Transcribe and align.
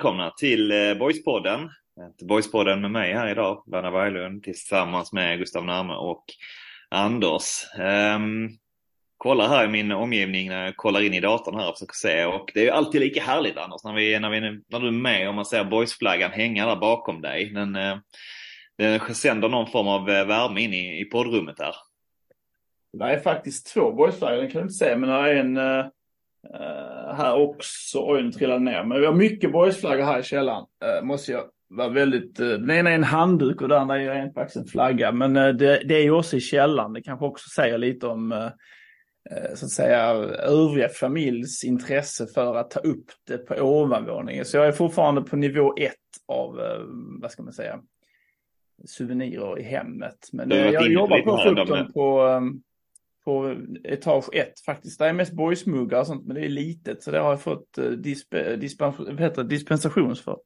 välkomna 0.00 0.30
till 0.30 0.72
eh, 0.72 0.94
Boyspodden. 0.94 1.70
Till 2.18 2.26
Boyspodden 2.26 2.80
med 2.80 2.90
mig 2.90 3.12
här 3.12 3.28
idag, 3.28 3.62
Berna 3.66 3.90
Berglund, 3.90 4.42
tillsammans 4.42 5.12
med 5.12 5.38
Gustav 5.38 5.64
Närme 5.64 5.92
och 5.92 6.24
Anders. 6.90 7.64
Um, 7.78 8.48
kollar 9.16 9.48
här 9.48 9.64
i 9.64 9.68
min 9.68 9.92
omgivning 9.92 10.48
när 10.48 10.64
jag 10.64 10.76
kollar 10.76 11.02
in 11.02 11.14
i 11.14 11.20
datorn 11.20 11.54
här 11.54 11.68
och 11.68 11.74
försöker 11.74 11.94
se 11.94 12.24
och 12.24 12.50
det 12.54 12.60
är 12.60 12.64
ju 12.64 12.70
alltid 12.70 13.00
lika 13.00 13.22
härligt 13.22 13.56
Anders 13.56 13.84
när, 13.84 13.94
vi, 13.94 14.18
när, 14.18 14.30
vi, 14.30 14.40
när 14.40 14.80
du 14.80 14.86
är 14.86 14.92
med 14.92 15.28
och 15.28 15.34
man 15.34 15.44
ser 15.44 15.64
Boysflaggan 15.64 16.30
hänga 16.30 16.66
där 16.66 16.76
bakom 16.76 17.20
dig. 17.20 17.50
Den, 17.50 17.76
eh, 17.76 17.96
den 18.78 19.14
sänder 19.14 19.48
någon 19.48 19.70
form 19.70 19.88
av 19.88 20.10
eh, 20.10 20.26
värme 20.26 20.60
in 20.60 20.74
i, 20.74 21.00
i 21.00 21.04
poddrummet 21.04 21.58
här. 21.58 21.74
Det 22.98 23.04
är 23.04 23.18
faktiskt 23.18 23.74
två 23.74 23.92
Boysflaggor, 23.92 24.36
den 24.36 24.50
kan 24.50 24.60
du 24.60 24.62
inte 24.62 24.74
se, 24.74 24.96
men 24.96 25.08
det 25.08 25.30
är 25.30 25.36
en 25.36 25.56
uh... 25.56 25.86
Här 27.16 27.34
också, 27.34 27.98
oj 28.02 28.22
nu 28.22 28.32
trillade 28.32 28.60
ner. 28.60 28.84
Men 28.84 29.00
vi 29.00 29.06
har 29.06 29.12
mycket 29.12 29.52
boysflaggor 29.52 30.04
här 30.04 30.20
i 30.20 30.22
källaren. 30.22 30.64
Uh, 30.84 31.06
måste 31.06 31.32
jag 31.32 31.44
vara 31.68 31.88
väldigt, 31.88 32.40
uh, 32.40 32.48
den 32.48 32.70
ena 32.70 32.90
är 32.90 32.94
en 32.94 33.04
handduk 33.04 33.62
och 33.62 33.68
den 33.68 33.80
andra 33.80 34.02
är 34.02 34.10
en, 34.10 34.32
faktiskt 34.32 34.56
en 34.56 34.66
flagga. 34.66 35.12
Men 35.12 35.34
det, 35.34 35.82
det, 35.84 35.94
är 35.94 36.02
ju 36.02 36.10
också 36.10 36.36
i 36.36 36.40
källaren. 36.40 36.92
Det 36.92 37.02
kanske 37.02 37.26
också 37.26 37.48
säger 37.48 37.78
lite 37.78 38.06
om 38.06 38.50
så 39.54 39.66
att 39.66 39.70
säga 39.70 40.00
övriga 40.38 40.88
familjs 40.88 41.64
intresse 41.64 42.26
för 42.26 42.56
att 42.56 42.70
ta 42.70 42.80
upp 42.80 43.04
det 43.26 43.38
på 43.38 43.54
ovanvåningen. 43.54 44.44
Så 44.44 44.56
jag 44.56 44.66
är 44.66 44.72
fortfarande 44.72 45.22
på 45.22 45.36
nivå 45.36 45.74
ett 45.76 45.94
av, 46.28 46.60
vad 47.20 47.30
ska 47.30 47.42
man 47.42 47.52
säga, 47.52 47.80
souvenirer 48.84 49.58
i 49.58 49.62
hemmet. 49.62 50.28
Men 50.32 50.50
jag 50.50 50.92
jobbar 50.92 51.22
på 51.22 51.34
att 51.34 51.42
få 51.42 51.48
upp 51.48 51.68
dem 51.68 51.92
på 51.92 52.22
um, 52.22 52.62
på 53.24 53.56
etage 53.84 54.34
ett 54.34 54.60
faktiskt. 54.66 54.98
Det 54.98 55.06
är 55.06 55.12
mest 55.12 55.32
boysmuggar 55.32 56.00
och 56.00 56.06
sånt, 56.06 56.26
men 56.26 56.36
det 56.36 56.44
är 56.44 56.48
litet. 56.48 57.02
Så 57.02 57.10
det 57.10 57.18
har 57.18 57.30
jag 57.30 57.42
fått 57.42 57.78
eh, 57.78 57.84
disp 57.84 58.34
eh, 58.34 58.52
dispens 58.52 58.96
dispensation 58.96 59.48
dispensations 59.48 60.24
för. 60.24 60.36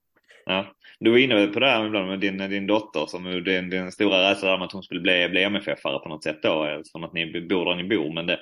Ja, 0.47 0.67
du 1.01 1.11
var 1.11 1.19
inne 1.19 1.47
på 1.47 1.61
det 1.61 1.67
här 1.67 1.87
ibland 1.87 2.09
med 2.09 2.21
din, 2.21 2.39
din 2.39 2.67
dotter 2.67 3.07
som 3.07 3.27
eh, 3.27 3.37
din, 3.37 3.71
din 3.71 3.93
stora 3.93 4.31
rädsla 4.31 4.55
att 4.55 4.73
hon 4.73 4.83
skulle 4.83 5.01
bli, 5.01 5.29
bli 5.29 5.45
MFF-are 5.45 5.99
på 5.99 6.09
något 6.09 6.25
sätt 6.25 6.43
då. 6.43 6.81
Som 6.85 7.05
att 7.05 7.13
ni 7.13 7.47
bor 7.49 7.65
där 7.65 7.75
ni 7.83 7.85
bor. 7.85 8.15
Men 8.15 8.27
det, 8.27 8.39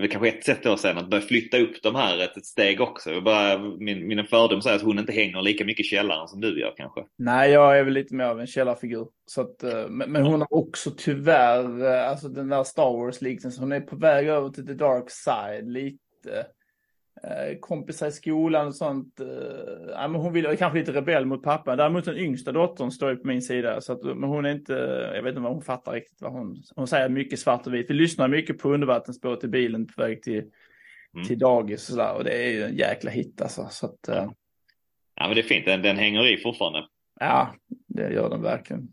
det 0.00 0.06
är 0.06 0.10
kanske 0.10 0.28
ett 0.28 0.44
sätt 0.44 0.62
då 0.62 0.76
sen 0.76 0.98
att 0.98 1.10
börja 1.10 1.22
flytta 1.22 1.58
upp 1.58 1.82
de 1.82 1.94
här 1.94 2.18
ett, 2.18 2.36
ett 2.36 2.46
steg 2.46 2.80
också. 2.80 3.20
Bara, 3.20 3.58
min, 3.58 4.06
min 4.06 4.26
fördom 4.26 4.62
säger 4.62 4.76
att 4.76 4.82
hon 4.82 4.98
inte 4.98 5.12
hänger 5.12 5.42
lika 5.42 5.64
mycket 5.64 5.86
i 5.86 5.88
källaren 5.88 6.28
som 6.28 6.40
du 6.40 6.60
gör 6.60 6.74
kanske. 6.76 7.00
Nej, 7.18 7.50
jag 7.50 7.78
är 7.78 7.84
väl 7.84 7.94
lite 7.94 8.14
mer 8.14 8.24
av 8.24 8.40
en 8.40 8.46
källarfigur. 8.46 9.08
Så 9.26 9.40
att, 9.40 9.62
eh, 9.62 9.88
men, 9.88 10.12
men 10.12 10.22
hon 10.22 10.40
har 10.40 10.54
också 10.54 10.90
tyvärr, 10.90 11.84
eh, 11.84 12.08
alltså 12.10 12.28
den 12.28 12.48
där 12.48 12.64
Star 12.64 12.92
Wars-liknelsen, 12.92 13.62
hon 13.62 13.72
är 13.72 13.80
på 13.80 13.96
väg 13.96 14.28
över 14.28 14.48
till 14.48 14.66
the 14.66 14.74
dark 14.74 15.10
side 15.10 15.72
lite. 15.72 16.46
Eh, 17.22 17.58
kompisar 17.60 18.06
i 18.06 18.12
skolan 18.12 18.66
och 18.66 18.74
sånt. 18.74 19.20
ja, 19.88 20.08
men 20.08 20.20
hon 20.20 20.32
vill 20.32 20.56
kanske 20.58 20.78
lite 20.78 20.92
rebell 20.92 21.26
mot 21.26 21.42
pappa. 21.42 21.76
Däremot 21.76 22.04
den 22.04 22.16
yngsta 22.16 22.52
dottern 22.52 22.90
står 22.90 23.10
ju 23.10 23.16
på 23.16 23.26
min 23.26 23.42
sida. 23.42 23.80
Så 23.80 23.92
att, 23.92 24.02
men 24.02 24.30
hon 24.30 24.44
är 24.44 24.52
inte, 24.52 24.72
jag 25.14 25.22
vet 25.22 25.30
inte 25.30 25.40
vad 25.40 25.52
hon 25.52 25.62
fattar 25.62 25.92
riktigt. 25.92 26.22
Vad 26.22 26.32
hon, 26.32 26.62
hon 26.76 26.86
säger 26.86 27.08
mycket 27.08 27.38
svart 27.38 27.66
och 27.66 27.74
vitt. 27.74 27.90
Vi 27.90 27.94
lyssnar 27.94 28.28
mycket 28.28 28.58
på 28.58 28.74
undervattensbåt 28.74 29.44
i 29.44 29.48
bilen 29.48 29.86
på 29.86 30.02
väg 30.02 30.22
till, 30.22 30.44
mm. 31.14 31.26
till 31.26 31.38
dagis 31.38 31.88
och 31.88 31.94
sådär. 31.94 32.14
Och 32.14 32.24
det 32.24 32.44
är 32.44 32.50
ju 32.50 32.62
en 32.62 32.76
jäkla 32.76 33.10
hit 33.10 33.42
alltså. 33.42 33.66
Så 33.70 33.86
att, 33.86 33.98
ja. 34.06 34.34
ja 35.14 35.26
men 35.26 35.34
det 35.34 35.40
är 35.40 35.42
fint, 35.42 35.66
den, 35.66 35.82
den 35.82 35.96
hänger 35.96 36.26
i 36.26 36.36
fortfarande. 36.36 36.86
Ja, 37.20 37.54
det 37.86 38.12
gör 38.12 38.30
den 38.30 38.42
verkligen. 38.42 38.88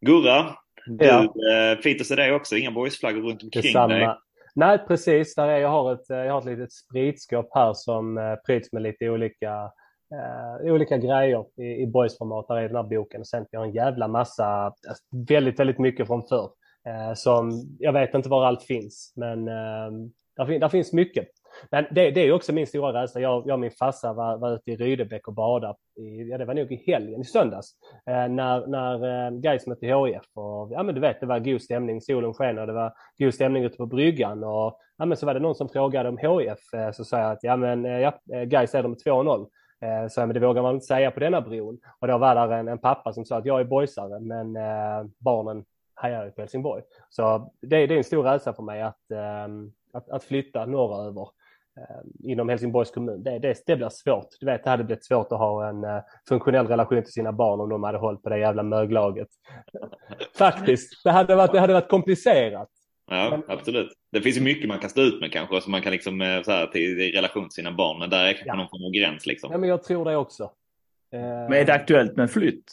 Gurra, 0.00 0.56
du, 0.86 1.04
ja. 1.04 1.22
eh, 1.22 1.78
fint 1.78 2.00
att 2.00 2.06
se 2.06 2.14
dig 2.14 2.32
också. 2.32 2.56
Inga 2.56 2.70
boysflaggor 2.70 3.22
runt 3.22 3.42
omkring 3.42 3.62
Detsamma. 3.62 3.94
dig. 3.94 4.16
Nej, 4.56 4.78
precis. 4.88 5.34
Där 5.34 5.48
är, 5.48 5.58
jag, 5.58 5.68
har 5.68 5.92
ett, 5.92 6.10
eh, 6.10 6.16
jag 6.16 6.32
har 6.32 6.38
ett 6.38 6.58
litet 6.58 6.72
spritskåp 6.72 7.48
här 7.54 7.72
som 7.74 8.18
eh, 8.18 8.34
pryds 8.46 8.72
med 8.72 8.82
lite 8.82 9.10
olika, 9.10 9.70
eh, 10.14 10.72
olika 10.72 10.96
grejer 10.96 11.44
i, 11.56 11.82
i 11.82 11.86
boysformat. 11.86 12.48
Där 12.48 12.56
är 12.56 12.68
den 12.68 12.76
här 12.76 12.82
boken. 12.82 13.20
Och 13.20 13.26
sen 13.26 13.46
jag 13.50 13.60
har 13.60 13.66
en 13.66 13.72
jävla 13.72 14.08
massa, 14.08 14.46
alltså, 14.64 15.04
väldigt, 15.28 15.60
väldigt 15.60 15.78
mycket 15.78 16.06
från 16.06 16.22
förr. 16.22 16.50
Eh, 16.88 17.14
som, 17.14 17.50
jag 17.78 17.92
vet 17.92 18.14
inte 18.14 18.28
var 18.28 18.46
allt 18.46 18.62
finns, 18.62 19.12
men 19.16 19.48
eh, 19.48 19.90
där, 20.36 20.58
där 20.58 20.68
finns 20.68 20.92
mycket. 20.92 21.28
Men 21.70 21.84
det, 21.90 22.10
det 22.10 22.20
är 22.20 22.32
också 22.32 22.52
min 22.52 22.66
stora 22.66 23.02
rädsla. 23.02 23.20
Jag, 23.20 23.46
jag 23.46 23.54
och 23.54 23.60
min 23.60 23.70
farsa 23.70 24.12
var, 24.12 24.38
var 24.38 24.54
ute 24.54 24.70
i 24.70 24.76
Rydebäck 24.76 25.28
och 25.28 25.34
badade. 25.34 25.74
I, 25.96 26.28
ja, 26.30 26.38
det 26.38 26.44
var 26.44 26.54
nog 26.54 26.72
i 26.72 26.82
helgen, 26.86 27.20
i 27.20 27.24
söndags. 27.24 27.70
Eh, 28.06 28.28
när 28.28 28.66
när 28.66 29.26
eh, 29.26 29.30
Gais 29.30 29.66
mötte 29.66 29.86
HIF. 29.86 30.22
Och, 30.34 30.72
ja, 30.72 30.82
men 30.82 30.94
du 30.94 31.00
vet, 31.00 31.20
det 31.20 31.26
var 31.26 31.38
god 31.38 31.62
stämning. 31.62 32.00
Solen 32.00 32.34
sken 32.34 32.58
och 32.58 32.66
det 32.66 32.72
var 32.72 32.92
god 33.18 33.34
stämning 33.34 33.64
ute 33.64 33.76
på 33.76 33.86
bryggan. 33.86 34.44
Och, 34.44 34.78
ja, 34.98 35.06
men 35.06 35.16
så 35.16 35.26
var 35.26 35.34
det 35.34 35.40
någon 35.40 35.54
som 35.54 35.68
frågade 35.68 36.08
om 36.08 36.18
HIF. 36.18 36.74
Eh, 36.74 36.90
så 36.92 37.04
sa 37.04 37.18
jag 37.18 37.30
att 37.30 37.42
ja, 37.42 37.56
men, 37.56 37.84
eh, 37.84 38.00
ja, 38.00 38.12
eh, 38.34 38.42
Gais 38.42 38.74
är 38.74 38.82
de 38.82 38.94
2-0. 38.94 39.46
Eh, 39.80 40.08
så 40.08 40.20
men 40.20 40.34
det 40.34 40.40
vågar 40.40 40.62
man 40.62 40.74
inte 40.74 40.86
säga 40.86 41.10
på 41.10 41.20
denna 41.20 41.40
bron. 41.40 41.78
Och 42.00 42.08
då 42.08 42.18
var 42.18 42.34
där 42.34 42.52
en, 42.52 42.68
en 42.68 42.78
pappa 42.78 43.12
som 43.12 43.24
sa 43.24 43.36
att 43.36 43.46
jag 43.46 43.60
är 43.60 43.64
boysare 43.64 44.20
men 44.20 44.56
eh, 44.56 45.06
barnen 45.18 45.64
hejar 45.96 46.30
på 46.30 46.40
Helsingborg. 46.40 46.82
Så 47.10 47.52
det, 47.60 47.86
det 47.86 47.94
är 47.94 47.98
en 47.98 48.04
stor 48.04 48.22
rädsla 48.22 48.52
för 48.52 48.62
mig 48.62 48.82
att, 48.82 49.10
eh, 49.10 49.46
att, 49.92 50.10
att 50.10 50.24
flytta 50.24 50.66
norröver 50.66 51.22
eh, 51.22 51.28
inom 52.24 52.48
Helsingborgs 52.48 52.90
kommun. 52.90 53.22
Det, 53.22 53.38
det, 53.38 53.62
det 53.66 53.76
blir 53.76 53.88
svårt. 53.88 54.28
Du 54.40 54.46
vet, 54.46 54.64
det 54.64 54.70
hade 54.70 54.84
blivit 54.84 55.04
svårt 55.04 55.32
att 55.32 55.38
ha 55.38 55.68
en 55.68 55.84
uh, 55.84 56.00
funktionell 56.28 56.66
relation 56.66 57.02
till 57.02 57.12
sina 57.12 57.32
barn 57.32 57.60
om 57.60 57.68
de 57.68 57.82
hade 57.82 57.98
hållit 57.98 58.22
på 58.22 58.28
det 58.28 58.38
jävla 58.38 58.62
möglaget. 58.62 59.28
Faktiskt, 60.38 61.04
det 61.04 61.10
hade 61.10 61.34
varit, 61.34 61.52
det 61.52 61.60
hade 61.60 61.72
varit 61.72 61.88
komplicerat. 61.88 62.68
Ja, 63.10 63.30
men, 63.30 63.58
absolut. 63.58 63.92
Det 64.12 64.20
finns 64.20 64.36
ju 64.36 64.40
mycket 64.40 64.68
man 64.68 64.78
kan 64.78 64.90
stå 64.90 65.00
ut 65.00 65.20
med 65.20 65.32
kanske, 65.32 65.60
som 65.60 65.72
man 65.72 65.82
kan 65.82 65.92
liksom 65.92 66.20
eh, 66.20 66.42
så 66.42 66.50
här, 66.52 66.66
till, 66.66 67.00
i 67.00 67.12
relation 67.12 67.42
till 67.42 67.54
sina 67.54 67.72
barn, 67.72 67.98
men 67.98 68.10
där 68.10 68.24
är 68.24 68.32
kanske 68.32 68.48
ja. 68.48 68.54
någon 68.54 68.68
form 68.68 68.84
av 68.84 68.90
gräns 68.90 69.26
liksom. 69.26 69.52
Ja, 69.52 69.58
men 69.58 69.68
jag 69.68 69.82
tror 69.82 70.04
det 70.04 70.16
också. 70.16 70.50
Men 71.10 71.52
är 71.52 71.64
det 71.64 71.74
aktuellt 71.74 72.16
med 72.16 72.30
flytt? 72.30 72.64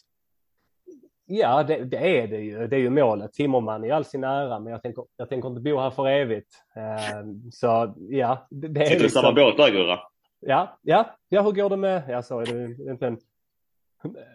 Ja, 1.25 1.63
det, 1.63 1.85
det, 1.85 2.19
är 2.19 2.27
det 2.27 2.41
ju. 2.41 2.67
Det 2.67 2.75
är 2.75 2.79
ju 2.79 2.89
målet. 2.89 3.33
Timmerman 3.33 3.85
i 3.85 3.91
all 3.91 4.05
sin 4.05 4.23
ära, 4.23 4.59
men 4.59 4.71
jag 4.71 4.81
tänker, 4.81 5.03
jag 5.17 5.29
tänker 5.29 5.49
inte 5.49 5.61
bo 5.61 5.79
här 5.79 5.89
för 5.89 6.07
evigt. 6.07 6.55
Eh, 6.75 7.25
så 7.51 7.95
ja. 8.09 8.47
Det, 8.49 8.67
det 8.67 8.85
Sitter 8.85 8.99
du 8.99 9.05
i 9.05 9.09
samma 9.09 9.29
liksom- 9.29 9.45
båt 9.45 9.57
där, 9.57 9.71
Gurra? 9.71 9.99
Ja, 10.45 10.79
ja, 10.81 11.15
ja, 11.29 11.41
hur 11.41 11.51
går 11.51 11.69
det 11.69 11.77
med, 11.77 12.03
ja, 12.09 12.21
så 12.21 12.39
är 12.39 12.45
det 12.45 12.91
inte 12.91 13.07
en, 13.07 13.17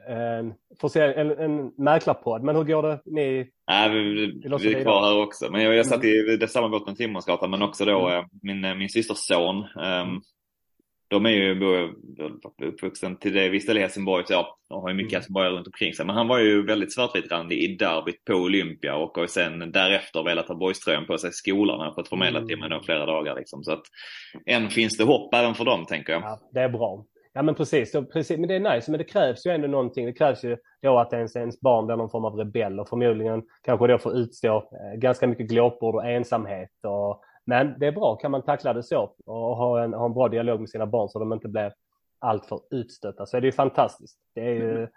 en, 0.08 0.54
en, 0.94 1.30
en 1.30 1.72
mäklarpodd, 1.76 2.42
men 2.42 2.56
hur 2.56 2.64
går 2.64 2.82
det? 2.82 3.00
Ni, 3.04 3.50
Nej, 3.66 3.90
vi, 3.90 4.26
vi, 4.60 4.74
är 4.74 4.82
kvar 4.82 5.02
här 5.02 5.22
också. 5.22 5.50
Men 5.50 5.62
jag, 5.62 5.74
jag 5.74 5.86
satt 5.86 6.04
i 6.04 6.36
det 6.40 6.48
samma 6.48 6.68
båt 6.68 6.86
med 6.86 6.96
Timmersgatan, 6.96 7.50
men 7.50 7.62
också 7.62 7.84
då 7.84 8.08
mm. 8.08 8.24
min, 8.42 8.78
min 8.78 8.88
systers 8.88 9.18
son. 9.18 9.56
Um, 9.56 10.22
de 11.08 11.26
är 11.26 11.30
ju 11.30 11.60
uppvuxen 12.62 13.16
till 13.16 13.34
det, 13.34 13.48
visst 13.48 13.68
i 13.68 13.78
Helsingborg, 13.78 14.24
så 14.26 14.32
ja, 14.32 14.58
de 14.68 14.82
har 14.82 14.88
ju 14.88 14.94
mycket 14.94 15.12
mm. 15.12 15.16
Helsingborg 15.16 15.48
runt 15.50 15.66
omkring 15.66 15.94
sig. 15.94 16.06
Men 16.06 16.16
han 16.16 16.28
var 16.28 16.38
ju 16.38 16.66
väldigt 16.66 16.94
svartvitrandig 16.94 17.58
i 17.58 17.76
derbyt 17.76 18.24
på 18.24 18.34
Olympia 18.34 18.96
och 18.96 19.16
har 19.16 19.26
sen 19.26 19.72
därefter 19.72 20.22
velat 20.22 20.48
ha 20.48 20.54
boyströjan 20.54 21.06
på 21.06 21.18
sig 21.18 21.30
i 21.30 21.32
skolan. 21.32 21.80
har 21.80 21.94
fått 21.94 22.08
förmedlat 22.08 22.46
till 22.46 22.58
mig 22.58 22.70
då 22.70 22.80
flera 22.82 23.06
dagar 23.06 23.34
liksom. 23.36 23.64
Så 23.64 23.72
att 23.72 23.82
än 24.46 24.70
finns 24.70 24.96
det 24.96 25.04
hopp 25.04 25.34
även 25.34 25.54
för 25.54 25.64
dem, 25.64 25.86
tänker 25.86 26.12
jag. 26.12 26.22
Ja, 26.22 26.38
det 26.52 26.60
är 26.60 26.68
bra. 26.68 27.04
Ja 27.32 27.42
men 27.42 27.54
precis, 27.54 27.92
precis, 28.12 28.38
men 28.38 28.48
det 28.48 28.54
är 28.54 28.74
nice. 28.74 28.90
Men 28.90 28.98
det 28.98 29.04
krävs 29.04 29.46
ju 29.46 29.50
ändå 29.50 29.68
någonting. 29.68 30.06
Det 30.06 30.12
krävs 30.12 30.44
ju 30.44 30.56
då 30.82 30.98
att 30.98 31.12
ens, 31.12 31.36
ens 31.36 31.60
barn 31.60 31.86
blir 31.86 31.96
någon 31.96 32.10
form 32.10 32.24
av 32.24 32.34
rebell 32.34 32.80
och 32.80 32.88
förmodligen 32.88 33.42
kanske 33.62 33.86
då 33.86 33.98
får 33.98 34.16
utstå 34.16 34.56
eh, 34.56 34.98
ganska 34.98 35.26
mycket 35.26 35.48
glåpord 35.48 35.94
och 35.94 36.10
ensamhet 36.10 36.70
och 36.86 37.22
men 37.48 37.78
det 37.78 37.86
är 37.86 37.92
bra, 37.92 38.16
kan 38.16 38.30
man 38.30 38.42
tackla 38.42 38.72
det 38.72 38.82
så 38.82 39.14
och 39.26 39.56
ha 39.56 39.84
en, 39.84 39.94
ha 39.94 40.06
en 40.06 40.14
bra 40.14 40.28
dialog 40.28 40.60
med 40.60 40.70
sina 40.70 40.86
barn 40.86 41.08
så 41.08 41.18
de 41.18 41.32
inte 41.32 41.48
blir 41.48 41.72
alltför 42.18 42.60
utstötta 42.70 43.26
så 43.26 43.36
är 43.36 43.40
det 43.40 43.46
ju 43.46 43.52
fantastiskt. 43.52 44.18
Det 44.34 44.40
är 44.40 44.54
ju... 44.54 44.88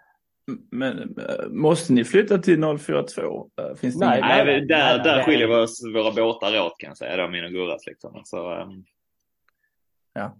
Men 0.70 1.16
måste 1.48 1.92
ni 1.92 2.04
flytta 2.04 2.38
till 2.38 2.78
042? 2.78 3.50
Finns 3.76 3.98
det 3.98 4.06
nej, 4.06 4.20
nej, 4.20 4.44
nej, 4.44 4.66
där, 4.66 4.96
nej, 4.96 5.04
där 5.04 5.22
skiljer 5.22 5.48
vi 5.48 5.54
oss 5.54 5.82
våra 5.94 6.12
båtar 6.12 6.60
åt 6.60 6.78
kan 6.78 6.88
jag 6.88 6.96
säga, 6.96 7.16
då, 7.16 7.28
min 7.28 7.44
och 7.44 7.50
Gurras 7.50 7.86
liksom. 7.86 8.20
Så, 8.24 8.54
um... 8.54 8.84
Ja. 10.12 10.36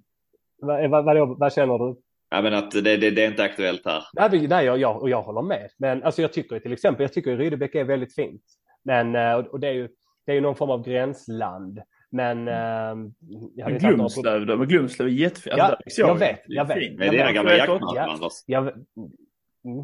Vad, 0.58 0.90
vad, 0.90 1.04
vad, 1.04 1.38
vad 1.38 1.52
känner 1.52 1.78
du? 1.78 2.00
Ja, 2.30 2.42
men 2.42 2.54
att 2.54 2.70
det, 2.70 2.96
det, 2.96 3.10
det 3.10 3.24
är 3.24 3.30
inte 3.30 3.42
aktuellt 3.42 3.86
här. 3.86 4.04
Nej, 4.12 4.46
nej 4.48 4.66
jag, 4.66 4.78
jag, 4.78 5.02
och 5.02 5.10
jag 5.10 5.22
håller 5.22 5.42
med. 5.42 5.70
Men 5.76 6.02
alltså, 6.02 6.22
jag 6.22 6.32
tycker 6.32 6.58
till 6.58 6.72
exempel, 6.72 7.02
jag 7.02 7.12
tycker 7.12 7.36
Rydebäck 7.36 7.74
är 7.74 7.84
väldigt 7.84 8.14
fint. 8.14 8.42
Men, 8.82 9.14
eh, 9.14 9.34
och 9.34 9.60
det 9.60 9.68
är 9.68 9.72
ju, 9.72 9.88
det 10.26 10.32
är 10.32 10.34
ju 10.34 10.40
någon 10.40 10.56
form 10.56 10.70
av 10.70 10.84
gränsland. 10.84 11.80
Men... 12.12 12.48
Mm. 12.48 13.12
Eh, 13.58 13.66
men 13.66 13.78
Glumslöv 13.78 14.46
då? 14.46 14.56
Men 14.56 14.68
Glumslöv 14.68 15.08
är 15.08 15.12
jättefint. 15.12 15.56
Ja, 15.58 15.64
alltså, 15.64 16.00
jag, 16.00 16.10
jag 16.10 16.18
vet, 16.18 16.40
jag 16.46 16.64
vet. 16.64 16.98
Det 16.98 17.06
är 17.06 17.32
gamla 17.32 17.56
jaktmarken, 17.56 18.30
ja, 18.46 18.72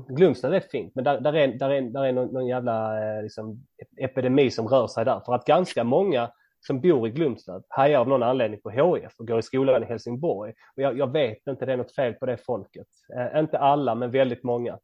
Glumslöv 0.09 0.55
är 0.55 0.61
fint, 0.61 0.95
men 0.95 1.05
där, 1.05 1.21
där, 1.21 1.33
är, 1.33 1.49
där, 1.49 1.71
är, 1.71 1.81
där 1.81 2.05
är 2.05 2.13
någon, 2.13 2.29
någon 2.29 2.47
jävla 2.47 3.05
eh, 3.17 3.23
liksom, 3.23 3.67
epidemi 3.97 4.51
som 4.51 4.69
rör 4.69 4.87
sig 4.87 5.05
där. 5.05 5.21
För 5.27 5.35
att 5.35 5.45
ganska 5.45 5.85
många 5.85 6.31
som 6.61 6.81
bor 6.81 7.09
i 7.09 7.11
Glumslöv 7.11 7.63
hejar 7.69 8.01
av 8.01 8.09
någon 8.09 8.23
anledning 8.23 8.61
på 8.61 8.71
HF 8.71 9.13
och 9.19 9.27
går 9.27 9.39
i 9.39 9.43
skolan 9.43 9.83
i 9.83 9.87
Helsingborg. 9.87 10.53
Och 10.77 10.83
jag, 10.83 10.99
jag 10.99 11.13
vet 11.13 11.47
inte, 11.47 11.67
det 11.67 11.73
är 11.73 11.77
något 11.77 11.95
fel 11.95 12.15
på 12.15 12.27
det 12.27 12.37
folket. 12.47 12.87
Eh, 13.17 13.41
inte 13.41 13.59
alla, 13.59 13.95
men 13.95 14.11
väldigt 14.11 14.43
många. 14.43 14.79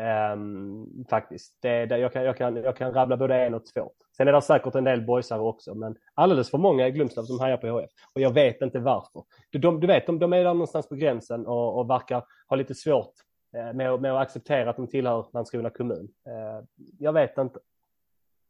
Um, 0.00 1.04
faktiskt. 1.10 1.58
Det, 1.62 1.86
det, 1.86 1.98
jag, 1.98 2.12
kan, 2.12 2.24
jag, 2.24 2.36
kan, 2.36 2.56
jag 2.56 2.76
kan 2.76 2.92
rabbla 2.92 3.16
både 3.16 3.34
en 3.34 3.54
och 3.54 3.66
två. 3.66 3.92
Sen 4.16 4.28
är 4.28 4.32
det 4.32 4.42
säkert 4.42 4.74
en 4.74 4.84
del 4.84 5.02
boysare 5.02 5.40
också, 5.40 5.74
men 5.74 5.96
alldeles 6.14 6.50
för 6.50 6.58
många 6.58 6.88
i 6.88 6.90
Glumslöv 6.90 7.24
som 7.24 7.40
hejar 7.40 7.56
på 7.56 7.66
HF. 7.66 7.90
Och 8.14 8.20
jag 8.20 8.34
vet 8.34 8.62
inte 8.62 8.78
varför. 8.78 9.22
Du, 9.50 9.58
de, 9.58 9.80
du 9.80 9.86
vet, 9.86 10.06
de, 10.06 10.18
de 10.18 10.32
är 10.32 10.44
där 10.44 10.54
någonstans 10.54 10.88
på 10.88 10.94
gränsen 10.94 11.46
och, 11.46 11.78
och 11.78 11.90
verkar 11.90 12.24
ha 12.48 12.56
lite 12.56 12.74
svårt 12.74 13.14
eh, 13.56 13.72
med, 13.72 14.00
med 14.00 14.12
att 14.12 14.22
acceptera 14.22 14.70
att 14.70 14.76
de 14.76 14.86
tillhör 14.86 15.26
Landskrona 15.32 15.70
kommun. 15.70 16.08
Eh, 16.26 16.66
jag 16.98 17.12
vet 17.12 17.38
inte. 17.38 17.58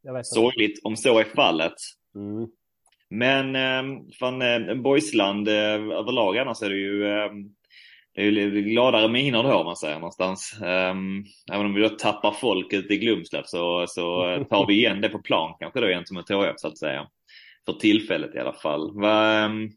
Jag 0.01 0.13
vet 0.13 0.27
Sorgligt 0.27 0.85
om 0.85 0.95
så 0.95 1.19
är 1.19 1.23
fallet. 1.23 1.75
Mm. 2.15 2.47
Men 3.09 3.55
eh, 3.55 4.01
från 4.13 4.41
eh, 4.41 4.75
Boysland 4.75 5.47
eh, 5.47 5.97
överlag 5.99 6.37
annars 6.37 6.61
är 6.61 6.69
det 6.69 6.75
ju 6.75 7.05
det 8.15 8.21
är 8.21 8.31
ju 8.31 8.61
gladare 8.61 9.07
miner 9.07 9.43
då 9.43 9.53
om 9.53 9.65
man 9.65 9.75
säger 9.75 9.95
någonstans. 9.95 10.55
Um, 10.61 11.25
även 11.51 11.65
om 11.65 11.73
vi 11.73 11.81
då 11.81 11.89
tappar 11.89 12.31
folk 12.31 12.73
ute 12.73 12.93
i 12.93 12.97
Glumslöv 12.97 13.43
så, 13.45 13.85
så 13.87 14.29
eh, 14.29 14.43
tar 14.43 14.67
vi 14.67 14.73
igen 14.73 15.01
det 15.01 15.09
på 15.09 15.19
plan 15.19 15.55
kanske 15.59 15.79
då 15.79 15.87
gentemot 15.87 16.29
HF 16.29 16.53
så 16.57 16.67
att 16.67 16.77
säga. 16.77 17.07
För 17.65 17.73
tillfället 17.73 18.35
i 18.35 18.39
alla 18.39 18.53
fall. 18.53 19.01
Va, 19.01 19.45
um, 19.45 19.71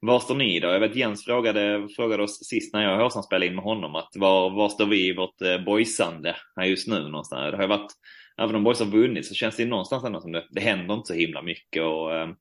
var 0.00 0.20
står 0.20 0.34
ni 0.34 0.60
då? 0.60 0.68
Jag 0.68 0.80
vet 0.80 0.96
Jens 0.96 1.24
frågade, 1.24 1.88
frågade 1.96 2.22
oss 2.22 2.44
sist 2.44 2.74
när 2.74 2.82
jag 2.82 2.92
och 2.92 3.02
Håsan 3.02 3.22
spelade 3.22 3.46
in 3.46 3.54
med 3.54 3.64
honom 3.64 3.94
att 3.94 4.12
var, 4.14 4.50
var 4.50 4.68
står 4.68 4.86
vi 4.86 5.08
i 5.08 5.16
vårt 5.16 5.42
eh, 5.42 5.64
boysande 5.64 6.36
här 6.56 6.66
just 6.66 6.88
nu 6.88 7.00
någonstans? 7.00 7.50
Det 7.50 7.56
har 7.56 7.64
ju 7.64 7.68
varit, 7.68 7.92
även 8.38 8.54
om 8.54 8.64
boys 8.64 8.78
har 8.78 8.86
vunnit 8.86 9.26
så 9.26 9.34
känns 9.34 9.56
det 9.56 9.66
någonstans 9.66 10.04
ändå 10.04 10.20
som 10.20 10.32
det, 10.32 10.46
det 10.50 10.60
händer 10.60 10.94
inte 10.94 11.06
så 11.06 11.14
himla 11.14 11.42
mycket 11.42 11.82
och 11.82 12.12
um, 12.12 12.36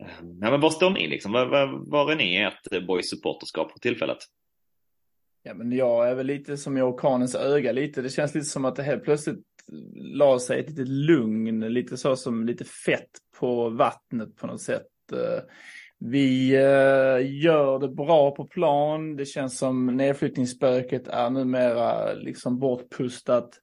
Ehm, 0.00 0.38
nej, 0.38 0.50
men 0.50 0.60
var 0.60 0.70
står 0.70 0.90
ni 0.90 1.08
liksom? 1.08 1.32
Var, 1.32 1.46
var, 1.46 1.90
var 1.90 2.12
är 2.12 2.16
ni 2.16 2.34
i 2.34 2.42
ert 2.42 2.72
eh, 2.72 2.80
boys 2.80 3.10
supporterskap 3.10 3.72
för 3.72 3.78
tillfället? 3.78 4.18
Ja, 5.42 5.54
men 5.54 5.72
jag 5.72 6.10
är 6.10 6.14
väl 6.14 6.26
lite 6.26 6.56
som 6.56 6.78
i 6.78 6.82
orkanens 6.82 7.34
öga 7.34 7.72
lite. 7.72 8.02
Det 8.02 8.10
känns 8.10 8.34
lite 8.34 8.46
som 8.46 8.64
att 8.64 8.76
det 8.76 8.82
helt 8.82 9.04
plötsligt 9.04 9.38
eh, 9.72 9.78
la 9.94 10.38
sig 10.38 10.60
ett 10.60 10.68
litet 10.68 10.88
lugn, 10.88 11.60
lite 11.60 11.96
så 11.96 12.16
som 12.16 12.46
lite 12.46 12.64
fett 12.64 13.10
på 13.38 13.68
vattnet 13.68 14.36
på 14.36 14.46
något 14.46 14.62
sätt. 14.62 14.86
Eh, 15.12 15.42
vi 15.98 16.48
gör 17.22 17.78
det 17.78 17.88
bra 17.88 18.30
på 18.30 18.44
plan. 18.44 19.16
Det 19.16 19.26
känns 19.26 19.58
som 19.58 19.86
nedflyttningsspöket 19.86 21.08
är 21.08 21.30
numera 21.30 22.12
liksom 22.12 22.58
bortpustat. 22.58 23.60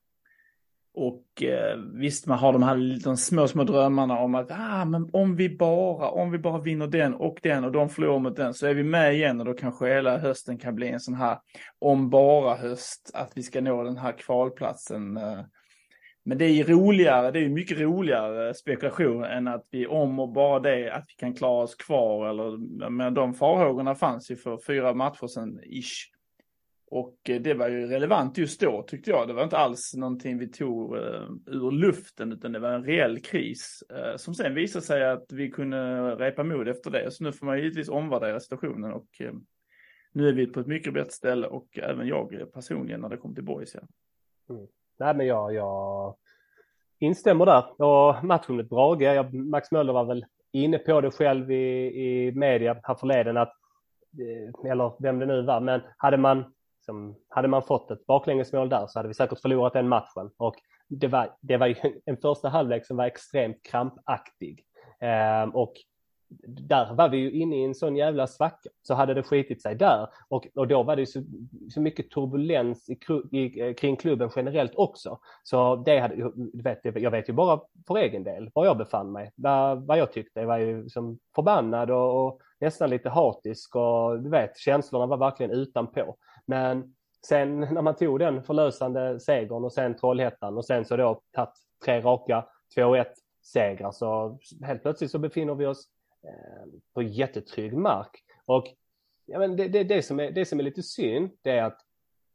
Och 0.95 1.43
eh, 1.43 1.77
visst, 1.93 2.27
man 2.27 2.37
har 2.37 2.53
de 2.53 2.63
här 2.63 3.03
de 3.03 3.17
små, 3.17 3.47
små 3.47 3.63
drömmarna 3.63 4.19
om 4.19 4.35
att 4.35 4.51
ah, 4.51 4.85
men 4.85 5.09
om 5.13 5.35
vi 5.35 5.49
bara, 5.49 6.09
om 6.09 6.31
vi 6.31 6.37
bara 6.37 6.59
vinner 6.59 6.87
den 6.87 7.13
och 7.13 7.39
den 7.43 7.63
och 7.63 7.71
de 7.71 7.89
förlorar 7.89 8.19
mot 8.19 8.35
den 8.35 8.53
så 8.53 8.67
är 8.67 8.73
vi 8.73 8.83
med 8.83 9.13
igen 9.13 9.39
och 9.39 9.45
då 9.45 9.53
kanske 9.53 9.87
hela 9.87 10.17
hösten 10.17 10.57
kan 10.57 10.75
bli 10.75 10.87
en 10.87 10.99
sån 10.99 11.13
här 11.13 11.37
om 11.79 12.09
bara 12.09 12.55
höst, 12.55 13.11
att 13.13 13.31
vi 13.35 13.43
ska 13.43 13.61
nå 13.61 13.83
den 13.83 13.97
här 13.97 14.11
kvalplatsen. 14.11 15.17
Eh. 15.17 15.39
Men 16.25 16.37
det 16.37 16.45
är 16.45 16.49
ju 16.49 16.63
roligare, 16.63 17.31
det 17.31 17.39
är 17.39 17.49
mycket 17.49 17.79
roligare 17.79 18.53
spekulation 18.53 19.23
än 19.23 19.47
att 19.47 19.67
vi 19.71 19.87
om 19.87 20.19
och 20.19 20.29
bara 20.29 20.59
det, 20.59 20.91
att 20.91 21.05
vi 21.07 21.13
kan 21.13 21.33
klara 21.33 21.63
oss 21.63 21.75
kvar 21.75 22.29
eller, 22.29 22.57
men 22.89 23.13
de 23.13 23.33
farhågorna 23.33 23.95
fanns 23.95 24.31
ju 24.31 24.35
för 24.35 24.59
fyra 24.67 24.93
matcher 24.93 25.27
sedan 25.27 25.59
ish. 25.63 26.12
Och 26.93 27.29
eh, 27.29 27.41
det 27.41 27.53
var 27.53 27.67
ju 27.67 27.87
relevant 27.87 28.37
just 28.37 28.61
då 28.61 28.83
tyckte 28.83 29.11
jag. 29.11 29.27
Det 29.27 29.33
var 29.33 29.43
inte 29.43 29.57
alls 29.57 29.93
någonting 29.95 30.37
vi 30.37 30.47
tog 30.47 30.97
eh, 30.97 31.29
ur 31.45 31.71
luften 31.71 32.31
utan 32.31 32.51
det 32.51 32.59
var 32.59 32.69
en 32.69 32.83
reell 32.83 33.19
kris 33.19 33.83
eh, 33.89 34.15
som 34.15 34.35
sen 34.35 34.55
visade 34.55 34.85
sig 34.85 35.09
att 35.09 35.25
vi 35.31 35.51
kunde 35.51 36.11
repa 36.15 36.43
mod 36.43 36.67
efter 36.67 36.91
det. 36.91 37.11
Så 37.11 37.23
nu 37.23 37.31
får 37.31 37.45
man 37.45 37.57
givetvis 37.57 37.89
omvärdera 37.89 38.39
situationen 38.39 38.93
och 38.93 39.07
nu 40.11 40.29
är 40.29 40.33
vi 40.33 40.47
på 40.47 40.59
ett 40.59 40.67
mycket 40.67 40.93
bättre 40.93 41.11
ställe 41.11 41.47
och 41.47 41.79
även 41.79 42.07
jag 42.07 42.53
personligen 42.53 43.01
när 43.01 43.09
det 43.09 43.17
kommer 43.17 43.35
till 43.35 43.43
Boys. 43.43 43.75
Ja. 43.75 43.81
Mm. 44.55 44.67
Nej 44.99 45.15
men 45.15 45.27
jag, 45.27 45.53
jag 45.53 46.15
instämmer 46.99 47.45
där 47.45 47.81
och 47.81 48.23
matchen 48.23 48.55
mot 48.55 48.69
Brage, 48.69 49.33
Max 49.33 49.71
Möller 49.71 49.93
var 49.93 50.05
väl 50.05 50.25
inne 50.51 50.77
på 50.77 51.01
det 51.01 51.11
själv 51.11 51.51
i, 51.51 51.85
i 51.85 52.31
media 52.31 52.79
här 52.83 52.95
förleden 52.95 53.37
att 53.37 53.53
eller 54.65 55.01
vem 55.01 55.19
det 55.19 55.25
nu 55.25 55.41
var, 55.41 55.59
men 55.59 55.81
hade 55.97 56.17
man 56.17 56.53
Liksom, 56.83 57.15
hade 57.29 57.47
man 57.47 57.63
fått 57.63 57.91
ett 57.91 58.05
baklängesmål 58.05 58.69
där 58.69 58.87
så 58.87 58.99
hade 58.99 59.07
vi 59.07 59.13
säkert 59.13 59.39
förlorat 59.39 59.73
den 59.73 59.87
matchen. 59.87 60.31
Och 60.37 60.55
det 60.89 61.07
var, 61.07 61.35
det 61.41 61.57
var 61.57 61.67
ju 61.67 61.75
en 62.05 62.17
första 62.17 62.49
halvlek 62.49 62.85
som 62.85 62.97
var 62.97 63.05
extremt 63.05 63.63
krampaktig. 63.63 64.65
Eh, 64.99 65.43
och 65.53 65.73
där 66.47 66.93
var 66.93 67.09
vi 67.09 67.17
ju 67.17 67.31
inne 67.31 67.55
i 67.55 67.63
en 67.63 67.75
sån 67.75 67.95
jävla 67.95 68.27
svacka. 68.27 68.69
Så 68.81 68.93
hade 68.93 69.13
det 69.13 69.23
skitit 69.23 69.61
sig 69.61 69.75
där 69.75 70.07
och, 70.29 70.47
och 70.55 70.67
då 70.67 70.83
var 70.83 70.95
det 70.95 71.05
så, 71.05 71.23
så 71.73 71.81
mycket 71.81 72.11
turbulens 72.11 72.89
i, 72.89 72.97
i, 73.31 73.61
eh, 73.61 73.73
kring 73.73 73.95
klubben 73.95 74.29
generellt 74.35 74.75
också. 74.75 75.19
Så 75.43 75.75
det 75.75 75.99
hade, 75.99 76.31
vet, 76.53 76.79
jag 76.83 77.11
vet 77.11 77.29
ju 77.29 77.33
bara 77.33 77.61
för 77.87 77.97
egen 77.97 78.23
del 78.23 78.49
var 78.53 78.65
jag 78.65 78.77
befann 78.77 79.11
mig. 79.11 79.31
Vad, 79.35 79.87
vad 79.87 79.97
jag 79.97 80.11
tyckte 80.11 80.39
jag 80.39 80.47
var 80.47 80.57
ju 80.57 80.89
som 80.89 81.19
förbannad 81.35 81.91
och, 81.91 82.25
och 82.25 82.39
nästan 82.59 82.89
lite 82.89 83.09
hatisk 83.09 83.75
och 83.75 84.19
du 84.19 84.29
vet 84.29 84.57
känslorna 84.57 85.05
var 85.05 85.17
verkligen 85.17 85.51
utanpå. 85.51 86.15
Men 86.45 86.95
sen 87.27 87.59
när 87.71 87.81
man 87.81 87.95
tog 87.95 88.19
den 88.19 88.43
förlösande 88.43 89.19
segern 89.19 89.63
och 89.63 89.73
sen 89.73 89.95
Trollhättan 89.95 90.57
och 90.57 90.65
sen 90.65 90.85
så 90.85 90.97
då 90.97 91.21
tagit 91.31 91.53
tre 91.85 92.01
raka 92.01 92.45
2-1 92.77 93.05
segrar 93.43 93.91
så 93.91 94.39
helt 94.63 94.81
plötsligt 94.81 95.11
så 95.11 95.19
befinner 95.19 95.55
vi 95.55 95.65
oss 95.65 95.87
eh, 96.23 96.69
på 96.93 97.01
jättetrygg 97.01 97.77
mark. 97.77 98.23
Och 98.45 98.65
ja, 99.25 99.39
men 99.39 99.55
det, 99.55 99.67
det, 99.67 99.83
det, 99.83 100.01
som 100.01 100.19
är, 100.19 100.31
det 100.31 100.45
som 100.45 100.59
är 100.59 100.63
lite 100.63 100.83
synd 100.83 101.29
det 101.41 101.51
är 101.51 101.63
att 101.63 101.79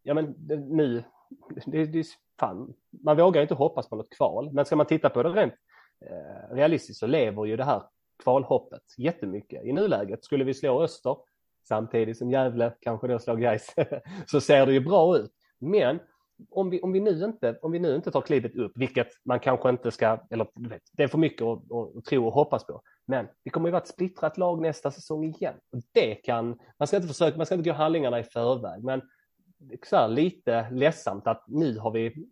ja, 0.03 0.15
men 0.15 0.35
det, 0.37 0.57
nu, 0.57 1.05
det, 1.67 1.87
det, 1.87 2.07
fan, 2.41 2.75
man 2.91 3.17
vågar 3.17 3.43
inte 3.43 3.55
hoppas 3.55 3.89
på 3.89 3.97
något 3.97 4.11
kval. 4.11 4.53
Men 4.53 4.65
ska 4.65 4.77
man 4.77 4.87
titta 4.87 5.11
på 5.11 5.23
det 5.23 5.29
rent 5.29 5.55
eh, 6.07 6.55
realistiskt 6.55 6.99
så 7.01 7.07
lever 7.07 7.45
ju 7.45 7.57
det 7.57 7.65
här 7.65 7.83
kvalhoppet 8.23 8.83
jättemycket 8.99 9.65
i 9.65 9.73
nuläget. 9.73 10.25
Skulle 10.25 10.45
vi 10.45 10.55
slå 10.55 10.83
Öster 10.83 11.17
samtidigt 11.69 12.19
som 12.19 12.31
Gävle 12.31 12.73
kanske 12.81 13.07
då 13.07 13.19
slår 13.19 13.37
Gais 13.37 13.75
så 14.27 14.41
ser 14.41 14.67
det 14.67 14.73
ju 14.73 14.81
bra 14.81 15.17
ut. 15.17 15.31
Men 15.59 15.99
om 16.51 16.71
vi, 16.71 16.81
om 16.81 16.93
vi, 16.93 17.01
nu 17.01 17.25
inte, 17.25 17.59
om 17.63 17.73
vi 17.73 17.79
nu 17.79 17.97
inte 17.97 18.11
tar 18.11 18.21
klivet 18.21 18.57
upp, 18.57 18.73
vilket 18.75 19.09
man 19.25 19.41
kanske 19.41 19.69
inte 19.71 19.91
ska, 19.91 20.19
eller 20.31 20.69
vet, 20.69 20.83
det 20.93 21.03
är 21.03 21.09
för 21.09 21.19
mycket 21.19 21.43
att, 21.43 21.59
att, 21.73 22.05
tro 22.05 22.27
och 22.27 22.33
hoppas 22.33 22.67
på. 22.67 22.83
Men 23.07 23.27
vi 23.45 23.51
kommer 23.51 23.69
ju 23.69 23.73
vara 23.73 23.83
ett 23.83 23.89
splittrat 23.89 24.39
lag 24.39 24.61
nästa 24.61 24.91
säsong 24.91 25.25
igen. 25.25 25.55
Och 25.73 25.83
det 25.93 26.15
kan, 26.15 26.59
man 26.79 26.87
ska 26.87 26.97
inte 26.97 27.09
försöka, 27.09 27.37
man 27.37 27.47
ska 27.47 27.55
inte 27.55 27.71
gå 27.71 27.77
handlingarna 27.77 28.21
i 28.21 28.25
förväg, 28.25 28.85
men 28.85 29.03
så 29.83 29.97
här, 29.97 30.09
lite 30.09 30.71
ledsamt 30.71 31.27
att 31.27 31.45
nu 31.49 31.79
har 31.79 31.91
vi, 31.91 32.27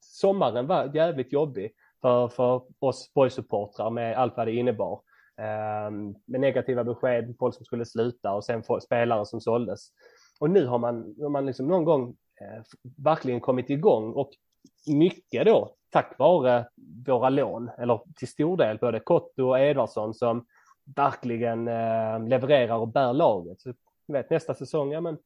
sommaren 0.00 0.66
var 0.66 0.90
jävligt 0.94 1.32
jobbig 1.32 1.70
för, 2.00 2.28
för 2.28 2.62
oss 2.78 3.12
boysupportrar 3.14 3.90
med 3.90 4.16
allt 4.16 4.36
vad 4.36 4.46
det 4.46 4.52
innebar. 4.52 5.00
Ehm, 5.38 6.14
med 6.24 6.40
negativa 6.40 6.84
besked, 6.84 7.34
folk 7.38 7.54
som 7.54 7.64
skulle 7.64 7.86
sluta 7.86 8.32
och 8.32 8.44
sen 8.44 8.62
spelare 8.82 9.26
som 9.26 9.40
såldes. 9.40 9.88
Och 10.40 10.50
nu 10.50 10.66
har 10.66 10.78
man, 10.78 11.14
har 11.20 11.28
man 11.28 11.46
liksom 11.46 11.68
någon 11.68 11.84
gång 11.84 12.16
eh, 12.40 12.62
verkligen 12.96 13.40
kommit 13.40 13.70
igång 13.70 14.12
och 14.12 14.30
mycket 14.86 15.46
då 15.46 15.74
tack 15.90 16.18
vare 16.18 16.68
våra 17.06 17.28
lån, 17.28 17.70
eller 17.78 18.00
till 18.16 18.28
stor 18.28 18.56
del 18.56 18.78
både 18.78 19.00
Kotto 19.00 19.48
och 19.48 19.60
Edvardsson 19.60 20.14
som 20.14 20.46
verkligen 20.96 21.68
eh, 21.68 22.28
levererar 22.28 22.76
och 22.76 22.88
bär 22.88 23.12
laget. 23.12 23.60
Så, 23.60 23.74
vet, 24.06 24.30
nästa 24.30 24.54
säsong, 24.54 24.92
ja 24.92 25.00
men 25.00 25.18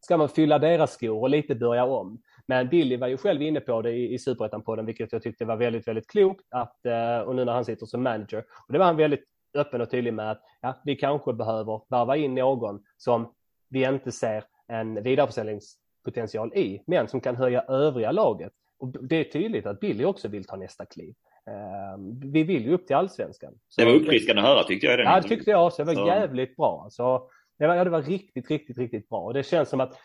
ska 0.00 0.16
man 0.16 0.28
fylla 0.28 0.58
deras 0.58 0.92
skor 0.92 1.20
och 1.20 1.30
lite 1.30 1.54
börja 1.54 1.84
om. 1.84 2.22
Men 2.46 2.68
Billy 2.68 2.96
var 2.96 3.08
ju 3.08 3.16
själv 3.16 3.42
inne 3.42 3.60
på 3.60 3.82
det 3.82 3.90
i, 3.90 4.14
i 4.14 4.18
Superettan-podden, 4.18 4.86
vilket 4.86 5.12
jag 5.12 5.22
tyckte 5.22 5.44
var 5.44 5.56
väldigt, 5.56 5.88
väldigt 5.88 6.10
klokt. 6.10 6.44
Att, 6.50 6.86
eh, 6.86 7.18
och 7.18 7.34
nu 7.34 7.44
när 7.44 7.52
han 7.52 7.64
sitter 7.64 7.86
som 7.86 8.02
manager. 8.02 8.44
Och 8.66 8.72
det 8.72 8.78
var 8.78 8.86
han 8.86 8.96
väldigt 8.96 9.24
öppen 9.54 9.80
och 9.80 9.90
tydlig 9.90 10.14
med 10.14 10.30
att 10.30 10.42
ja, 10.60 10.80
vi 10.84 10.96
kanske 10.96 11.32
behöver 11.32 11.80
varva 11.88 12.16
in 12.16 12.34
någon 12.34 12.82
som 12.96 13.32
vi 13.68 13.84
inte 13.84 14.12
ser 14.12 14.44
en 14.68 15.02
vidareförsäljningspotential 15.02 16.54
i, 16.54 16.82
men 16.86 17.08
som 17.08 17.20
kan 17.20 17.36
höja 17.36 17.62
övriga 17.62 18.12
laget. 18.12 18.52
Och 18.78 19.06
det 19.08 19.16
är 19.16 19.24
tydligt 19.24 19.66
att 19.66 19.80
Billy 19.80 20.04
också 20.04 20.28
vill 20.28 20.44
ta 20.44 20.56
nästa 20.56 20.84
kliv. 20.86 21.14
Uh, 21.50 22.30
vi 22.32 22.42
vill 22.42 22.64
ju 22.64 22.74
upp 22.74 22.86
till 22.86 22.96
allsvenskan. 22.96 23.54
Så 23.68 23.80
det 23.80 23.86
var 23.86 23.94
uppfriskande 23.94 24.42
att 24.42 24.48
höra 24.48 24.64
tyckte 24.64 24.86
jag. 24.86 25.00
Ja, 25.00 25.20
det 25.20 25.28
tyckte 25.28 25.50
jag 25.50 25.66
också. 25.66 25.84
Det 25.84 25.86
var 25.86 25.94
så. 25.94 26.06
jävligt 26.06 26.56
bra. 26.56 26.86
Så 26.90 27.30
det 27.58 27.66
var, 27.66 27.74
ja, 27.74 27.84
det 27.84 27.90
var 27.90 28.02
riktigt, 28.02 28.50
riktigt, 28.50 28.78
riktigt 28.78 29.08
bra. 29.08 29.20
Och 29.20 29.34
det 29.34 29.42
känns 29.42 29.68
som 29.68 29.80
att 29.80 29.98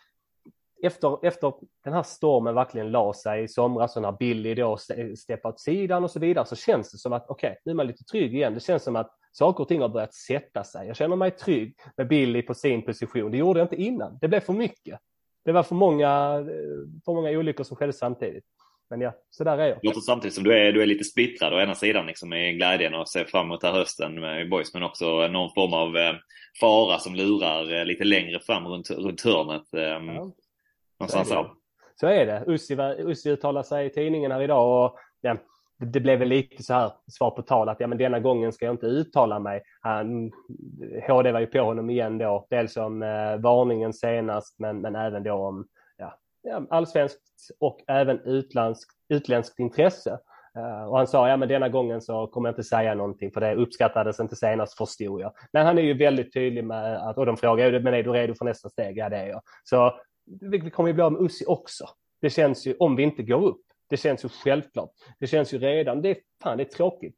efter, 0.83 1.25
efter 1.25 1.53
den 1.83 1.93
här 1.93 2.03
stormen 2.03 2.55
verkligen 2.55 2.91
la 2.91 3.13
sig 3.13 3.43
i 3.43 3.47
somras 3.47 3.95
och 3.95 4.01
när 4.01 4.11
Billy 4.11 4.55
då 4.55 4.77
steppade 5.17 5.53
åt 5.53 5.59
sidan 5.59 6.03
och 6.03 6.11
så 6.11 6.19
vidare 6.19 6.45
så 6.45 6.55
känns 6.55 6.91
det 6.91 6.97
som 6.97 7.13
att 7.13 7.25
okej, 7.29 7.49
okay, 7.49 7.59
nu 7.65 7.71
är 7.71 7.75
man 7.75 7.87
lite 7.87 8.03
trygg 8.03 8.35
igen. 8.35 8.53
Det 8.53 8.59
känns 8.59 8.83
som 8.83 8.95
att 8.95 9.11
saker 9.31 9.61
och 9.61 9.67
ting 9.67 9.81
har 9.81 9.89
börjat 9.89 10.13
sätta 10.13 10.63
sig. 10.63 10.87
Jag 10.87 10.95
känner 10.95 11.15
mig 11.15 11.31
trygg 11.31 11.75
med 11.97 12.07
Billy 12.07 12.41
på 12.41 12.53
sin 12.53 12.85
position. 12.85 13.31
Det 13.31 13.37
gjorde 13.37 13.59
jag 13.59 13.65
inte 13.65 13.81
innan. 13.81 14.17
Det 14.21 14.27
blev 14.27 14.39
för 14.39 14.53
mycket. 14.53 14.99
Det 15.45 15.51
var 15.51 15.63
för 15.63 15.75
många, 15.75 16.43
för 17.05 17.13
många 17.13 17.29
olyckor 17.29 17.63
som 17.63 17.77
skedde 17.77 17.93
samtidigt. 17.93 18.43
Men 18.89 19.01
ja, 19.01 19.13
så 19.29 19.43
där 19.43 19.57
är 19.57 19.67
jag. 19.67 19.79
Låter 19.81 19.99
samtidigt 19.99 20.35
som 20.35 20.43
du 20.43 20.53
är, 20.53 20.71
du 20.71 20.81
är 20.81 20.85
lite 20.85 21.03
splittrad. 21.03 21.53
Å 21.53 21.59
ena 21.59 21.75
sidan 21.75 22.05
liksom 22.05 22.33
i 22.33 22.53
glädjen 22.53 22.93
och 22.93 23.09
ser 23.09 23.25
fram 23.25 23.45
emot 23.45 23.63
här 23.63 23.71
hösten 23.71 24.19
med 24.19 24.49
boys, 24.49 24.73
men 24.73 24.83
också 24.83 25.27
någon 25.27 25.53
form 25.53 25.73
av 25.73 25.97
eh, 25.97 26.15
fara 26.59 26.99
som 26.99 27.15
lurar 27.15 27.79
eh, 27.79 27.85
lite 27.85 28.03
längre 28.03 28.39
fram 28.39 28.67
runt, 28.67 28.89
runt 28.89 29.21
hörnet. 29.21 29.73
Eh, 29.73 29.81
ja. 29.81 30.31
Någonstans 30.99 31.29
så. 31.29 31.51
så 31.95 32.07
är 32.07 32.25
det. 32.25 32.43
Ussi, 32.47 32.77
Ussi 32.97 33.29
uttalar 33.29 33.63
sig 33.63 33.85
i 33.85 33.89
tidningen 33.89 34.31
här 34.31 34.41
idag 34.41 34.85
och 34.85 34.97
ja, 35.21 35.37
det 35.77 35.99
blev 35.99 36.19
väl 36.19 36.27
lite 36.27 36.63
så 36.63 36.73
här 36.73 36.91
svar 37.07 37.31
på 37.31 37.41
tal 37.41 37.69
att 37.69 37.79
ja, 37.79 37.87
men 37.87 37.97
denna 37.97 38.19
gången 38.19 38.53
ska 38.53 38.65
jag 38.65 38.73
inte 38.73 38.85
uttala 38.85 39.39
mig. 39.39 39.61
Han, 39.81 40.31
HD 41.07 41.31
var 41.31 41.39
ju 41.39 41.47
på 41.47 41.59
honom 41.59 41.89
igen 41.89 42.17
då, 42.17 42.47
dels 42.49 42.77
om 42.77 43.03
eh, 43.03 43.37
varningen 43.37 43.93
senast 43.93 44.59
men, 44.59 44.81
men 44.81 44.95
även 44.95 45.23
då 45.23 45.33
om 45.33 45.67
ja, 46.41 46.65
allsvenskt 46.69 47.21
och 47.59 47.79
även 47.87 48.19
utländskt, 48.19 48.91
utländskt 49.09 49.59
intresse. 49.59 50.19
Uh, 50.57 50.83
och 50.83 50.97
han 50.97 51.07
sa, 51.07 51.29
ja 51.29 51.37
men 51.37 51.49
denna 51.49 51.69
gången 51.69 52.01
så 52.01 52.27
kommer 52.27 52.49
jag 52.49 52.53
inte 52.53 52.63
säga 52.63 52.95
någonting 52.95 53.31
för 53.31 53.41
det 53.41 53.55
uppskattades 53.55 54.19
inte 54.19 54.35
senast 54.35 54.77
förstod 54.77 55.21
jag. 55.21 55.33
Men 55.53 55.65
han 55.65 55.77
är 55.77 55.81
ju 55.81 55.97
väldigt 55.97 56.33
tydlig 56.33 56.63
med 56.63 57.09
att, 57.09 57.17
och 57.17 57.25
de 57.25 57.37
frågar, 57.37 57.79
men 57.79 57.93
är 57.93 58.03
du 58.03 58.11
redo 58.11 58.35
för 58.35 58.45
nästa 58.45 58.69
steg? 58.69 58.97
Ja 58.97 59.09
det 59.09 59.17
är 59.17 59.27
jag. 59.27 59.41
Så 59.63 59.93
vi, 60.41 60.69
kommer 60.69 60.89
ju 60.89 60.93
bli 60.93 61.03
av 61.03 61.11
med 61.11 61.21
Ussi 61.21 61.45
också. 61.47 61.85
Det 62.21 62.29
känns 62.29 62.67
ju, 62.67 62.75
om 62.79 62.95
vi 62.95 63.03
inte 63.03 63.23
går 63.23 63.45
upp, 63.45 63.61
det 63.89 63.97
känns 63.97 64.25
ju 64.25 64.29
självklart. 64.29 64.89
Det 65.19 65.27
känns 65.27 65.53
ju 65.53 65.59
redan, 65.59 66.01
det 66.01 66.09
är, 66.09 66.17
fan, 66.43 66.57
det 66.57 66.63
är 66.63 66.65
tråkigt. 66.65 67.15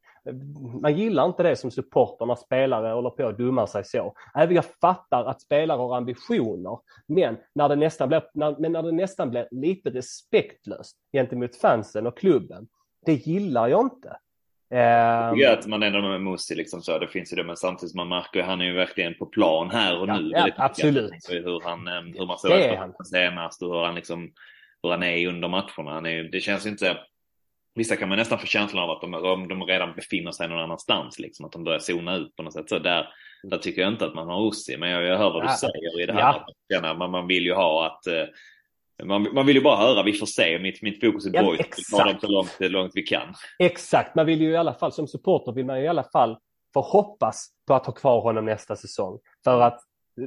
Man 0.80 0.96
gillar 0.96 1.26
inte 1.26 1.42
det 1.42 1.56
som 1.56 1.70
supporter 1.70 2.26
när 2.26 2.34
spelare 2.34 2.94
håller 2.94 3.10
på 3.10 3.26
att 3.26 3.38
dumma 3.38 3.66
sig 3.66 3.84
så. 3.84 4.14
Även 4.34 4.54
jag 4.54 4.64
fattar 4.64 5.24
att 5.24 5.40
spelare 5.40 5.78
har 5.78 5.96
ambitioner, 5.96 6.78
men 7.06 7.36
när 7.54 7.68
det 7.68 7.76
nästan 7.76 8.08
blir, 8.08 8.22
när, 8.34 8.56
men 8.58 8.72
när 8.72 8.82
det 8.82 8.92
nästan 8.92 9.30
blir 9.30 9.48
lite 9.50 9.90
respektlöst 9.90 10.96
gentemot 11.12 11.56
fansen 11.56 12.06
och 12.06 12.18
klubben, 12.18 12.68
det 13.06 13.14
gillar 13.14 13.68
jag 13.68 13.80
inte. 13.80 14.16
Jag 14.76 15.34
tycker 15.34 15.52
att 15.52 15.66
man 15.66 15.82
ändå 15.82 16.00
med 16.00 16.20
Musti 16.20 16.54
liksom 16.54 16.82
så, 16.82 16.98
det 16.98 17.08
finns 17.08 17.32
ju 17.32 17.36
det, 17.36 17.44
men 17.44 17.56
samtidigt 17.56 17.94
man 17.94 18.08
märker 18.08 18.40
att 18.40 18.46
han 18.46 18.60
är 18.60 18.64
ju 18.64 18.72
verkligen 18.72 19.14
på 19.14 19.26
plan 19.26 19.70
här 19.70 20.00
och 20.00 20.08
ja, 20.08 20.16
nu. 20.18 20.30
Ja, 20.34 20.48
absolut. 20.56 21.12
Hur, 21.28 21.60
han, 21.64 21.88
eh, 21.88 22.18
hur 22.18 22.26
man 22.26 22.38
såg 22.38 22.50
det 22.50 23.04
senast 23.04 23.62
och 23.62 23.74
hur 23.74 23.84
han 23.84 23.94
liksom 23.94 24.32
hur 24.82 24.90
han 24.90 25.02
är 25.02 25.28
under 25.28 25.48
matcherna. 25.48 25.90
Han 25.90 26.06
är, 26.06 26.22
det 26.22 26.40
känns 26.40 26.66
inte... 26.66 26.98
Vissa 27.74 27.96
kan 27.96 28.08
man 28.08 28.18
nästan 28.18 28.38
få 28.38 28.46
känslan 28.46 28.82
av 28.82 28.90
att 28.90 29.00
de, 29.00 29.48
de 29.48 29.62
redan 29.62 29.94
befinner 29.94 30.32
sig 30.32 30.48
någon 30.48 30.58
annanstans, 30.58 31.18
liksom, 31.18 31.46
att 31.46 31.52
de 31.52 31.64
börjar 31.64 31.78
zona 31.78 32.16
ut 32.16 32.36
på 32.36 32.42
något 32.42 32.52
sätt. 32.52 32.68
Så 32.68 32.78
där, 32.78 33.08
där 33.42 33.58
tycker 33.58 33.82
jag 33.82 33.92
inte 33.92 34.04
att 34.04 34.14
man 34.14 34.28
har 34.28 34.40
Ossi, 34.40 34.76
men 34.76 34.90
jag, 34.90 35.02
jag 35.02 35.18
hör 35.18 35.30
vad 35.30 35.42
du 35.42 35.46
ja. 35.46 35.56
säger 35.56 36.02
i 36.02 36.06
det 36.06 36.12
här. 36.12 36.42
Ja. 36.68 36.94
Man, 36.94 37.10
man 37.10 37.26
vill 37.26 37.44
ju 37.44 37.54
ha 37.54 37.86
att 37.86 38.06
eh, 38.06 38.24
man, 39.04 39.28
man, 39.34 39.46
vill 39.46 39.56
ju 39.56 39.62
bara 39.62 39.76
höra, 39.76 40.02
vi 40.02 40.12
får 40.12 40.26
se, 40.26 40.58
mitt, 40.58 40.82
mitt 40.82 41.00
fokus 41.00 41.26
är 41.26 41.30
ja, 41.34 41.42
boys, 41.42 41.60
vi 41.76 41.96
tar 41.96 42.04
dem 42.04 42.18
så 42.20 42.28
långt, 42.28 42.56
långt 42.60 42.92
vi 42.94 43.02
kan. 43.02 43.34
Exakt, 43.58 44.14
man 44.14 44.26
vill 44.26 44.40
ju 44.40 44.50
i 44.50 44.56
alla 44.56 44.74
fall 44.74 44.92
som 44.92 45.08
supporter 45.08 45.52
vill 45.52 45.66
man 45.66 45.78
ju 45.78 45.84
i 45.84 45.88
alla 45.88 46.04
fall 46.04 46.38
få 46.74 46.80
hoppas 46.80 47.48
på 47.66 47.74
att 47.74 47.86
ha 47.86 47.92
kvar 47.92 48.20
honom 48.20 48.44
nästa 48.44 48.76
säsong. 48.76 49.18
För 49.44 49.60
att, 49.60 49.80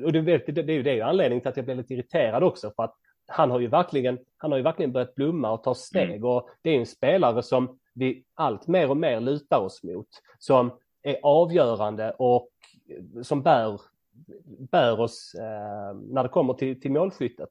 och 0.04 0.14
det, 0.14 0.22
det, 0.22 0.38
det, 0.38 0.62
det 0.62 0.74
är 0.74 0.78
ju 0.78 0.84
det 0.84 1.02
anledningen 1.02 1.42
till 1.42 1.50
att 1.50 1.58
jag 1.58 1.66
blev 1.66 1.78
lite 1.78 1.94
irriterad 1.94 2.44
också, 2.44 2.72
för 2.76 2.84
att 2.84 2.96
han 3.28 3.52
har 3.52 3.60
ju 3.60 3.68
verkligen, 3.68 4.20
han 4.38 4.52
har 4.52 4.58
ju 4.58 4.64
verkligen 4.64 4.92
börjat 4.92 5.16
blomma 5.16 5.52
och 5.52 5.64
ta 5.64 5.76
steg 5.76 6.10
mm. 6.10 6.24
och 6.24 6.50
det 6.62 6.70
är 6.70 6.80
en 6.80 6.86
spelare 6.86 7.44
som 7.44 7.80
vi 7.94 8.24
allt 8.34 8.68
mer 8.68 8.90
och 8.90 8.98
mer 8.98 9.20
lutar 9.20 9.60
oss 9.60 9.84
mot, 9.84 10.08
som 10.40 10.72
är 11.04 11.18
avgörande 11.24 12.12
och 12.12 12.50
som 13.24 13.42
bär, 13.42 13.82
bär 14.72 15.00
oss 15.00 15.36
eh, 15.36 15.96
när 15.96 16.24
det 16.24 16.30
kommer 16.30 16.54
till, 16.54 16.82
till 16.82 16.92
målskyttet. 16.92 17.50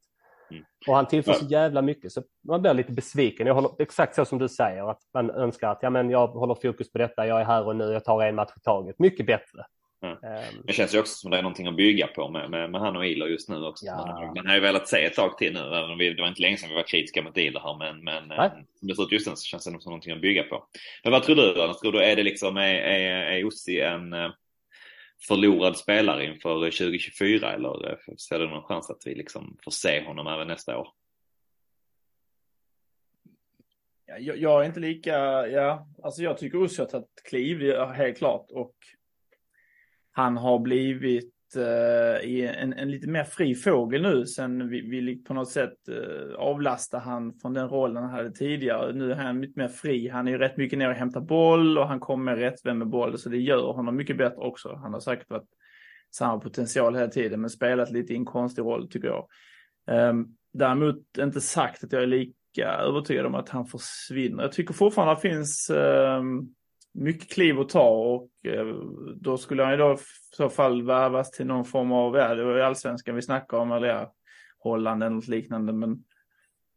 Och 0.86 0.96
han 0.96 1.06
tillför 1.06 1.32
så 1.32 1.46
jävla 1.46 1.82
mycket 1.82 2.12
så 2.12 2.22
man 2.48 2.62
blir 2.62 2.74
lite 2.74 2.92
besviken. 2.92 3.46
Jag 3.46 3.54
håller 3.54 3.70
exakt 3.78 4.14
så 4.14 4.24
som 4.24 4.38
du 4.38 4.48
säger 4.48 4.90
att 4.90 5.00
man 5.14 5.30
önskar 5.30 5.68
att 5.68 5.78
ja, 5.82 5.90
men 5.90 6.10
jag 6.10 6.26
håller 6.26 6.54
fokus 6.54 6.92
på 6.92 6.98
detta, 6.98 7.26
jag 7.26 7.40
är 7.40 7.44
här 7.44 7.66
och 7.66 7.76
nu, 7.76 7.84
jag 7.84 8.04
tar 8.04 8.22
en 8.22 8.34
match 8.34 8.52
i 8.56 8.60
taget. 8.60 8.98
Mycket 8.98 9.26
bättre. 9.26 9.64
Mm. 10.04 10.44
Det 10.64 10.72
känns 10.72 10.94
ju 10.94 10.98
också 10.98 11.14
som 11.14 11.30
det 11.30 11.38
är 11.38 11.42
någonting 11.42 11.66
att 11.66 11.76
bygga 11.76 12.06
på 12.06 12.28
med, 12.28 12.50
med, 12.50 12.70
med 12.70 12.80
han 12.80 12.96
och 12.96 13.06
Iler 13.06 13.26
just 13.26 13.48
nu 13.48 13.66
också. 13.66 13.86
Ja. 13.86 14.32
Man, 14.36 14.46
har 14.46 14.54
ju 14.54 14.60
velat 14.60 14.88
se 14.88 15.04
ett 15.04 15.14
tag 15.14 15.38
till 15.38 15.52
nu. 15.52 15.60
Det 15.60 16.20
var 16.22 16.28
inte 16.28 16.42
länge 16.42 16.56
sedan 16.56 16.68
vi 16.68 16.74
var 16.74 16.82
kritiska 16.82 17.22
mot 17.22 17.36
Iler 17.36 17.60
här 17.60 17.78
men, 17.78 18.04
men 18.04 18.30
eh, 18.30 18.52
som 18.78 18.88
det 18.88 18.94
ser 18.94 19.02
ut 19.02 19.12
just 19.12 19.26
nu 19.26 19.36
så 19.36 19.44
känns 19.44 19.64
det 19.64 19.80
som 19.80 19.90
någonting 19.90 20.12
att 20.12 20.20
bygga 20.20 20.42
på. 20.42 20.64
Men 21.04 21.12
vad 21.12 21.22
tror 21.22 21.36
du 21.36 21.62
Anders? 21.62 21.78
Tror 21.78 21.92
du 21.92 22.04
är 22.04 22.16
det 22.16 22.22
liksom, 22.22 22.56
är, 22.56 22.74
är, 22.74 23.32
är 23.32 23.46
Ossi 23.46 23.80
en 23.80 24.12
eh, 24.12 24.30
förlorad 25.28 25.76
spelare 25.76 26.24
inför 26.24 26.64
eh, 26.64 26.70
2024 26.70 27.52
eller 27.52 27.90
eh, 27.90 28.14
ser 28.16 28.38
du 28.38 28.48
någon 28.48 28.62
chans 28.62 28.90
att 28.90 29.06
vi 29.06 29.14
liksom 29.14 29.58
får 29.64 29.70
se 29.70 30.04
honom 30.04 30.26
även 30.26 30.48
nästa 30.48 30.78
år? 30.78 30.88
Jag, 34.06 34.38
jag 34.38 34.62
är 34.62 34.66
inte 34.66 34.80
lika, 34.80 35.16
ja, 35.46 35.88
alltså 36.02 36.22
jag 36.22 36.38
tycker 36.38 36.62
Ossi 36.62 36.82
har 36.82 36.88
tagit 36.88 37.22
kliv, 37.24 37.76
helt 37.76 38.18
klart. 38.18 38.50
Och 38.50 38.74
han 40.10 40.36
har 40.36 40.58
blivit 40.58 41.33
uh, 41.56 42.62
en, 42.62 42.72
en 42.72 42.90
lite 42.90 43.08
mer 43.08 43.24
fri 43.24 43.54
fågel 43.54 44.02
nu 44.02 44.26
sen 44.26 44.68
vi, 44.68 44.80
vi 44.80 45.16
på 45.16 45.34
något 45.34 45.50
sätt 45.50 45.88
eh, 45.88 45.94
uh, 45.94 46.34
avlasta 46.38 46.98
han 46.98 47.32
från 47.32 47.54
den 47.54 47.68
rollen 47.68 48.02
han 48.02 48.12
hade 48.12 48.30
tidigare. 48.30 48.92
Nu 48.92 49.12
är 49.12 49.16
han 49.16 49.40
lite 49.40 49.60
mer 49.60 49.68
fri. 49.68 50.08
Han 50.08 50.28
är 50.28 50.32
ju 50.32 50.38
rätt 50.38 50.56
mycket 50.56 50.78
ner 50.78 50.88
och 50.88 50.94
hämtar 50.94 51.20
boll 51.20 51.78
och 51.78 51.88
han 51.88 52.00
kommer 52.00 52.36
rättvänd 52.36 52.78
med 52.78 52.88
boll 52.88 53.18
så 53.18 53.28
det 53.28 53.38
gör 53.38 53.72
honom 53.72 53.96
mycket 53.96 54.18
bättre 54.18 54.36
också. 54.36 54.74
Han 54.74 54.92
har 54.92 55.00
säkert 55.00 55.30
varit 55.30 55.48
samma 56.10 56.40
potential 56.40 56.94
hela 56.94 57.08
tiden 57.08 57.40
men 57.40 57.50
spelat 57.50 57.90
lite 57.90 58.12
i 58.12 58.16
en 58.16 58.24
konstig 58.24 58.62
roll 58.62 58.88
tycker 58.88 59.08
jag. 59.08 59.28
Um, 60.10 60.36
däremot 60.52 61.18
inte 61.18 61.40
sagt 61.40 61.84
att 61.84 61.92
jag 61.92 62.02
är 62.02 62.06
lika 62.06 62.68
övertygad 62.68 63.26
om 63.26 63.34
att 63.34 63.48
han 63.48 63.66
försvinner. 63.66 64.42
Jag 64.42 64.52
tycker 64.52 64.74
fortfarande 64.74 65.12
att 65.12 65.22
det 65.22 65.28
finns 65.28 65.70
um, 65.70 66.54
mycket 66.94 67.30
kliv 67.30 67.60
att 67.60 67.68
ta 67.68 67.88
och 67.88 68.46
eh, 68.46 68.66
då 69.16 69.36
skulle 69.36 69.62
han 69.62 69.72
ju 69.72 69.78
då 69.78 69.92
i 69.92 69.96
så 70.36 70.48
fall 70.48 70.82
värvas 70.82 71.30
till 71.30 71.46
någon 71.46 71.64
form 71.64 71.92
av, 71.92 72.16
ja 72.16 72.34
det 72.34 72.44
var 72.44 72.56
ju 72.56 72.62
allsvenskan 72.62 73.14
vi 73.14 73.22
snackade 73.22 73.62
om 73.62 73.72
eller 73.72 73.88
ja, 73.88 74.12
Holland 74.58 75.02
eller 75.02 75.14
något 75.14 75.28
liknande 75.28 75.72
men 75.72 76.04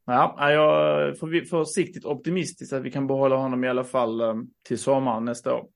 ja, 0.05 0.51
jag 0.51 1.01
är 1.07 1.43
försiktigt 1.45 2.05
optimistisk 2.05 2.73
att 2.73 2.81
vi 2.81 2.91
kan 2.91 3.07
behålla 3.07 3.35
honom 3.35 3.63
i 3.63 3.69
alla 3.69 3.83
fall 3.83 4.21
eh, 4.21 4.35
till 4.63 4.79
sommaren 4.79 5.25
nästa 5.25 5.53
år. 5.53 5.67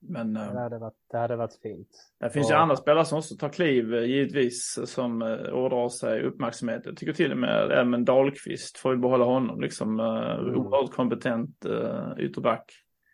Men, 0.00 0.36
eh, 0.36 0.52
det, 0.52 0.60
hade 0.60 0.78
varit, 0.78 0.96
det 1.10 1.18
hade 1.18 1.36
varit 1.36 1.60
fint. 1.62 1.88
Det 2.20 2.30
finns 2.30 2.46
och... 2.46 2.52
ju 2.52 2.56
andra 2.56 2.76
spelare 2.76 3.04
som 3.04 3.18
också 3.18 3.36
tar 3.36 3.48
kliv 3.48 3.94
givetvis 3.94 4.78
som 4.84 5.22
ådrar 5.52 5.88
sig 5.88 6.22
uppmärksamhet. 6.22 6.82
Jag 6.84 6.96
tycker 6.96 7.12
till 7.12 7.32
och 7.32 7.38
med 7.38 7.70
även 7.72 8.04
Dahlqvist 8.04 8.78
får 8.78 8.90
vi 8.90 8.96
behålla 8.96 9.24
honom 9.24 9.60
liksom. 9.60 10.00
Mm. 10.00 10.56
Oerhört 10.56 10.92
kompetent 10.92 11.66
ytterback. 12.18 12.72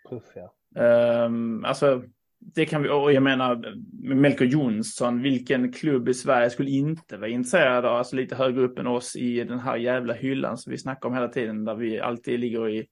Puff, 0.08 0.24
ja. 0.34 0.54
Um, 0.74 0.84
ehm, 0.84 1.64
alltså, 1.64 2.02
det 2.40 2.66
kan 2.66 2.82
vi, 2.82 2.88
och 2.88 3.12
jag 3.12 3.22
menar 3.22 3.74
Melker 4.14 4.44
Jonsson, 4.44 5.22
vilken 5.22 5.72
klubb 5.72 6.08
i 6.08 6.14
Sverige 6.14 6.50
skulle 6.50 6.70
inte 6.70 7.16
vara 7.16 7.30
intresserad 7.30 7.84
av, 7.84 7.96
alltså 7.96 8.16
lite 8.16 8.36
högre 8.36 8.62
upp 8.62 8.78
än 8.78 8.86
oss 8.86 9.16
i 9.16 9.44
den 9.44 9.58
här 9.58 9.76
jävla 9.76 10.14
hyllan 10.14 10.58
som 10.58 10.70
vi 10.70 10.78
snackar 10.78 11.08
om 11.08 11.14
hela 11.14 11.28
tiden, 11.28 11.64
där 11.64 11.74
vi 11.74 12.00
alltid 12.00 12.40
ligger 12.40 12.68
i 12.68 12.86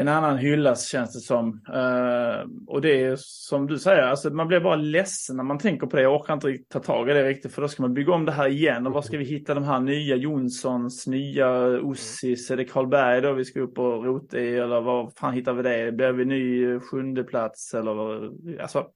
en 0.00 0.08
annan 0.08 0.38
hyllas 0.38 0.88
känns 0.88 1.12
det 1.12 1.20
som. 1.20 1.48
Uh, 1.48 2.50
och 2.66 2.80
det 2.80 3.02
är 3.02 3.16
som 3.18 3.66
du 3.66 3.78
säger, 3.78 4.02
alltså 4.02 4.30
man 4.30 4.48
blir 4.48 4.60
bara 4.60 4.76
ledsen 4.76 5.36
när 5.36 5.44
man 5.44 5.58
tänker 5.58 5.86
på 5.86 5.96
det. 5.96 6.02
Jag 6.02 6.14
orkar 6.14 6.34
inte 6.34 6.58
ta 6.68 6.80
tag 6.80 7.10
i 7.10 7.12
det 7.12 7.28
riktigt 7.28 7.52
för 7.52 7.62
då 7.62 7.68
ska 7.68 7.82
man 7.82 7.94
bygga 7.94 8.12
om 8.12 8.24
det 8.24 8.32
här 8.32 8.48
igen. 8.48 8.86
Och 8.86 8.92
var 8.92 9.02
ska 9.02 9.18
vi 9.18 9.24
hitta 9.24 9.54
de 9.54 9.64
här 9.64 9.80
nya 9.80 10.16
Jonssons, 10.16 11.06
nya 11.06 11.80
Ossis, 11.80 12.50
är 12.50 12.56
det 12.56 12.64
Karlberg 12.64 13.20
då 13.20 13.32
vi 13.32 13.44
ska 13.44 13.60
upp 13.60 13.78
och 13.78 14.04
rota 14.04 14.38
i? 14.38 14.56
Eller 14.56 14.80
var 14.80 15.12
fan 15.16 15.34
hittar 15.34 15.52
vi 15.52 15.62
det? 15.62 15.92
Blir 15.92 16.12
vi 16.12 16.24
ny 16.24 16.80
sjunde 16.80 17.24
plats 17.24 17.74
eller? 17.74 18.30
Alltså, 18.62 18.86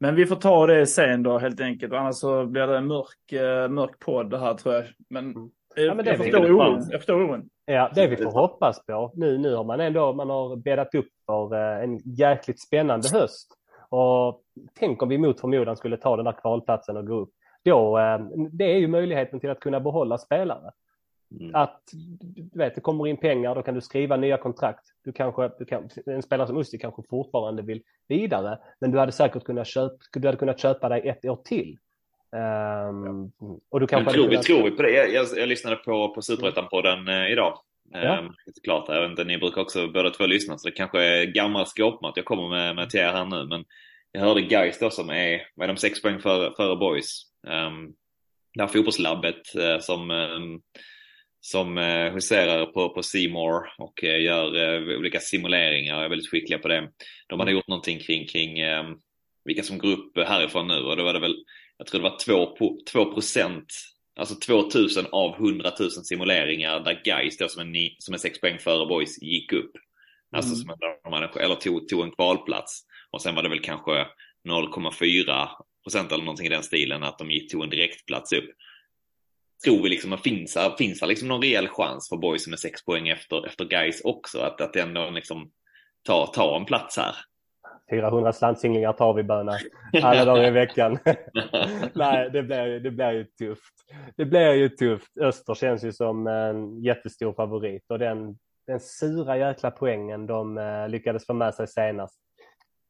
men 0.00 0.14
vi 0.14 0.26
får 0.26 0.36
ta 0.36 0.66
det 0.66 0.86
sen 0.86 1.22
då 1.22 1.38
helt 1.38 1.60
enkelt. 1.60 1.92
Annars 1.92 2.16
så 2.16 2.46
blir 2.46 2.66
det 2.66 2.76
en 2.76 2.86
mörk, 2.86 3.32
uh, 3.32 3.74
mörk 3.74 3.98
podd 3.98 4.30
det 4.30 4.38
här 4.38 4.54
tror 4.54 4.74
jag. 4.74 4.84
Men, 5.10 5.24
mm. 5.24 5.50
ja, 5.76 5.94
men 5.94 6.06
jag, 6.06 6.16
förstår 6.16 6.50
oron. 6.50 6.86
jag 6.90 7.00
förstår 7.00 7.22
oron. 7.22 7.48
Ja, 7.72 7.90
det 7.94 8.06
vi 8.06 8.16
får 8.16 8.30
hoppas 8.30 8.86
på. 8.86 9.12
Nu, 9.14 9.38
nu 9.38 9.54
har 9.54 9.64
man 9.64 9.80
ändå 9.80 10.12
man 10.12 10.30
har 10.30 10.56
bäddat 10.56 10.94
upp 10.94 11.08
för 11.26 11.54
eh, 11.54 11.84
en 11.84 12.00
jäkligt 12.04 12.60
spännande 12.60 13.08
höst. 13.12 13.48
Och 13.88 14.42
tänk 14.78 15.02
om 15.02 15.08
vi 15.08 15.18
mot 15.18 15.40
förmodan 15.40 15.76
skulle 15.76 15.96
ta 15.96 16.16
den 16.16 16.24
där 16.24 16.32
kvalplatsen 16.32 16.96
och 16.96 17.06
gå 17.06 17.14
upp. 17.14 17.30
Då, 17.64 17.98
eh, 17.98 18.18
det 18.52 18.64
är 18.64 18.78
ju 18.78 18.88
möjligheten 18.88 19.40
till 19.40 19.50
att 19.50 19.60
kunna 19.60 19.80
behålla 19.80 20.18
spelare. 20.18 20.70
Mm. 21.40 21.54
Att 21.54 21.80
du 22.52 22.58
vet, 22.58 22.74
det 22.74 22.80
kommer 22.80 23.06
in 23.06 23.16
pengar, 23.16 23.54
då 23.54 23.62
kan 23.62 23.74
du 23.74 23.80
skriva 23.80 24.16
nya 24.16 24.36
kontrakt. 24.36 24.86
Du 25.04 25.12
kanske, 25.12 25.50
du 25.58 25.64
kan, 25.64 25.88
en 26.06 26.22
spelare 26.22 26.46
som 26.46 26.58
Usti 26.58 26.78
kanske 26.78 27.02
fortfarande 27.10 27.62
vill 27.62 27.82
vidare, 28.08 28.58
men 28.80 28.90
du 28.90 28.98
hade 28.98 29.12
säkert 29.12 29.44
kunnat 29.44 29.66
köpa, 29.66 29.96
du 30.12 30.28
hade 30.28 30.38
kunnat 30.38 30.58
köpa 30.58 30.88
dig 30.88 31.08
ett 31.08 31.24
år 31.24 31.38
till. 31.44 31.76
Um, 32.32 33.30
och 33.70 33.80
du 33.80 33.86
kanske 33.86 34.12
tror, 34.12 34.28
vi, 34.28 34.38
tror 34.38 34.62
vi 34.64 34.70
på 34.70 34.82
det? 34.82 34.90
Jag, 34.90 35.12
jag, 35.12 35.26
jag 35.36 35.48
lyssnade 35.48 35.76
på, 35.76 36.14
på 36.14 36.20
Superettan-podden 36.20 37.08
eh, 37.08 37.32
idag. 37.32 37.58
Ja. 37.90 38.18
Um, 38.18 38.34
klart, 38.64 38.84
jag 38.88 39.00
vet 39.00 39.10
inte, 39.10 39.24
ni 39.24 39.38
brukar 39.38 39.60
också 39.60 39.88
båda 39.88 40.10
två 40.10 40.26
lyssna 40.26 40.58
så 40.58 40.68
det 40.68 40.74
kanske 40.74 41.02
är 41.02 41.24
gammal 41.24 41.66
skåpmat 41.66 42.16
jag 42.16 42.24
kommer 42.24 42.48
med, 42.48 42.76
med 42.76 42.90
till 42.90 43.00
er 43.00 43.12
här 43.12 43.24
nu. 43.24 43.44
Men 43.44 43.64
jag 44.12 44.20
hörde 44.20 44.40
Gais 44.40 44.78
då 44.78 44.90
som 44.90 45.10
är, 45.10 45.42
vad 45.54 45.64
är 45.64 45.72
de, 45.72 45.76
sex 45.76 46.02
poäng 46.02 46.20
före, 46.20 46.52
före 46.56 46.76
boys. 46.76 47.22
Um, 47.46 47.94
det 48.54 48.62
här 48.62 48.68
fotbollslabbet 48.68 49.56
uh, 49.58 49.78
som, 49.78 50.10
um, 50.10 50.62
som 51.40 51.78
uh, 51.78 52.12
huserar 52.12 52.66
på, 52.66 52.88
på 52.88 53.02
Seymour 53.02 53.62
och 53.78 54.04
uh, 54.04 54.22
gör 54.22 54.56
uh, 54.56 54.98
olika 54.98 55.20
simuleringar, 55.20 56.02
är 56.02 56.08
väldigt 56.08 56.30
skickliga 56.30 56.58
på 56.58 56.68
det. 56.68 56.88
De 57.28 57.40
hade 57.40 57.50
mm. 57.50 57.58
gjort 57.58 57.68
någonting 57.68 57.98
kring, 57.98 58.26
kring 58.26 58.64
um, 58.64 59.00
vilka 59.44 59.62
som 59.62 59.78
går 59.78 59.92
upp 59.92 60.18
härifrån 60.18 60.68
nu 60.68 60.78
och 60.78 60.96
då 60.96 61.04
var 61.04 61.12
det 61.12 61.20
väl 61.20 61.36
jag 61.82 61.86
tror 61.86 62.00
det 62.00 62.08
var 62.08 62.84
2 62.92 63.12
procent 63.14 63.66
alltså 64.16 64.34
2000 64.34 65.06
av 65.12 65.34
100 65.34 65.72
000 65.80 65.90
simuleringar 65.90 66.80
där 66.80 67.02
Gais 67.04 67.36
då 67.36 67.48
som 67.48 67.74
är, 67.74 67.90
som 67.98 68.14
är 68.14 68.18
6 68.18 68.40
poäng 68.40 68.58
före 68.58 68.86
boys 68.86 69.22
gick 69.22 69.52
upp. 69.52 69.72
Alltså 70.36 70.54
mm. 70.54 70.76
som 71.02 71.40
eller 71.40 71.54
tog, 71.54 71.88
tog 71.88 72.02
en 72.04 72.10
kvalplats. 72.10 72.82
Och 73.10 73.22
sen 73.22 73.34
var 73.34 73.42
det 73.42 73.48
väl 73.48 73.60
kanske 73.60 74.06
0,4 74.48 75.48
procent 75.84 76.12
eller 76.12 76.24
någonting 76.24 76.46
i 76.46 76.50
den 76.50 76.62
stilen 76.62 77.02
att 77.02 77.18
de 77.18 77.30
gick, 77.30 77.50
tog 77.50 77.62
en 77.62 77.70
direktplats 77.70 78.32
upp. 78.32 78.50
Tror 79.64 79.82
vi 79.82 79.88
liksom 79.88 80.12
att 80.12 80.22
finns 80.22 80.58
finns 80.78 81.00
här 81.00 81.08
liksom 81.08 81.28
någon 81.28 81.42
reell 81.42 81.68
chans 81.68 82.08
för 82.08 82.16
boys 82.16 82.44
som 82.44 82.52
är 82.52 82.56
6 82.56 82.84
poäng 82.84 83.08
efter, 83.08 83.46
efter 83.46 83.64
guys 83.64 84.00
också 84.04 84.38
att, 84.40 84.60
att 84.60 84.76
ändå 84.76 85.10
liksom 85.10 85.50
ta, 86.02 86.26
ta 86.26 86.56
en 86.56 86.64
plats 86.64 86.96
här. 86.96 87.16
400 87.90 88.32
slantsinglingar 88.32 88.92
tar 88.92 89.14
vi 89.14 89.22
böna 89.22 89.52
alla 90.02 90.24
dagar 90.24 90.44
i 90.44 90.50
veckan. 90.50 90.98
Nej, 91.94 92.30
det 92.30 92.42
blir, 92.42 92.80
det 92.80 92.90
blir 92.90 93.10
ju 93.10 93.24
tufft. 93.24 93.74
Det 94.16 94.24
blir 94.24 94.52
ju 94.52 94.68
tufft. 94.68 95.18
Öster 95.20 95.54
känns 95.54 95.84
ju 95.84 95.92
som 95.92 96.26
en 96.26 96.82
jättestor 96.82 97.32
favorit 97.32 97.90
och 97.90 97.98
den, 97.98 98.38
den 98.66 98.80
sura 98.80 99.36
jäkla 99.36 99.70
poängen 99.70 100.26
de 100.26 100.58
uh, 100.58 100.88
lyckades 100.88 101.26
få 101.26 101.34
med 101.34 101.54
sig 101.54 101.68
senast 101.68 102.18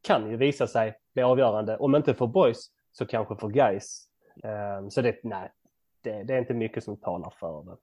kan 0.02 0.30
ju 0.30 0.36
visa 0.36 0.66
sig 0.66 0.94
bli 1.14 1.22
avgörande. 1.22 1.76
Om 1.76 1.94
inte 1.94 2.14
för 2.14 2.26
boys 2.26 2.70
så 2.92 3.06
kanske 3.06 3.36
för 3.36 3.48
guys. 3.48 4.04
Um, 4.78 4.90
så 4.90 5.02
det, 5.02 5.16
nej, 5.22 5.50
det, 6.02 6.22
det, 6.22 6.34
är 6.34 6.38
inte 6.38 6.54
mycket 6.54 6.84
som 6.84 6.96
talar 6.96 7.34
för 7.40 7.64
det. 7.64 7.76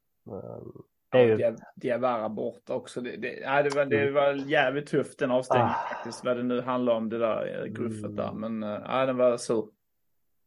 Det 1.11 1.17
är 1.17 1.37
ju... 1.37 1.55
Diawara 1.75 2.29
borta 2.29 2.73
också. 2.73 3.01
Det, 3.01 3.17
det, 3.17 3.39
nej, 3.45 3.63
det, 3.63 3.69
var, 3.75 3.85
det 3.85 4.01
mm. 4.01 4.13
var 4.13 4.33
jävligt 4.33 4.87
tufft 4.87 5.19
den 5.19 5.31
avstängningen 5.31 5.71
ah. 5.71 5.93
faktiskt. 5.93 6.25
Vad 6.25 6.37
det 6.37 6.43
nu 6.43 6.61
handlar 6.61 6.93
om 6.93 7.09
det 7.09 7.17
där 7.17 7.61
eh, 7.61 7.65
gruffet 7.65 8.17
där. 8.17 8.29
Mm. 8.29 8.59
Men 8.59 8.81
nej, 8.81 9.07
den 9.07 9.17
var 9.17 9.37
sur. 9.37 9.65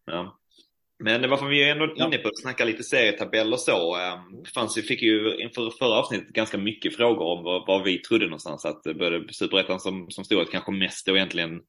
Ja. 0.06 0.38
Men 1.04 1.30
varför 1.30 1.46
vi 1.46 1.62
är 1.62 1.72
ändå 1.72 1.94
inne 1.96 2.18
på 2.18 2.28
att 2.28 2.40
snacka 2.40 2.64
lite 2.64 2.82
serietabell 2.82 3.52
och 3.52 3.60
så. 3.60 3.96
Um, 3.96 4.44
fanns 4.54 4.78
ju, 4.78 4.82
fick 4.82 5.02
ju 5.02 5.36
inför 5.36 5.70
förra 5.70 5.98
avsnittet 5.98 6.28
ganska 6.28 6.58
mycket 6.58 6.96
frågor 6.96 7.26
om 7.26 7.44
vad, 7.44 7.66
vad 7.66 7.84
vi 7.84 7.98
trodde 7.98 8.24
någonstans 8.24 8.64
att 8.64 8.82
började 8.82 9.32
Superettan 9.32 9.80
som, 9.80 10.10
som 10.10 10.24
stod 10.24 10.50
kanske 10.50 10.72
mest 10.72 11.06
då 11.06 11.16
egentligen 11.16 11.60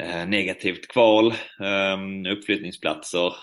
eh, 0.00 0.26
negativt 0.26 0.88
kval, 0.88 1.34
um, 1.94 2.26
uppflyttningsplatser, 2.26 3.34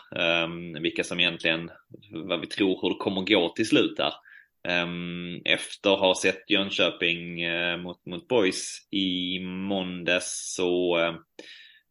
um, 0.46 0.82
vilka 0.82 1.04
som 1.04 1.20
egentligen, 1.20 1.72
vad 2.12 2.40
vi 2.40 2.48
tror 2.48 2.80
hur 2.82 2.90
det 2.90 3.00
kommer 3.00 3.22
gå 3.22 3.54
till 3.56 3.68
slut 3.68 3.98
där. 3.98 4.14
Um, 4.68 5.42
efter 5.46 5.94
att 5.94 6.00
ha 6.00 6.16
sett 6.16 6.50
Jönköping 6.50 7.46
uh, 7.46 7.78
mot, 7.78 8.06
mot 8.06 8.28
Boys 8.28 8.88
i 8.92 9.40
måndags 9.40 10.54
så 10.56 11.00
uh, 11.00 11.16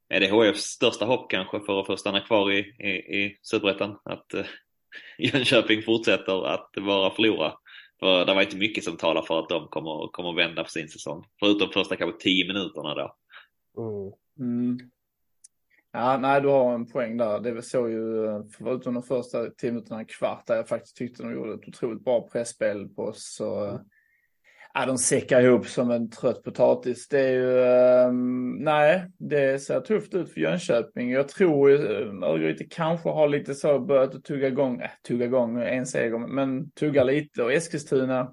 är 0.09 0.21
det 0.21 0.31
HFs 0.31 0.63
största 0.63 1.05
hopp 1.05 1.31
kanske 1.31 1.61
för 1.61 1.81
att 1.81 1.87
få 1.87 1.97
stanna 1.97 2.21
kvar 2.21 2.53
i, 2.53 2.59
i, 2.59 2.89
i 2.89 3.39
Superettan? 3.43 3.99
Att 4.05 4.35
uh, 4.35 4.45
Jönköping 5.19 5.83
fortsätter 5.83 6.47
att 6.47 6.71
vara 6.77 7.11
förlora. 7.11 7.53
För 8.01 8.25
det 8.25 8.35
var 8.35 8.43
inte 8.43 8.57
mycket 8.57 8.85
som 8.85 8.97
talar 8.97 9.23
för 9.23 9.39
att 9.39 9.49
de 9.49 9.69
kommer, 9.69 10.13
kommer 10.13 10.33
vända 10.33 10.65
på 10.65 10.71
sin 10.71 10.89
säsong. 10.89 11.25
Förutom 11.41 11.71
första 11.71 11.97
kanske 11.97 12.21
tio 12.21 12.47
minuterna 12.47 12.95
då. 12.95 13.17
Mm. 14.39 14.79
Ja, 15.99 16.19
nej, 16.19 16.41
du 16.41 16.49
har 16.49 16.75
en 16.75 16.87
poäng 16.87 17.17
där. 17.17 17.41
Det 17.41 17.63
såg 17.63 17.91
ju, 17.91 18.27
förutom 18.59 18.95
de 18.95 19.03
första 19.03 19.51
tio 19.51 19.73
minuterna, 19.73 19.99
en 19.99 20.07
kvart, 20.07 20.47
där 20.47 20.57
jag 20.57 20.69
faktiskt 20.69 20.97
tyckte 20.97 21.23
de 21.23 21.33
gjorde 21.33 21.55
ett 21.55 21.69
otroligt 21.69 22.05
bra 22.05 22.29
pressspel 22.33 22.89
på 22.89 23.03
oss. 23.03 23.35
Så, 23.37 23.65
mm. 23.65 23.81
ja, 24.75 24.87
de 24.87 24.99
säckar 24.99 25.41
ihop 25.41 25.67
som 25.67 25.91
en 25.91 26.11
trött 26.11 26.43
potatis. 26.43 27.09
Det 27.09 27.21
är 27.21 27.33
ju, 27.33 28.09
um, 28.09 28.55
nej, 28.55 29.11
det 29.19 29.59
ser 29.59 29.81
tufft 29.81 30.15
ut 30.15 30.33
för 30.33 30.41
Jönköping. 30.41 31.11
Jag 31.11 31.29
tror 31.29 31.73
eh, 31.73 32.29
Örgryte 32.31 32.65
kanske 32.65 33.09
har 33.09 33.29
lite 33.29 33.55
så 33.55 33.79
börjat 33.79 34.15
att 34.15 34.25
tugga 34.25 34.49
igång, 34.49 34.81
äh, 34.81 34.91
tugga 35.09 35.25
igång 35.25 35.63
en 35.63 35.87
seger, 35.87 36.19
men 36.19 36.71
tugga 36.71 37.05
lite. 37.05 37.43
Och 37.43 37.53
Eskilstuna, 37.53 38.33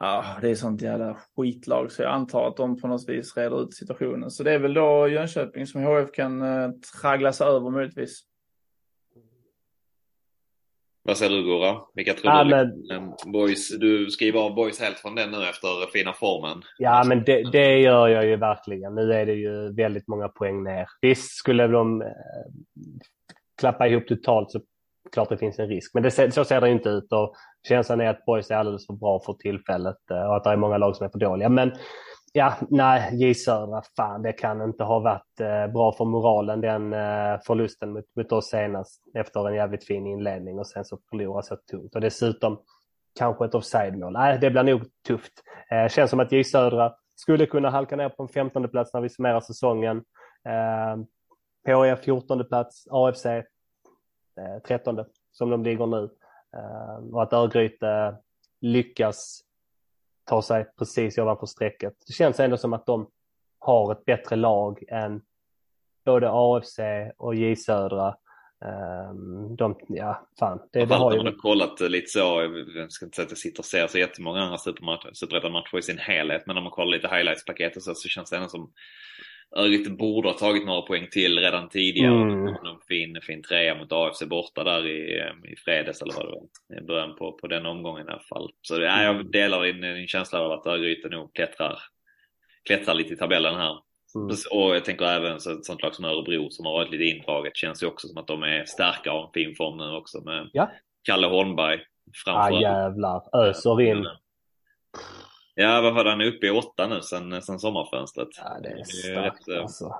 Ja, 0.00 0.24
det 0.40 0.50
är 0.50 0.54
sånt 0.54 0.82
jävla 0.82 1.16
skitlag 1.36 1.92
så 1.92 2.02
jag 2.02 2.12
antar 2.12 2.48
att 2.48 2.56
de 2.56 2.80
på 2.80 2.88
något 2.88 3.08
vis 3.08 3.36
reder 3.36 3.62
ut 3.62 3.74
situationen. 3.74 4.30
Så 4.30 4.42
det 4.42 4.52
är 4.52 4.58
väl 4.58 4.74
då 4.74 5.08
Jönköping 5.08 5.66
som 5.66 5.82
HF 5.82 6.12
kan 6.12 6.42
eh, 6.42 6.70
traggla 7.00 7.32
sig 7.32 7.46
över 7.46 7.70
möjligtvis. 7.70 8.20
Vad 11.02 11.16
säger 11.16 11.36
du 11.36 11.44
Gora? 11.44 11.80
Vilka 11.94 12.14
tror 12.14 12.32
ja, 12.32 12.44
du? 12.44 12.50
Men... 12.88 13.32
Boys, 13.32 13.78
du 13.78 14.10
skriver 14.10 14.40
av 14.40 14.54
Boys 14.54 14.80
helt 14.80 14.98
från 14.98 15.14
den 15.14 15.30
nu 15.30 15.36
efter 15.36 15.90
fina 15.92 16.12
formen. 16.12 16.62
Ja, 16.78 17.04
men 17.06 17.24
det, 17.24 17.50
det, 17.50 17.78
gör 17.78 18.08
jag 18.08 18.26
ju 18.26 18.36
verkligen. 18.36 18.94
Nu 18.94 19.12
är 19.12 19.26
det 19.26 19.34
ju 19.34 19.72
väldigt 19.72 20.08
många 20.08 20.28
poäng 20.28 20.64
ner. 20.64 20.86
Visst 21.00 21.38
skulle 21.38 21.66
de 21.66 22.02
eh, 22.02 22.08
klappa 23.60 23.88
ihop 23.88 24.06
totalt 24.06 24.50
så 24.50 24.60
klart 25.12 25.28
det 25.28 25.38
finns 25.38 25.58
en 25.58 25.68
risk. 25.68 25.94
Men 25.94 26.02
det, 26.02 26.32
så 26.32 26.44
ser 26.44 26.60
det 26.60 26.70
inte 26.70 26.88
ut 26.88 27.12
och 27.12 27.34
känslan 27.68 28.00
är 28.00 28.08
att 28.08 28.24
Boys 28.24 28.50
är 28.50 28.54
alldeles 28.54 28.86
för 28.86 28.94
bra 28.94 29.20
för 29.20 29.32
tillfället 29.32 30.10
eh, 30.10 30.22
och 30.22 30.36
att 30.36 30.44
det 30.44 30.50
är 30.50 30.56
många 30.56 30.78
lag 30.78 30.96
som 30.96 31.06
är 31.06 31.10
för 31.10 31.18
dåliga. 31.18 31.48
Men 31.48 31.72
ja, 32.32 32.54
nej, 32.70 33.10
J 33.12 33.34
Södra, 33.34 33.82
fan 33.96 34.22
det 34.22 34.32
kan 34.32 34.62
inte 34.62 34.84
ha 34.84 34.98
varit 34.98 35.40
eh, 35.40 35.72
bra 35.72 35.92
för 35.92 36.04
moralen 36.04 36.60
den 36.60 36.92
eh, 36.92 37.40
förlusten 37.46 37.92
mot, 37.92 38.04
mot 38.16 38.32
oss 38.32 38.48
senast 38.48 39.02
efter 39.14 39.48
en 39.48 39.54
jävligt 39.54 39.86
fin 39.86 40.06
inledning 40.06 40.58
och 40.58 40.66
sen 40.66 40.84
så 40.84 40.98
förlora 41.10 41.42
så 41.42 41.56
tungt. 41.70 41.94
Och 41.94 42.00
dessutom 42.00 42.58
kanske 43.18 43.44
ett 43.44 43.54
offside-mål. 43.54 44.12
Nej, 44.12 44.38
det 44.40 44.50
blir 44.50 44.62
nog 44.62 44.82
tufft. 45.06 45.32
Eh, 45.70 45.88
känns 45.88 46.10
som 46.10 46.20
att 46.20 46.32
J 46.32 46.44
Södra 46.44 46.92
skulle 47.14 47.46
kunna 47.46 47.70
halka 47.70 47.96
ner 47.96 48.08
på 48.08 48.22
en 48.22 48.28
15 48.28 48.68
plats 48.68 48.94
när 48.94 49.00
vi 49.00 49.08
summerar 49.08 49.40
säsongen. 49.40 50.04
Eh, 50.48 50.96
HIF 51.66 52.04
14 52.04 52.44
plats, 52.48 52.84
AFC 52.90 53.26
13 54.68 55.04
som 55.32 55.50
de 55.50 55.64
ligger 55.64 55.86
nu. 55.86 56.10
Eh, 56.56 57.14
och 57.14 57.22
att 57.22 57.32
Örgryte 57.32 58.16
lyckas 58.60 59.44
ta 60.24 60.42
sig 60.42 60.66
precis 60.78 61.18
ovanför 61.18 61.46
strecket. 61.46 61.94
Det 62.06 62.12
känns 62.12 62.40
ändå 62.40 62.56
som 62.56 62.72
att 62.72 62.86
de 62.86 63.10
har 63.58 63.92
ett 63.92 64.04
bättre 64.04 64.36
lag 64.36 64.84
än 64.88 65.22
både 66.04 66.28
AFC 66.30 66.78
och 67.16 67.34
J 67.34 67.56
Södra. 67.56 68.16
Um, 69.10 69.56
de, 69.56 69.76
ja, 69.88 70.28
fan. 70.38 70.60
Det, 70.72 70.84
det 70.84 70.94
har 70.94 71.12
ju... 71.12 71.16
Man 71.16 71.26
har 71.26 71.32
kollat 71.32 71.80
lite 71.80 72.06
så, 72.06 72.18
jag 72.76 72.92
ska 72.92 73.04
inte 73.04 73.16
säga 73.16 73.24
att 73.24 73.30
jag 73.30 73.38
sitter 73.38 73.60
och 73.60 73.64
ser 73.64 73.86
så 73.86 73.98
jättemånga 73.98 74.40
andra 74.40 74.58
superettan-matcher 75.14 75.78
i 75.78 75.82
sin 75.82 75.98
helhet, 75.98 76.42
men 76.46 76.56
om 76.56 76.62
man 76.62 76.72
kollar 76.72 76.90
lite 76.90 77.08
highlights-paket 77.08 77.76
och 77.76 77.82
så, 77.82 77.94
så 77.94 78.08
känns 78.08 78.30
det 78.30 78.36
ändå 78.36 78.48
som 78.48 78.72
Örgryte 79.56 79.90
borde 79.90 80.28
ha 80.28 80.38
tagit 80.38 80.66
några 80.66 80.82
poäng 80.82 81.08
till 81.10 81.38
redan 81.38 81.68
tidigare. 81.68 82.22
Mm. 82.22 82.46
En 82.46 82.80
fin, 82.88 83.18
fin 83.22 83.42
trea 83.42 83.74
mot 83.74 83.92
AFC 83.92 84.22
borta 84.22 84.64
där 84.64 84.86
i, 84.86 85.22
i 85.52 85.56
fredags 85.56 86.02
eller 86.02 86.14
vad 86.14 86.26
det 86.26 86.30
var. 86.30 86.78
I 86.78 86.86
början 86.86 87.16
på, 87.16 87.32
på 87.32 87.46
den 87.46 87.66
omgången 87.66 88.08
i 88.08 88.10
alla 88.10 88.20
fall. 88.20 88.50
Så 88.62 88.74
ja, 88.74 89.02
jag 89.02 89.14
mm. 89.14 89.30
delar 89.30 89.62
din, 89.62 89.80
din 89.80 90.06
känsla 90.08 90.40
av 90.40 90.52
att 90.52 90.66
Örgryte 90.66 91.08
nog 91.08 91.34
klättrar, 91.34 91.78
klättrar 92.64 92.94
lite 92.94 93.14
i 93.14 93.16
tabellen 93.16 93.54
här. 93.54 93.78
Mm. 94.14 94.36
Och 94.50 94.76
jag 94.76 94.84
tänker 94.84 95.04
även 95.04 95.40
så 95.40 95.52
ett 95.52 95.64
sånt 95.64 95.82
lag 95.82 95.94
som 95.94 96.04
Örebro 96.04 96.50
som 96.50 96.66
har 96.66 96.72
varit 96.72 96.90
lite 96.90 97.04
indraget 97.04 97.56
känns 97.56 97.82
ju 97.82 97.86
också 97.86 98.08
som 98.08 98.18
att 98.18 98.26
de 98.26 98.42
är 98.42 98.64
starka 98.64 99.12
och 99.12 99.26
en 99.26 99.32
fin 99.32 99.54
form 99.54 99.78
nu 99.78 99.96
också 99.96 100.20
med 100.20 100.50
ja. 100.52 100.70
Kalle 101.02 101.26
Holmberg 101.26 101.80
framför. 102.24 102.56
Ah, 102.56 102.60
jävlar, 102.60 103.48
öser 103.48 103.80
in. 103.80 104.06
Ja, 105.60 105.80
vad 105.80 105.94
var 105.94 106.04
han 106.04 106.20
uppe 106.20 106.46
i 106.46 106.50
åtta 106.50 106.86
nu 106.86 107.00
sen, 107.00 107.42
sen 107.42 107.58
sommarfönstret? 107.58 108.28
Ja, 108.36 108.60
det 108.62 108.68
är 108.68 108.84
starkt 108.84 109.46
det, 109.46 109.60
alltså. 109.60 109.94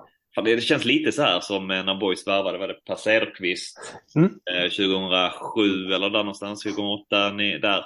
Det 0.44 0.60
känns 0.60 0.84
lite 0.84 1.12
så 1.12 1.22
här 1.22 1.40
som 1.40 1.68
när 1.68 2.00
Boys 2.00 2.26
värvade, 2.26 2.58
var 2.58 2.68
det 2.68 2.84
Per 2.86 2.94
Cederqvist 2.94 3.94
mm. 4.16 4.30
2007 4.70 5.92
eller 5.92 6.10
där 6.10 6.18
någonstans, 6.18 6.62
2008, 6.62 7.32
ni, 7.32 7.58
där. 7.58 7.84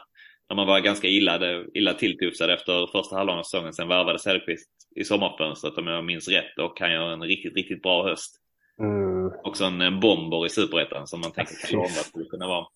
När 0.49 0.57
man 0.57 0.67
var 0.67 0.81
ganska 0.81 1.09
illa, 1.09 1.41
illa 1.75 1.95
tilltufsad 1.95 2.51
efter 2.51 2.87
första 2.93 3.17
halvan 3.17 3.39
av 3.39 3.43
säsongen. 3.43 3.73
Sen 3.73 3.89
värvade 3.89 4.19
Cederqvist 4.19 4.71
i 4.97 5.05
sommarfönstret 5.05 5.79
om 5.79 5.87
jag 5.87 6.05
minns 6.05 6.29
rätt 6.29 6.59
och 6.59 6.77
kan 6.77 6.93
göra 6.93 7.13
en 7.13 7.23
riktigt, 7.23 7.57
riktigt 7.57 7.83
bra 7.83 8.09
höst. 8.09 8.37
Mm. 8.81 9.33
Också 9.45 9.65
en 9.65 10.01
bomber 10.01 10.47
i 10.47 10.49
superettan 10.49 11.07
som 11.07 11.21
man 11.21 11.33
tänker 11.33 11.77
Holmberg 11.77 12.05
skulle 12.05 12.25
kunna 12.25 12.47
vara. 12.47 12.67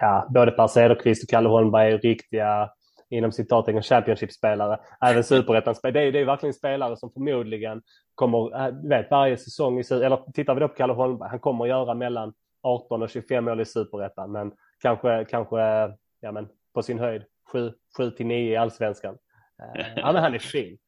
Ja, 0.00 0.28
både 0.34 0.50
Per 0.50 0.66
Cederqvist 0.66 1.22
och 1.22 1.28
Kalle 1.28 1.48
Holmberg 1.48 1.92
är 1.92 1.98
riktiga 1.98 2.70
inom 3.10 3.32
citattecken 3.32 3.82
Championship-spelare, 3.82 4.80
även 5.00 5.24
superettan-spelare. 5.24 6.02
Det, 6.02 6.08
är, 6.08 6.12
det 6.12 6.18
är 6.18 6.24
verkligen 6.24 6.54
spelare 6.54 6.96
som 6.96 7.10
förmodligen 7.10 7.82
kommer, 8.14 8.66
äh, 8.66 8.74
vet 8.88 9.10
varje 9.10 9.36
säsong, 9.36 9.80
i, 9.80 9.84
eller 9.90 10.32
tittar 10.32 10.54
vi 10.54 10.60
då 10.60 10.68
på 10.68 10.74
Kalle 10.74 10.92
Holmberg, 10.92 11.28
han 11.28 11.40
kommer 11.40 11.64
att 11.64 11.68
göra 11.68 11.94
mellan 11.94 12.32
18 12.62 13.02
och 13.02 13.10
25 13.10 13.44
mål 13.44 13.60
i 13.60 13.64
superettan, 13.64 14.32
men 14.32 14.52
kanske, 14.82 15.24
kanske 15.24 15.56
ja, 16.20 16.32
men 16.32 16.48
på 16.74 16.82
sin 16.82 16.98
höjd 16.98 17.22
7, 17.52 17.72
7 17.96 18.10
till 18.10 18.26
9 18.26 18.52
i 18.52 18.56
allsvenskan. 18.56 19.18
Äh, 19.62 19.86
ja, 19.96 20.12
men 20.12 20.22
han 20.22 20.34
är 20.34 20.38
fin. 20.38 20.78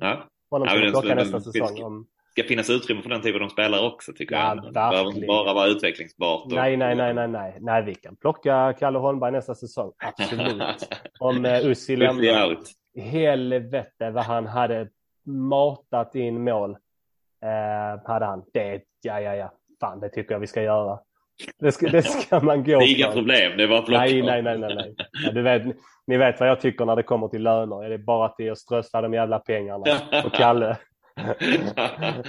Ja. 0.00 0.22
Honom 0.50 0.68
ja, 0.70 0.80
kan 0.80 0.90
plocka 0.90 1.14
nästa 1.14 1.40
säsong. 1.40 1.82
Om, 1.82 2.06
ska 2.32 2.44
finnas 2.44 2.70
utrymme 2.70 3.02
för 3.02 3.10
den 3.10 3.22
typen 3.22 3.42
av 3.42 3.48
spelare 3.48 3.86
också 3.86 4.12
tycker 4.12 4.34
ja, 4.34 4.54
jag. 4.54 4.64
Det 4.64 4.72
behöver 4.72 5.26
bara 5.26 5.54
vara 5.54 5.66
utvecklingsbart. 5.66 6.44
Och... 6.44 6.52
Nej, 6.52 6.76
nej, 6.76 6.94
nej, 6.94 7.14
nej, 7.14 7.28
nej, 7.28 7.56
nej, 7.60 7.82
vi 7.82 7.94
kan 7.94 8.16
plocka 8.16 8.74
Kalle 8.78 8.98
Holmberg 8.98 9.32
nästa 9.32 9.54
säsong. 9.54 9.92
Absolut. 9.98 10.62
Om 11.18 11.44
uh, 11.44 11.66
Ussi 11.66 11.96
lämnar. 11.96 12.56
Helvete 13.00 14.10
vad 14.10 14.24
han 14.24 14.46
hade 14.46 14.88
matat 15.26 16.14
in 16.14 16.44
mål. 16.44 16.70
Uh, 16.70 18.08
hade 18.10 18.24
han. 18.24 18.44
Det, 18.52 18.82
ja, 19.02 19.20
ja, 19.20 19.34
ja. 19.34 19.52
Fan, 19.80 20.00
det 20.00 20.08
tycker 20.08 20.32
jag 20.32 20.40
vi 20.40 20.46
ska 20.46 20.62
göra. 20.62 20.98
Det 21.58 21.72
ska, 21.72 21.88
det 21.88 22.02
ska 22.02 22.40
man 22.40 22.64
gå 22.64 22.78
Det 22.78 22.86
inga 22.96 23.06
för. 23.06 23.12
problem, 23.12 23.56
det 23.56 23.78
att 23.78 23.86
plocka. 23.86 24.00
Nej, 24.00 24.22
nej, 24.22 24.42
nej, 24.42 24.58
nej. 24.58 24.74
nej. 24.74 24.94
Ja, 25.24 25.32
du 25.32 25.42
vet, 25.42 25.62
ni 26.06 26.16
vet 26.16 26.40
vad 26.40 26.48
jag 26.48 26.60
tycker 26.60 26.84
när 26.84 26.96
det 26.96 27.02
kommer 27.02 27.28
till 27.28 27.42
löner. 27.42 27.88
Det 27.88 27.94
är 27.94 27.98
bara 27.98 28.28
till 28.28 28.52
att 28.52 28.58
strössla 28.58 29.00
de 29.00 29.14
jävla 29.14 29.38
pengarna. 29.38 29.84
Och 30.24 30.32
Kalle. 30.32 30.76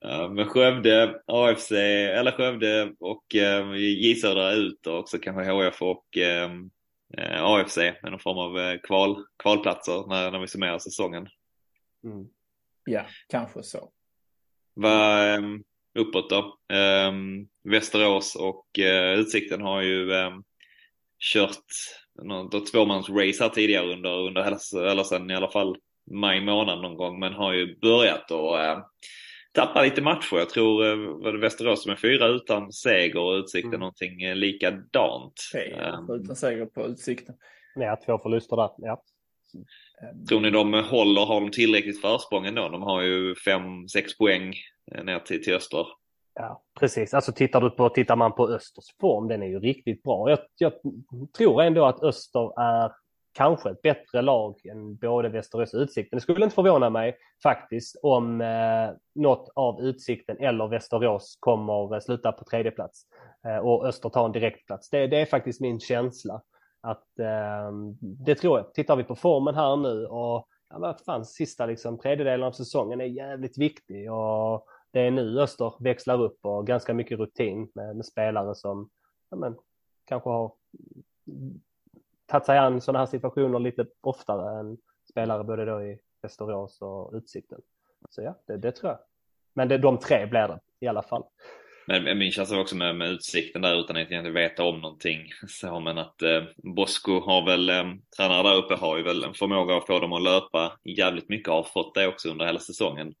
ja, 0.00 0.28
men 0.28 0.46
Skövde, 0.46 1.20
AFC, 1.26 1.72
eller 1.72 2.32
Skövde 2.32 2.92
och 3.00 3.34
eh, 3.34 3.74
J 3.74 4.14
Södra 4.14 4.52
ut 4.52 4.86
och 4.86 4.98
också 4.98 5.18
kanske 5.18 5.52
HF 5.52 5.82
och 5.82 6.18
eh, 6.18 6.50
eh 7.18 7.44
AFC 7.44 7.76
med 7.76 8.10
någon 8.10 8.20
form 8.20 8.38
av 8.38 8.58
eh, 8.58 8.80
kval, 8.80 9.24
kvalplatser 9.42 10.08
när, 10.08 10.30
när 10.30 10.38
vi 10.38 10.46
summerar 10.46 10.78
säsongen. 10.78 11.28
Mm. 12.04 12.26
Ja, 12.84 13.06
kanske 13.28 13.62
så. 13.62 13.90
Vad 14.74 15.34
eh, 15.34 15.40
uppåt 15.94 16.30
då? 16.30 16.58
Eh, 16.76 17.12
Västerås 17.64 18.36
och 18.36 18.78
eh, 18.78 19.18
Utsikten 19.18 19.60
har 19.60 19.82
ju 19.82 20.12
eh, 20.12 20.30
kört 21.18 21.64
något 22.22 22.72
tvåmansrace 22.72 23.42
här 23.42 23.48
tidigare 23.48 23.92
under, 23.92 24.10
under 24.10 24.42
hela, 24.42 24.90
eller 24.90 25.02
sen 25.02 25.30
i 25.30 25.34
alla 25.34 25.50
fall 25.50 25.76
maj 26.10 26.40
månad 26.40 26.82
någon 26.82 26.96
gång, 26.96 27.18
men 27.18 27.32
har 27.32 27.52
ju 27.52 27.78
börjat 27.78 28.30
att 28.30 28.78
äh, 28.78 28.84
tappa 29.52 29.82
lite 29.82 30.02
matcher. 30.02 30.36
Jag 30.36 30.50
tror 30.50 30.86
äh, 30.86 30.96
var 30.96 31.32
det 31.32 31.38
Västerås 31.38 31.82
som 31.82 31.92
är 31.92 31.96
fyra 31.96 32.26
utan 32.26 32.72
seger 32.72 33.18
och 33.20 33.32
Utsikten 33.32 33.68
mm. 33.68 33.80
någonting 33.80 34.22
äh, 34.22 34.36
likadant. 34.36 35.34
Tre 35.52 35.72
um, 35.72 36.22
utan 36.22 36.36
seger 36.36 36.66
på 36.66 36.86
Utsikten. 36.86 37.34
Ja, 37.74 38.00
två 38.06 38.18
förluster 38.18 38.56
där. 38.56 38.70
Ja. 38.76 39.02
Tror 40.28 40.40
ni 40.40 40.50
de 40.50 40.74
håller, 40.74 41.26
har 41.26 41.40
de 41.40 41.50
tillräckligt 41.50 42.00
försprång 42.00 42.46
ändå? 42.46 42.68
De 42.68 42.82
har 42.82 43.02
ju 43.02 43.34
fem, 43.34 43.88
sex 43.88 44.18
poäng 44.18 44.54
ner 45.04 45.18
till, 45.18 45.44
till 45.44 45.54
Öster. 45.54 45.86
Ja, 46.34 46.62
precis. 46.80 47.14
Alltså 47.14 47.32
tittar, 47.32 47.60
du 47.60 47.70
på, 47.70 47.88
tittar 47.88 48.16
man 48.16 48.34
på 48.34 48.48
Östers 48.48 48.84
form, 49.00 49.28
den 49.28 49.42
är 49.42 49.46
ju 49.46 49.60
riktigt 49.60 50.02
bra. 50.02 50.30
Jag, 50.30 50.38
jag 50.56 50.72
tror 51.36 51.62
ändå 51.62 51.84
att 51.84 52.02
Öster 52.02 52.60
är 52.60 52.92
kanske 53.32 53.70
ett 53.70 53.82
bättre 53.82 54.22
lag 54.22 54.66
än 54.66 54.96
både 54.96 55.28
Västerås 55.28 55.74
och 55.74 55.80
Utsikten. 55.80 56.16
Det 56.16 56.20
skulle 56.20 56.44
inte 56.44 56.54
förvåna 56.54 56.90
mig 56.90 57.16
faktiskt 57.42 57.96
om 58.02 58.40
eh, 58.40 58.90
något 59.14 59.48
av 59.54 59.80
Utsikten 59.80 60.36
eller 60.38 60.68
Västerås 60.68 61.36
kommer 61.40 61.94
eh, 61.94 62.00
sluta 62.00 62.32
på 62.32 62.44
tredje 62.44 62.70
plats 62.70 63.02
eh, 63.46 63.56
och 63.56 63.86
Öster 63.86 64.08
tar 64.08 64.26
en 64.26 64.32
direktplats. 64.32 64.90
Det, 64.90 65.06
det 65.06 65.20
är 65.20 65.26
faktiskt 65.26 65.60
min 65.60 65.80
känsla. 65.80 66.42
Att, 66.80 67.18
eh, 67.18 67.72
det 68.00 68.34
tror 68.34 68.58
jag. 68.58 68.74
Tittar 68.74 68.96
vi 68.96 69.04
på 69.04 69.16
formen 69.16 69.54
här 69.54 69.76
nu 69.76 70.06
och 70.06 70.46
ja, 70.70 70.78
vad 70.78 71.00
fan, 71.00 71.24
sista 71.24 71.66
liksom, 71.66 71.98
tredjedelen 71.98 72.46
av 72.46 72.52
säsongen 72.52 73.00
är 73.00 73.04
jävligt 73.04 73.58
viktig 73.58 74.12
och 74.12 74.66
det 74.92 75.00
är 75.00 75.10
nu 75.10 75.40
Öster 75.40 75.72
växlar 75.78 76.22
upp 76.22 76.38
och 76.42 76.66
ganska 76.66 76.94
mycket 76.94 77.18
rutin 77.18 77.70
med, 77.74 77.96
med 77.96 78.06
spelare 78.06 78.54
som 78.54 78.90
ja, 79.30 79.36
men, 79.36 79.56
kanske 80.04 80.30
har 80.30 80.52
tagit 82.30 82.46
sig 82.46 82.58
an 82.58 82.80
sådana 82.80 82.98
här 82.98 83.06
situationer 83.06 83.58
lite 83.58 83.86
oftare 84.00 84.60
än 84.60 84.78
spelare 85.10 85.44
både 85.44 85.64
då 85.64 85.82
i 85.82 85.98
Västerås 86.22 86.82
och 86.82 87.14
Utsikten. 87.14 87.60
Så 88.10 88.22
ja, 88.22 88.38
det, 88.46 88.56
det 88.56 88.72
tror 88.72 88.90
jag. 88.90 88.98
Men 89.54 89.68
det, 89.68 89.78
de 89.78 89.98
tre 89.98 90.26
blir 90.26 90.48
det 90.48 90.60
i 90.80 90.88
alla 90.88 91.02
fall. 91.02 91.24
Men 91.86 92.18
min 92.18 92.32
känsla 92.32 92.60
också 92.60 92.76
med, 92.76 92.96
med 92.96 93.10
utsikten 93.10 93.62
där 93.62 93.80
utan 93.80 93.96
att 93.96 94.10
egentligen 94.10 94.34
veta 94.34 94.64
om 94.64 94.80
någonting. 94.80 95.26
Så, 95.48 95.80
men 95.80 95.98
att 95.98 96.22
eh, 96.22 96.42
Bosko 96.56 97.20
har 97.20 97.46
väl, 97.46 97.70
eh, 97.70 97.84
tränare 98.16 98.42
där 98.42 98.56
uppe 98.56 98.74
har 98.74 98.96
ju 98.96 99.02
väl 99.02 99.24
en 99.24 99.34
förmåga 99.34 99.76
att 99.76 99.86
få 99.86 99.98
dem 99.98 100.12
att 100.12 100.22
löpa 100.22 100.72
jävligt 100.84 101.28
mycket, 101.28 101.48
har 101.48 101.62
fått 101.62 101.94
det 101.94 102.06
också 102.06 102.30
under 102.30 102.46
hela 102.46 102.58
säsongen. 102.58 103.14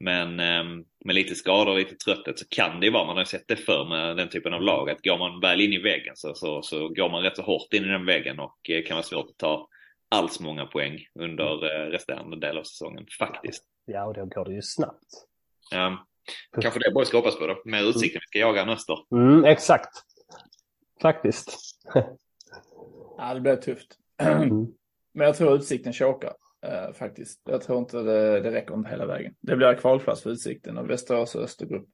Men 0.00 0.40
eh, 0.40 0.64
med 1.04 1.14
lite 1.14 1.34
skador 1.34 1.72
och 1.72 1.78
lite 1.78 1.94
trötthet 1.94 2.38
så 2.38 2.44
kan 2.48 2.80
det 2.80 2.86
ju 2.86 2.92
vara, 2.92 3.06
man 3.06 3.16
har 3.16 3.24
sett 3.24 3.48
det 3.48 3.56
för 3.56 3.84
med 3.84 4.16
den 4.16 4.28
typen 4.28 4.54
av 4.54 4.62
lag, 4.62 4.90
att 4.90 5.02
går 5.02 5.18
man 5.18 5.40
väl 5.40 5.60
in 5.60 5.72
i 5.72 5.78
väggen 5.78 6.16
så, 6.16 6.34
så, 6.34 6.62
så 6.62 6.88
går 6.88 7.10
man 7.10 7.22
rätt 7.22 7.36
så 7.36 7.42
hårt 7.42 7.74
in 7.74 7.84
i 7.84 7.88
den 7.88 8.06
väggen 8.06 8.40
och 8.40 8.70
eh, 8.70 8.84
kan 8.84 8.94
vara 8.94 9.04
svårt 9.04 9.30
att 9.30 9.38
ta 9.38 9.68
alls 10.08 10.40
många 10.40 10.66
poäng 10.66 10.98
under 11.14 11.64
eh, 11.64 11.90
resterande 11.90 12.40
del 12.40 12.58
av 12.58 12.62
säsongen 12.62 13.06
faktiskt. 13.18 13.64
Ja, 13.84 14.04
och 14.04 14.14
då 14.14 14.24
går 14.24 14.44
det 14.44 14.54
ju 14.54 14.62
snabbt. 14.62 15.08
Ja, 15.70 16.06
kanske 16.60 16.80
det 16.80 16.94
Borg 16.94 17.06
ska 17.06 17.16
hoppas 17.16 17.38
på 17.38 17.46
då, 17.46 17.62
med 17.64 17.84
utsikten 17.84 18.20
vi 18.24 18.26
ska 18.26 18.38
jaga 18.38 18.64
nästa. 18.64 18.92
Mm, 19.12 19.44
exakt. 19.44 19.90
Faktiskt. 21.02 21.58
ja, 23.18 23.34
det 23.34 23.40
blir 23.40 23.56
tufft. 23.56 23.96
Mm. 24.18 24.66
Men 25.12 25.26
jag 25.26 25.36
tror 25.36 25.54
utsikten 25.54 25.92
chokar. 25.92 26.32
Uh, 26.66 26.92
faktiskt. 26.92 27.40
Jag 27.50 27.62
tror 27.62 27.78
inte 27.78 28.02
det, 28.02 28.40
det 28.40 28.50
räcker 28.50 28.74
inte 28.74 28.90
hela 28.90 29.06
vägen. 29.06 29.34
Det 29.40 29.56
blir 29.56 29.74
kvalplats 29.74 30.22
för 30.22 30.30
Utsikten 30.30 30.78
och 30.78 30.90
Västerås 30.90 31.34
och 31.34 31.42
Östergrupp. 31.42 31.88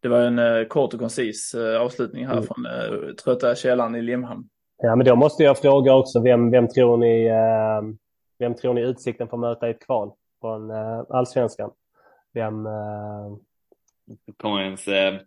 Det 0.00 0.08
var 0.08 0.20
en 0.20 0.38
uh, 0.38 0.66
kort 0.66 0.94
och 0.94 1.00
koncis 1.00 1.54
uh, 1.54 1.80
avslutning 1.80 2.26
här 2.26 2.32
mm. 2.32 2.44
från 2.44 2.66
uh, 2.66 3.14
Trötta 3.14 3.54
källan 3.54 3.96
i 3.96 4.02
Limhamn. 4.02 4.48
Ja, 4.82 4.96
men 4.96 5.06
då 5.06 5.16
måste 5.16 5.42
jag 5.42 5.58
fråga 5.58 5.94
också, 5.94 6.22
vem, 6.22 6.50
vem, 6.50 6.68
tror, 6.68 6.96
ni, 6.96 7.30
vem 8.38 8.54
tror 8.54 8.74
ni 8.74 8.80
Utsikten 8.80 9.28
får 9.28 9.36
möta 9.36 9.68
i 9.68 9.70
ett 9.70 9.86
kval 9.86 10.12
från 10.40 10.70
allsvenskan? 11.10 11.70
Vem... 12.34 12.54
Kommer 14.36 14.62
ens, 14.62 14.88
ens 14.88 15.22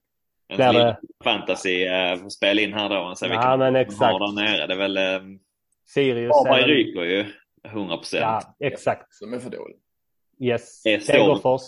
det... 0.57 0.97
fantasy 1.23 1.87
spela 2.29 2.61
in 2.61 2.73
här 2.73 2.89
då? 2.89 3.15
Så 3.15 3.25
ja, 3.25 3.57
men 3.57 3.75
exakt. 3.75 4.01
Har 4.01 4.19
där 4.19 4.43
nere. 4.43 4.67
Det 4.67 4.73
är 4.73 4.77
väl... 4.77 4.99
Sirius. 5.85 6.29
Varberg 6.29 6.63
ryker 6.63 7.01
ju. 7.03 7.25
100 7.63 7.97
procent. 7.97 8.21
Ja, 8.21 8.55
exakt. 8.67 9.13
Som 9.13 9.33
är 9.33 9.39
för 9.39 9.49
dålig. 9.49 9.77
Yes. 10.39 10.83
Degerfors. 10.83 11.61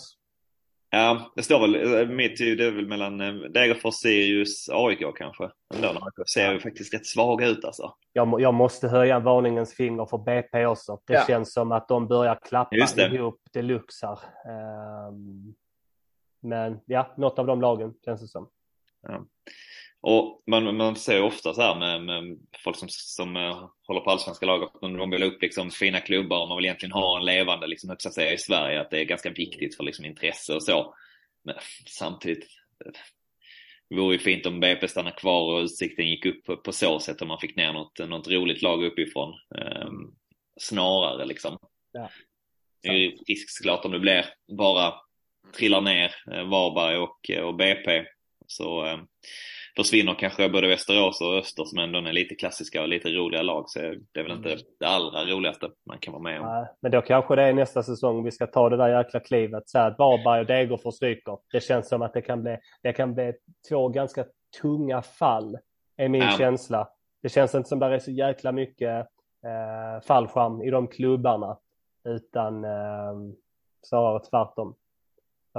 Ja, 0.90 1.32
det 1.36 1.42
står 1.42 1.60
väl, 1.60 2.08
mitt 2.08 2.38
det 2.38 2.64
är 2.66 2.70
väl 2.70 2.88
mellan 2.88 3.20
eh, 3.20 3.34
Degerfors, 3.34 3.94
Sirius, 3.94 4.68
AIK 4.68 5.02
kanske. 5.16 5.50
Ändå, 5.74 5.88
AIK 5.88 6.28
ser 6.28 6.52
ju 6.52 6.60
faktiskt 6.60 6.94
rätt 6.94 7.06
svaga 7.06 7.46
ut 7.46 7.64
alltså. 7.64 7.94
Jag, 8.12 8.40
jag 8.40 8.54
måste 8.54 8.88
höja 8.88 9.18
varningens 9.18 9.74
finger 9.74 10.06
för 10.06 10.18
BP 10.18 10.66
också. 10.66 11.00
Det 11.06 11.14
ja. 11.14 11.24
känns 11.26 11.52
som 11.52 11.72
att 11.72 11.88
de 11.88 12.08
börjar 12.08 12.38
klappa 12.48 12.76
Just 12.76 12.96
det. 12.96 13.14
ihop 13.14 13.40
deluxe 13.52 14.06
här. 14.06 14.18
Um, 15.08 15.54
men 16.40 16.80
ja, 16.86 17.14
något 17.16 17.38
av 17.38 17.46
de 17.46 17.60
lagen 17.60 17.94
känns 18.04 18.20
det 18.20 18.28
som. 18.28 18.48
Ja. 19.02 19.24
Och 20.08 20.42
man, 20.46 20.76
man 20.76 20.96
ser 20.96 21.22
ofta 21.22 21.54
så 21.54 21.62
här 21.62 21.74
med, 21.74 22.02
med 22.02 22.38
folk 22.64 22.76
som, 22.76 22.88
som 22.90 23.36
uh, 23.36 23.68
håller 23.86 24.00
på 24.00 24.10
allsvenska 24.10 24.46
lag, 24.46 24.62
att 24.62 24.80
de 24.80 25.10
vill 25.10 25.22
upp 25.22 25.42
liksom 25.42 25.70
fina 25.70 26.00
klubbar 26.00 26.42
och 26.42 26.48
man 26.48 26.56
vill 26.56 26.64
egentligen 26.64 26.92
ha 26.92 27.18
en 27.18 27.24
levande 27.24 27.66
liksom, 27.66 27.90
högsta 27.90 28.10
serie 28.10 28.34
i 28.34 28.38
Sverige, 28.38 28.80
att 28.80 28.90
det 28.90 29.00
är 29.00 29.04
ganska 29.04 29.30
viktigt 29.30 29.76
för 29.76 29.84
liksom, 29.84 30.04
intresse 30.04 30.54
och 30.54 30.62
så. 30.62 30.94
Men 31.44 31.54
samtidigt, 31.86 32.46
det 33.88 33.96
vore 33.96 34.14
ju 34.14 34.18
fint 34.18 34.46
om 34.46 34.60
BP 34.60 34.88
stannar 34.88 35.10
kvar 35.18 35.54
och 35.54 35.62
utsikten 35.62 36.08
gick 36.08 36.26
upp 36.26 36.44
på, 36.44 36.56
på 36.56 36.72
så 36.72 37.00
sätt 37.00 37.22
om 37.22 37.28
man 37.28 37.40
fick 37.40 37.56
ner 37.56 37.72
något, 37.72 37.98
något 37.98 38.28
roligt 38.28 38.62
lag 38.62 38.84
uppifrån. 38.84 39.34
Um, 39.86 40.14
snarare 40.60 41.24
liksom. 41.24 41.58
Ja. 41.92 42.10
Det 42.82 42.88
är 42.88 42.94
ju 42.94 43.10
risk 43.10 43.58
såklart 43.58 43.84
om 43.84 43.92
det 43.92 44.00
blir 44.00 44.24
bara 44.58 44.94
trillar 45.56 45.80
ner 45.80 46.14
eh, 46.32 46.48
Varberg 46.48 46.96
och, 46.96 47.46
och 47.46 47.56
BP. 47.56 48.04
Så 48.46 48.86
um, 48.86 49.08
försvinner 49.76 50.14
kanske 50.14 50.48
både 50.48 50.68
Västerås 50.68 51.20
och 51.20 51.38
Öster 51.38 51.64
som 51.64 51.78
ändå 51.78 51.98
är 51.98 52.12
lite 52.12 52.34
klassiska 52.34 52.82
och 52.82 52.88
lite 52.88 53.08
roliga 53.08 53.42
lag. 53.42 53.64
Så 53.68 53.78
det 53.78 54.20
är 54.20 54.22
väl 54.22 54.32
inte 54.32 54.52
mm. 54.52 54.64
det 54.80 54.86
allra 54.86 55.24
roligaste 55.24 55.70
man 55.86 55.98
kan 55.98 56.12
vara 56.12 56.22
med 56.22 56.40
om. 56.40 56.46
Nej, 56.46 56.66
men 56.82 56.92
då 56.92 57.02
kanske 57.02 57.36
det 57.36 57.42
är 57.42 57.52
nästa 57.52 57.82
säsong 57.82 58.24
vi 58.24 58.30
ska 58.30 58.46
ta 58.46 58.68
det 58.68 58.76
där 58.76 58.98
jäkla 58.98 59.20
klivet. 59.20 59.68
Så 59.68 59.78
att 59.78 59.98
Varberg 59.98 60.40
och 60.40 60.46
Degerfors 60.46 61.02
ryker. 61.02 61.38
Det 61.52 61.60
känns 61.60 61.88
som 61.88 62.02
att 62.02 62.14
det 62.14 62.22
kan 62.22 62.42
bli, 62.42 62.56
det 62.82 62.92
kan 62.92 63.14
bli 63.14 63.32
två 63.68 63.88
ganska 63.88 64.24
tunga 64.62 65.02
fall. 65.02 65.58
Är 65.96 66.08
min 66.08 66.22
ja. 66.22 66.30
känsla. 66.38 66.88
Det 67.22 67.28
känns 67.28 67.54
inte 67.54 67.68
som 67.68 67.78
det 67.78 67.86
är 67.86 67.98
så 67.98 68.10
jäkla 68.10 68.52
mycket 68.52 69.06
eh, 69.46 70.02
fallskärm 70.06 70.62
i 70.62 70.70
de 70.70 70.88
klubbarna. 70.88 71.58
Utan 72.04 72.64
eh, 72.64 73.14
snarare 73.82 74.20
tvärtom. 74.30 74.74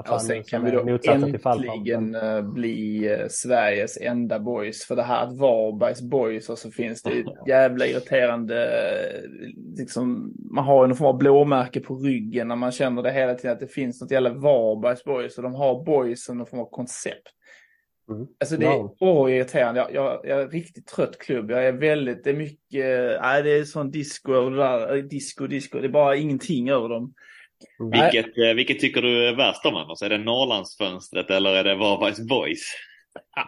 Ja, 0.05 0.19
sen 0.19 0.43
kan 0.43 0.65
vi 0.65 0.71
då 0.71 0.99
äntligen 1.11 2.15
uh, 2.15 2.53
bli 2.53 3.09
uh, 3.09 3.27
Sveriges 3.29 3.97
enda 4.01 4.39
boys. 4.39 4.85
För 4.85 4.95
det 4.95 5.03
här 5.03 5.23
att 5.23 5.37
Varbergs 5.37 6.01
boys 6.01 6.49
och 6.49 6.57
så 6.57 6.71
finns 6.71 7.01
det 7.03 7.09
ett 7.09 7.25
jävla 7.47 7.85
irriterande, 7.85 8.55
uh, 8.55 9.29
liksom, 9.77 10.33
man 10.51 10.63
har 10.63 10.83
ju 10.83 10.87
någon 10.87 10.97
form 10.97 11.07
av 11.07 11.17
blåmärke 11.17 11.79
på 11.79 11.95
ryggen 11.95 12.47
när 12.47 12.55
man 12.55 12.71
känner 12.71 13.03
det 13.03 13.11
hela 13.11 13.35
tiden 13.35 13.51
att 13.51 13.59
det 13.59 13.67
finns 13.67 14.01
något 14.01 14.11
jävla 14.11 14.33
Varbergs 14.33 15.03
boys 15.03 15.37
och 15.37 15.43
de 15.43 15.55
har 15.55 15.83
boys 15.83 16.23
som 16.23 16.37
någon 16.37 16.47
form 16.47 16.59
av 16.59 16.69
koncept. 16.69 17.27
Mm. 18.09 18.27
Alltså 18.39 18.57
det 18.57 18.65
är 18.65 18.77
wow. 18.77 18.95
oh, 18.99 19.31
irriterande. 19.31 19.79
Jag, 19.79 19.93
jag, 19.93 20.19
jag, 20.23 20.39
är 20.39 20.43
en 20.43 20.51
riktigt 20.51 20.87
trött 20.87 21.17
klubb. 21.17 21.51
Jag 21.51 21.65
är 21.65 21.71
väldigt, 21.71 22.23
det 22.23 22.29
är 22.29 22.35
mycket, 22.35 23.21
nej 23.21 23.43
det 23.43 23.49
är 23.49 23.63
sån 23.63 23.91
disco 23.91 24.49
det 24.49 24.57
där, 24.57 25.01
disco, 25.01 25.47
disco. 25.47 25.79
Det 25.79 25.87
är 25.87 25.89
bara 25.89 26.15
ingenting 26.15 26.69
över 26.69 26.89
dem. 26.89 27.13
Vilket, 27.91 28.37
eh, 28.37 28.53
vilket 28.55 28.79
tycker 28.79 29.01
du 29.01 29.27
är 29.27 29.35
värst 29.35 29.65
om 29.65 29.75
annars? 29.75 30.01
Är 30.01 30.09
det 30.09 30.17
Norrlandsfönstret 30.17 31.29
eller 31.29 31.55
är 31.55 31.63
det 31.63 31.75
Varbergs 31.75 32.27
Boys? 32.27 32.63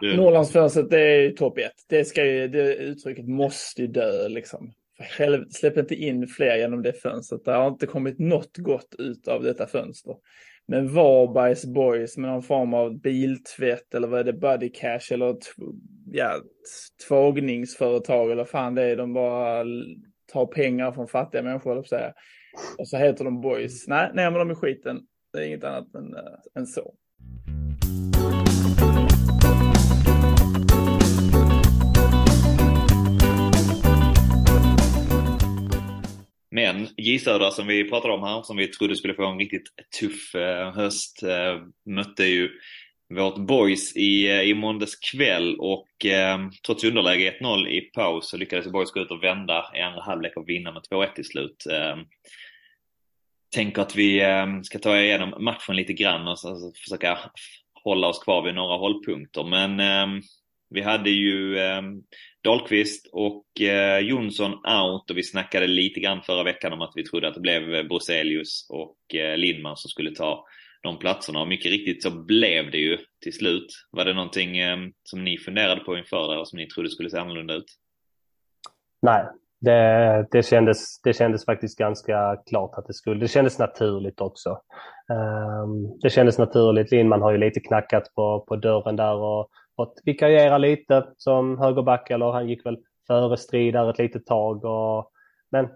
Ja, 0.00 0.16
Norrlandsfönstret 0.16 0.90
det 0.90 1.00
är 1.00 1.30
topp 1.30 1.58
ett. 1.58 1.72
Det, 1.88 2.04
ska 2.04 2.24
ju, 2.24 2.48
det 2.48 2.74
uttrycket 2.74 3.28
måste 3.28 3.82
ju 3.82 3.88
dö 3.88 4.28
liksom. 4.28 4.72
Själv, 5.16 5.48
släpp 5.50 5.76
inte 5.76 5.94
in 5.94 6.26
fler 6.26 6.56
genom 6.56 6.82
det 6.82 6.92
fönstret. 6.92 7.44
Det 7.44 7.52
har 7.52 7.68
inte 7.68 7.86
kommit 7.86 8.18
något 8.18 8.56
gott 8.56 8.94
ut 8.98 9.28
av 9.28 9.42
detta 9.42 9.66
fönster. 9.66 10.14
Men 10.66 10.94
Varbergs 10.94 11.64
Boys 11.64 12.16
med 12.16 12.30
någon 12.30 12.42
form 12.42 12.74
av 12.74 13.00
biltvätt 13.00 13.94
eller 13.94 14.08
vad 14.08 14.20
är 14.20 14.24
det, 14.24 14.32
Buddy 14.32 14.68
Cash 14.68 15.12
eller 15.12 15.36
ja, 16.12 16.32
tvågningsföretag 17.08 18.30
eller 18.30 18.44
fan 18.44 18.74
det 18.74 18.82
är. 18.82 18.96
De 18.96 19.12
bara 19.12 19.64
tar 20.32 20.46
pengar 20.46 20.92
från 20.92 21.08
fattiga 21.08 21.42
människor, 21.42 21.72
eller 21.72 21.82
säga. 21.82 22.12
Och 22.78 22.88
så 22.88 22.96
heter 22.96 23.24
de 23.24 23.40
Boys. 23.40 23.88
Nej, 23.88 24.10
ner 24.14 24.30
med 24.30 24.40
dem 24.40 24.50
i 24.50 24.54
skiten. 24.54 25.00
Det 25.32 25.38
är 25.38 25.46
inget 25.46 25.64
annat 25.64 25.94
än, 25.94 26.14
äh, 26.14 26.22
än 26.58 26.66
så. 26.66 26.94
Men 36.50 36.88
J 36.96 37.18
Södra 37.18 37.50
som 37.50 37.66
vi 37.66 37.90
pratade 37.90 38.14
om 38.14 38.22
här, 38.22 38.42
som 38.42 38.56
vi 38.56 38.66
trodde 38.66 38.96
skulle 38.96 39.14
få 39.14 39.26
en 39.26 39.38
riktigt 39.38 39.68
tuff 40.00 40.34
eh, 40.34 40.72
höst, 40.72 41.22
eh, 41.22 41.62
mötte 41.86 42.24
ju 42.24 42.48
vårt 43.10 43.38
boys 43.38 43.96
i, 43.96 44.28
eh, 44.28 44.42
i 44.42 44.54
måndags 44.54 44.96
kväll 44.96 45.56
och 45.58 46.06
eh, 46.06 46.38
trots 46.66 46.84
underläge 46.84 47.38
1-0 47.40 47.68
i 47.68 47.80
paus 47.80 48.30
så 48.30 48.36
lyckades 48.36 48.72
boys 48.72 48.90
gå 48.90 49.00
ut 49.00 49.10
och 49.10 49.22
vända 49.22 49.64
i 49.76 49.80
andra 49.80 50.02
halvlek 50.02 50.36
och 50.36 50.48
vinna 50.48 50.72
med 50.72 50.82
2-1 50.92 51.14
till 51.14 51.24
slut. 51.24 51.66
Eh, 51.70 51.96
tänker 53.54 53.82
att 53.82 53.96
vi 53.96 54.20
eh, 54.20 54.46
ska 54.62 54.78
ta 54.78 55.00
igenom 55.00 55.44
matchen 55.44 55.76
lite 55.76 55.92
grann 55.92 56.28
och 56.28 56.38
så, 56.38 56.48
alltså, 56.48 56.72
försöka 56.82 57.18
hålla 57.84 58.08
oss 58.08 58.24
kvar 58.24 58.42
vid 58.42 58.54
några 58.54 58.76
hållpunkter. 58.76 59.44
Men 59.44 59.80
eh, 59.80 60.22
vi 60.70 60.82
hade 60.82 61.10
ju 61.10 61.58
eh, 61.58 61.82
Dahlqvist 62.44 63.08
och 63.12 63.60
eh, 63.60 63.98
Jonsson 63.98 64.52
out 64.52 65.10
och 65.10 65.16
vi 65.16 65.22
snackade 65.22 65.66
lite 65.66 66.00
grann 66.00 66.22
förra 66.22 66.42
veckan 66.42 66.72
om 66.72 66.82
att 66.82 66.92
vi 66.94 67.04
trodde 67.04 67.28
att 67.28 67.34
det 67.34 67.40
blev 67.40 67.88
Broselius 67.88 68.66
och 68.70 69.14
eh, 69.14 69.36
Lindman 69.36 69.76
som 69.76 69.88
skulle 69.88 70.14
ta 70.14 70.46
de 70.82 70.98
platserna 70.98 71.40
och 71.40 71.48
mycket 71.48 71.70
riktigt 71.70 72.02
så 72.02 72.10
blev 72.10 72.70
det 72.70 72.78
ju 72.78 72.98
till 73.22 73.32
slut. 73.32 73.66
Var 73.90 74.04
det 74.04 74.14
någonting 74.14 74.58
ehm, 74.58 74.92
som 75.02 75.24
ni 75.24 75.38
funderade 75.38 75.80
på 75.80 75.96
inför 75.98 76.28
det 76.28 76.40
och 76.40 76.48
som 76.48 76.56
ni 76.56 76.66
trodde 76.66 76.90
skulle 76.90 77.10
se 77.10 77.18
annorlunda 77.18 77.54
ut? 77.54 77.64
Nej, 79.02 79.24
det, 79.60 80.26
det, 80.30 80.42
kändes, 80.42 81.00
det 81.02 81.12
kändes 81.12 81.44
faktiskt 81.44 81.78
ganska 81.78 82.36
klart 82.46 82.74
att 82.74 82.86
det 82.86 82.94
skulle. 82.94 83.20
Det 83.20 83.28
kändes 83.28 83.58
naturligt 83.58 84.20
också. 84.20 84.50
Ehm, 85.12 85.98
det 86.02 86.10
kändes 86.10 86.38
naturligt. 86.38 86.90
Lindman 86.90 87.22
har 87.22 87.32
ju 87.32 87.38
lite 87.38 87.60
knackat 87.60 88.14
på, 88.14 88.44
på 88.48 88.56
dörren 88.56 88.96
där 88.96 89.14
och 89.14 89.48
fått 89.76 90.00
vikariera 90.04 90.58
lite 90.58 91.06
som 91.16 91.58
högerback 91.58 92.10
eller 92.10 92.32
han 92.32 92.48
gick 92.48 92.66
väl 92.66 92.78
före 93.06 93.36
Strid 93.36 93.74
där 93.74 93.90
ett 93.90 93.98
litet 93.98 94.26
tag. 94.26 94.64
Och, 94.64 95.10
men 95.50 95.68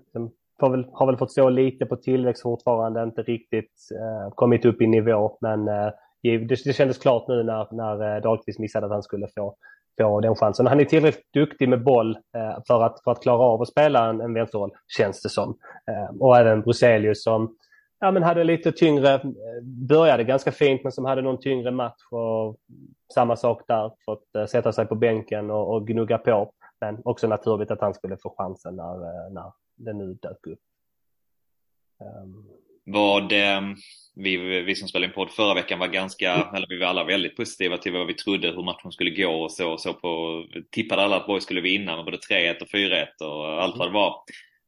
väl, 0.61 0.87
har 0.93 1.07
väl 1.07 1.17
fått 1.17 1.33
stå 1.33 1.49
lite 1.49 1.87
på 1.87 1.97
tillväxt 1.97 2.43
fortfarande, 2.43 3.03
inte 3.03 3.23
riktigt 3.23 3.73
eh, 4.01 4.35
kommit 4.35 4.65
upp 4.65 4.83
i 4.83 4.87
nivå. 4.87 5.39
Men 5.41 5.69
eh, 5.69 5.91
det, 6.23 6.39
det 6.39 6.73
kändes 6.77 6.99
klart 6.99 7.29
nu 7.29 7.43
när, 7.43 7.75
när 7.75 8.17
eh, 8.17 8.23
Dahlqvist 8.23 8.59
missade 8.59 8.87
att 8.87 8.93
han 8.93 9.03
skulle 9.03 9.29
få, 9.37 9.57
få 10.01 10.21
den 10.21 10.35
chansen. 10.35 10.67
Han 10.67 10.81
är 10.81 10.85
tillräckligt 10.85 11.33
duktig 11.33 11.69
med 11.69 11.85
boll 11.85 12.11
eh, 12.11 12.59
för, 12.67 12.83
att, 12.83 13.03
för 13.05 13.11
att 13.11 13.23
klara 13.23 13.43
av 13.43 13.63
att 13.63 13.69
spela 13.69 14.09
en, 14.09 14.21
en 14.21 14.35
vänsterroll, 14.35 14.71
känns 14.99 15.23
det 15.23 15.29
som. 15.29 15.57
Eh, 15.91 16.17
och 16.21 16.39
även 16.39 16.63
Bruselius 16.63 17.23
som 17.23 17.57
ja, 18.01 18.11
men 18.11 18.23
hade 18.23 18.45
lite 18.45 18.73
tyngre, 18.73 19.15
eh, 19.15 19.21
började 19.89 20.25
ganska 20.25 20.53
fint 20.53 20.83
men 20.83 20.93
som 20.93 21.05
hade 21.05 21.23
någon 21.23 21.41
tyngre 21.41 21.71
match 21.71 22.03
och 22.11 22.57
samma 23.15 23.37
sak 23.37 23.63
där, 23.69 23.93
fått 24.05 24.35
eh, 24.39 24.47
sätta 24.47 24.73
sig 24.73 24.87
på 24.87 24.95
bänken 24.95 25.51
och, 25.51 25.75
och, 25.75 25.87
gnugga 25.87 26.19
på. 26.19 26.51
Men 26.81 27.03
också 27.05 27.27
naturligt 27.27 27.71
att 27.71 27.81
han 27.81 27.95
skulle 27.95 28.17
få 28.17 28.35
chansen 28.39 28.77
när, 28.77 29.31
när 29.31 29.53
det 29.77 29.93
nu 29.93 30.19
dök 30.23 30.47
upp. 30.47 30.61
Um... 32.25 32.49
Vad 32.87 33.33
eh, 33.33 33.61
vi, 34.15 34.37
vi 34.63 34.75
som 34.75 34.89
spelade 34.89 35.07
in 35.07 35.15
podd 35.15 35.31
förra 35.31 35.55
veckan 35.55 35.79
var 35.79 35.89
ganska, 35.89 36.33
eller 36.55 36.67
vi 36.69 36.79
var 36.79 36.87
alla 36.87 37.05
väldigt 37.05 37.37
positiva 37.37 37.77
till 37.77 37.93
vad 37.93 38.07
vi 38.07 38.15
trodde 38.15 38.51
hur 38.51 38.63
matchen 38.63 38.93
skulle 38.93 39.11
gå 39.11 39.43
och 39.43 39.53
så, 39.53 39.77
så 39.79 39.95
på, 39.95 40.45
tippade 40.71 41.03
alla 41.03 41.17
att 41.17 41.27
Borg 41.27 41.41
skulle 41.41 41.61
vinna 41.61 41.97
med 41.97 42.05
både 42.05 42.17
3-1 42.17 42.63
och 42.63 42.69
4-1 42.69 43.07
och 43.21 43.63
allt 43.63 43.77
vad 43.77 43.89
det 43.89 43.93
var. 43.95 44.17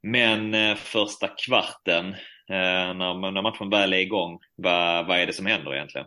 Men 0.03 0.55
eh, 0.55 0.75
första 0.75 1.29
kvarten 1.29 2.14
Eh, 2.49 2.95
när, 2.95 3.31
när 3.31 3.42
matchen 3.42 3.71
väl 3.71 3.92
är 3.92 3.99
igång, 3.99 4.38
vad, 4.57 5.07
vad 5.07 5.19
är 5.19 5.27
det 5.27 5.33
som 5.33 5.47
händer 5.47 5.75
egentligen? 5.75 6.07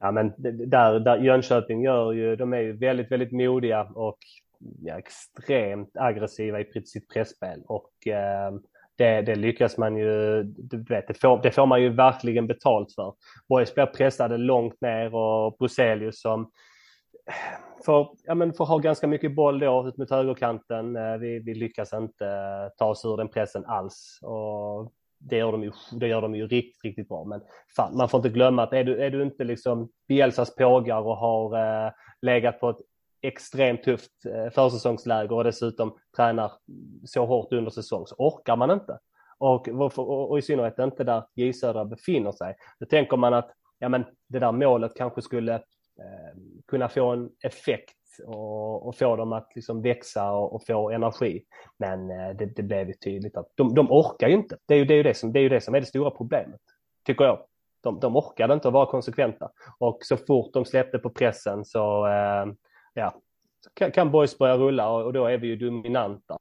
Ja, 0.00 0.10
men 0.10 0.32
där, 0.70 1.00
där 1.00 1.18
Jönköping 1.18 1.82
gör 1.82 2.12
ju, 2.12 2.36
de 2.36 2.52
är 2.52 2.60
ju 2.60 2.72
väldigt, 2.72 3.10
väldigt 3.10 3.32
modiga 3.32 3.82
och 3.82 4.18
ja, 4.82 4.98
extremt 4.98 5.96
aggressiva 5.96 6.60
i 6.60 6.82
sitt 6.86 7.08
pressspel 7.08 7.62
och 7.66 8.06
eh, 8.06 8.52
det, 8.98 9.22
det, 9.22 9.34
lyckas 9.34 9.78
man 9.78 9.96
ju, 9.96 10.42
du 10.42 10.82
vet, 10.82 11.08
det 11.08 11.14
får, 11.14 11.42
det 11.42 11.50
får 11.50 11.66
man 11.66 11.82
ju 11.82 11.88
verkligen 11.88 12.46
betalt 12.46 12.94
för. 12.94 13.14
Boys 13.48 13.74
blir 13.74 13.86
pressade 13.86 14.36
långt 14.36 14.80
ner 14.80 15.14
och 15.14 15.56
Bruselius 15.58 16.20
som 16.20 16.40
eh, 17.26 17.84
får, 17.86 18.16
ja, 18.24 18.34
men 18.34 18.52
får 18.52 18.66
ha 18.66 18.78
ganska 18.78 19.06
mycket 19.06 19.34
boll 19.34 19.58
då 19.58 19.88
ut 19.88 19.96
mot 19.96 20.10
högerkanten. 20.10 20.96
Eh, 20.96 21.16
vi, 21.16 21.38
vi 21.38 21.54
lyckas 21.54 21.92
inte 21.92 22.26
eh, 22.26 22.68
ta 22.78 22.86
oss 22.86 23.04
ur 23.04 23.16
den 23.16 23.28
pressen 23.28 23.64
alls 23.64 24.18
och 24.22 24.92
det 25.18 25.36
gör 25.36 25.52
de 25.52 25.62
ju, 25.62 25.72
det 25.92 26.08
gör 26.08 26.22
de 26.22 26.34
ju 26.34 26.46
riktigt, 26.46 26.84
riktigt 26.84 27.08
bra. 27.08 27.24
Men 27.24 27.40
fan, 27.76 27.96
man 27.96 28.08
får 28.08 28.18
inte 28.18 28.28
glömma 28.28 28.62
att 28.62 28.72
är 28.72 28.84
du, 28.84 29.02
är 29.02 29.10
du 29.10 29.22
inte 29.22 29.44
liksom 29.44 29.88
Bielsas 30.08 30.54
pågar 30.54 31.00
och 31.00 31.16
har 31.16 31.58
eh, 31.86 31.92
legat 32.22 32.60
på 32.60 32.70
ett 32.70 32.80
extremt 33.26 33.82
tufft 33.82 34.26
eh, 34.26 34.50
försäsongsläger 34.50 35.32
och 35.32 35.44
dessutom 35.44 35.98
tränar 36.16 36.52
så 37.04 37.26
hårt 37.26 37.52
under 37.52 37.70
säsong 37.70 38.06
så 38.06 38.14
orkar 38.18 38.56
man 38.56 38.70
inte. 38.70 38.98
Och, 39.38 39.68
och, 39.68 40.30
och 40.30 40.38
i 40.38 40.42
synnerhet 40.42 40.78
inte 40.78 41.04
där 41.04 41.22
J 41.34 41.52
Södra 41.52 41.84
befinner 41.84 42.32
sig. 42.32 42.54
Då 42.80 42.86
tänker 42.86 43.16
man 43.16 43.34
att 43.34 43.50
ja, 43.78 43.88
men 43.88 44.04
det 44.28 44.38
där 44.38 44.52
målet 44.52 44.94
kanske 44.96 45.22
skulle 45.22 45.54
eh, 45.54 45.60
kunna 46.66 46.88
få 46.88 47.12
en 47.12 47.30
effekt 47.42 47.96
och, 48.24 48.86
och 48.86 48.96
få 48.96 49.16
dem 49.16 49.32
att 49.32 49.52
liksom 49.54 49.82
växa 49.82 50.32
och, 50.32 50.54
och 50.54 50.66
få 50.66 50.90
energi. 50.90 51.44
Men 51.78 52.10
eh, 52.10 52.36
det, 52.38 52.46
det, 52.46 52.62
blev 52.62 52.88
ju 52.88 52.94
tydligt 52.94 53.36
att 53.36 53.52
de, 53.54 53.74
de 53.74 53.92
orkar 53.92 54.28
ju 54.28 54.34
inte. 54.34 54.56
Det 54.66 54.74
är 54.74 54.78
ju 54.78 54.84
det, 54.84 54.94
är 54.94 54.96
ju 54.96 55.02
det, 55.02 55.14
som, 55.14 55.32
det 55.32 55.38
är 55.38 55.42
ju 55.42 55.48
det 55.48 55.60
som 55.60 55.74
är 55.74 55.80
det 55.80 55.86
stora 55.86 56.10
problemet, 56.10 56.60
tycker 57.04 57.24
jag. 57.24 57.38
De, 57.80 58.00
de 58.00 58.16
orkade 58.16 58.54
inte 58.54 58.68
att 58.68 58.74
vara 58.74 58.86
konsekventa 58.86 59.50
och 59.78 59.98
så 60.00 60.16
fort 60.16 60.52
de 60.52 60.64
släppte 60.64 60.98
på 60.98 61.10
pressen 61.10 61.64
så 61.64 62.06
eh, 62.06 62.46
ja, 62.96 63.20
kan, 63.74 63.92
kan 63.92 64.10
boys 64.10 64.38
börja 64.38 64.56
rulla 64.56 64.88
och, 64.88 65.04
och, 65.04 65.12
då 65.12 65.26
är 65.26 65.38
vi 65.38 65.46
ju 65.46 65.56
dominanta. 65.56 66.36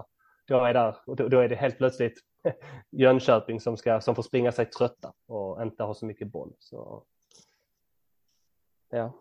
Då 0.48 0.60
är, 0.60 0.74
där, 0.74 0.96
då, 1.06 1.28
då 1.28 1.39
är 1.39 1.50
det 1.50 1.56
helt 1.56 1.78
plötsligt 1.78 2.20
Jönköping 2.91 3.60
som, 3.60 3.78
ska, 3.78 4.02
som 4.02 4.15
får 4.15 4.24
springa 4.24 4.52
sig 4.52 4.65
trötta 4.65 5.13
och 5.28 5.62
inte 5.62 5.84
ha 5.84 5.94
så 5.94 6.06
mycket 6.06 6.28
boll. 6.28 6.54
Så, 6.60 7.04
ja. 8.89 9.13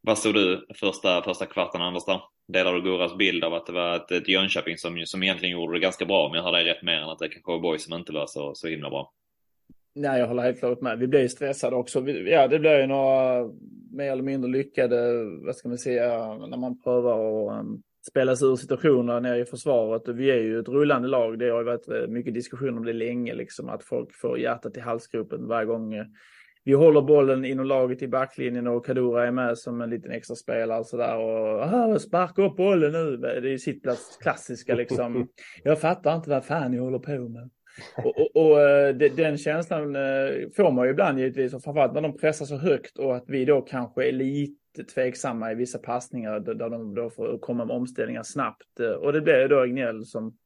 Vad 0.00 0.18
såg 0.18 0.34
du 0.34 0.66
första, 0.74 1.22
första 1.22 1.46
kvarten 1.46 1.82
Anders? 1.82 2.02
Delar 2.48 2.72
du 2.72 2.82
Goras 2.82 3.16
bild 3.16 3.44
av 3.44 3.54
att 3.54 3.66
det 3.66 3.72
var 3.72 3.96
ett, 3.96 4.10
ett 4.10 4.28
Jönköping 4.28 4.78
som, 4.78 5.02
som 5.06 5.22
egentligen 5.22 5.52
gjorde 5.52 5.72
det 5.72 5.80
ganska 5.80 6.04
bra, 6.04 6.28
men 6.28 6.36
jag 6.36 6.42
har 6.42 6.52
dig 6.52 6.64
rätt 6.64 6.82
mer 6.82 6.96
än 6.96 7.08
att 7.08 7.18
det 7.18 7.28
kanske 7.28 7.52
var 7.52 7.58
boys 7.58 7.84
som 7.84 7.94
inte 7.94 8.12
var 8.12 8.26
så, 8.26 8.54
så 8.54 8.68
himla 8.68 8.90
bra? 8.90 9.12
Nej, 9.94 10.20
jag 10.20 10.28
håller 10.28 10.42
helt 10.42 10.58
klart 10.58 10.80
med. 10.80 10.98
Vi 10.98 11.06
blev 11.06 11.22
ju 11.22 11.28
stressade 11.28 11.76
också. 11.76 12.00
Vi, 12.00 12.30
ja, 12.30 12.48
det 12.48 12.58
blev 12.58 12.80
ju 12.80 12.86
några 12.86 13.44
mer 13.92 14.12
eller 14.12 14.22
mindre 14.22 14.50
lyckade, 14.50 15.24
vad 15.46 15.56
ska 15.56 15.68
man 15.68 15.78
säga, 15.78 16.34
när 16.34 16.56
man 16.56 16.82
prövar 16.82 17.46
att 17.56 17.60
um, 17.60 17.82
spela 18.10 18.36
sig 18.36 18.48
ur 18.48 18.56
situationer 18.56 19.20
nere 19.20 19.40
i 19.40 19.44
försvaret. 19.44 20.08
Och 20.08 20.20
vi 20.20 20.30
är 20.30 20.40
ju 20.40 20.60
ett 20.60 20.68
rullande 20.68 21.08
lag. 21.08 21.38
Det 21.38 21.48
har 21.48 21.58
ju 21.58 21.64
varit 21.64 21.88
eh, 21.88 22.06
mycket 22.08 22.34
diskussion 22.34 22.78
om 22.78 22.84
det 22.84 22.92
länge, 22.92 23.34
liksom 23.34 23.68
att 23.68 23.84
folk 23.84 24.14
får 24.14 24.38
hjärtat 24.38 24.76
i 24.76 24.80
halsgropen 24.80 25.46
varje 25.46 25.66
gång 25.66 25.94
eh, 25.94 26.04
vi 26.66 26.72
håller 26.72 27.02
bollen 27.02 27.44
inom 27.44 27.66
laget 27.66 28.02
i 28.02 28.08
backlinjen 28.08 28.66
och 28.66 28.86
Kadura 28.86 29.26
är 29.26 29.30
med 29.30 29.58
som 29.58 29.80
en 29.80 29.90
liten 29.90 30.10
extra 30.10 30.36
spelare 30.36 30.84
sådär 30.84 31.16
och 31.16 32.00
sparka 32.00 32.42
upp 32.42 32.56
bollen 32.56 32.92
nu. 32.92 33.16
Det 33.16 33.52
är 33.52 33.58
sitt 33.58 33.82
plats 33.82 34.18
klassiska 34.22 34.74
liksom. 34.74 35.28
Jag 35.62 35.80
fattar 35.80 36.16
inte 36.16 36.30
vad 36.30 36.44
fan 36.44 36.70
ni 36.70 36.78
håller 36.78 36.98
på 36.98 37.28
med 37.28 37.50
och, 37.96 38.18
och, 38.18 38.36
och 38.36 38.60
eh, 38.60 38.94
de, 38.94 39.08
den 39.08 39.38
känslan 39.38 39.96
eh, 39.96 40.50
får 40.56 40.70
man 40.72 40.84
ju 40.84 40.90
ibland 40.90 41.18
givetvis 41.18 41.54
och 41.54 41.62
framförallt 41.62 41.94
när 41.94 42.00
de 42.00 42.16
pressar 42.16 42.46
så 42.46 42.56
högt 42.56 42.98
och 42.98 43.16
att 43.16 43.24
vi 43.26 43.44
då 43.44 43.60
kanske 43.60 44.08
är 44.08 44.12
lite 44.12 44.84
tveksamma 44.94 45.52
i 45.52 45.54
vissa 45.54 45.78
passningar 45.78 46.40
där 46.40 46.54
de 46.54 46.94
då 46.94 47.10
får 47.10 47.38
komma 47.38 47.64
med 47.64 47.76
omställningar 47.76 48.22
snabbt. 48.22 48.80
Eh, 48.80 48.90
och 48.90 49.12
det 49.12 49.20
blir 49.20 49.48
då 49.48 49.60
Agnell 49.60 50.04
som 50.04 50.36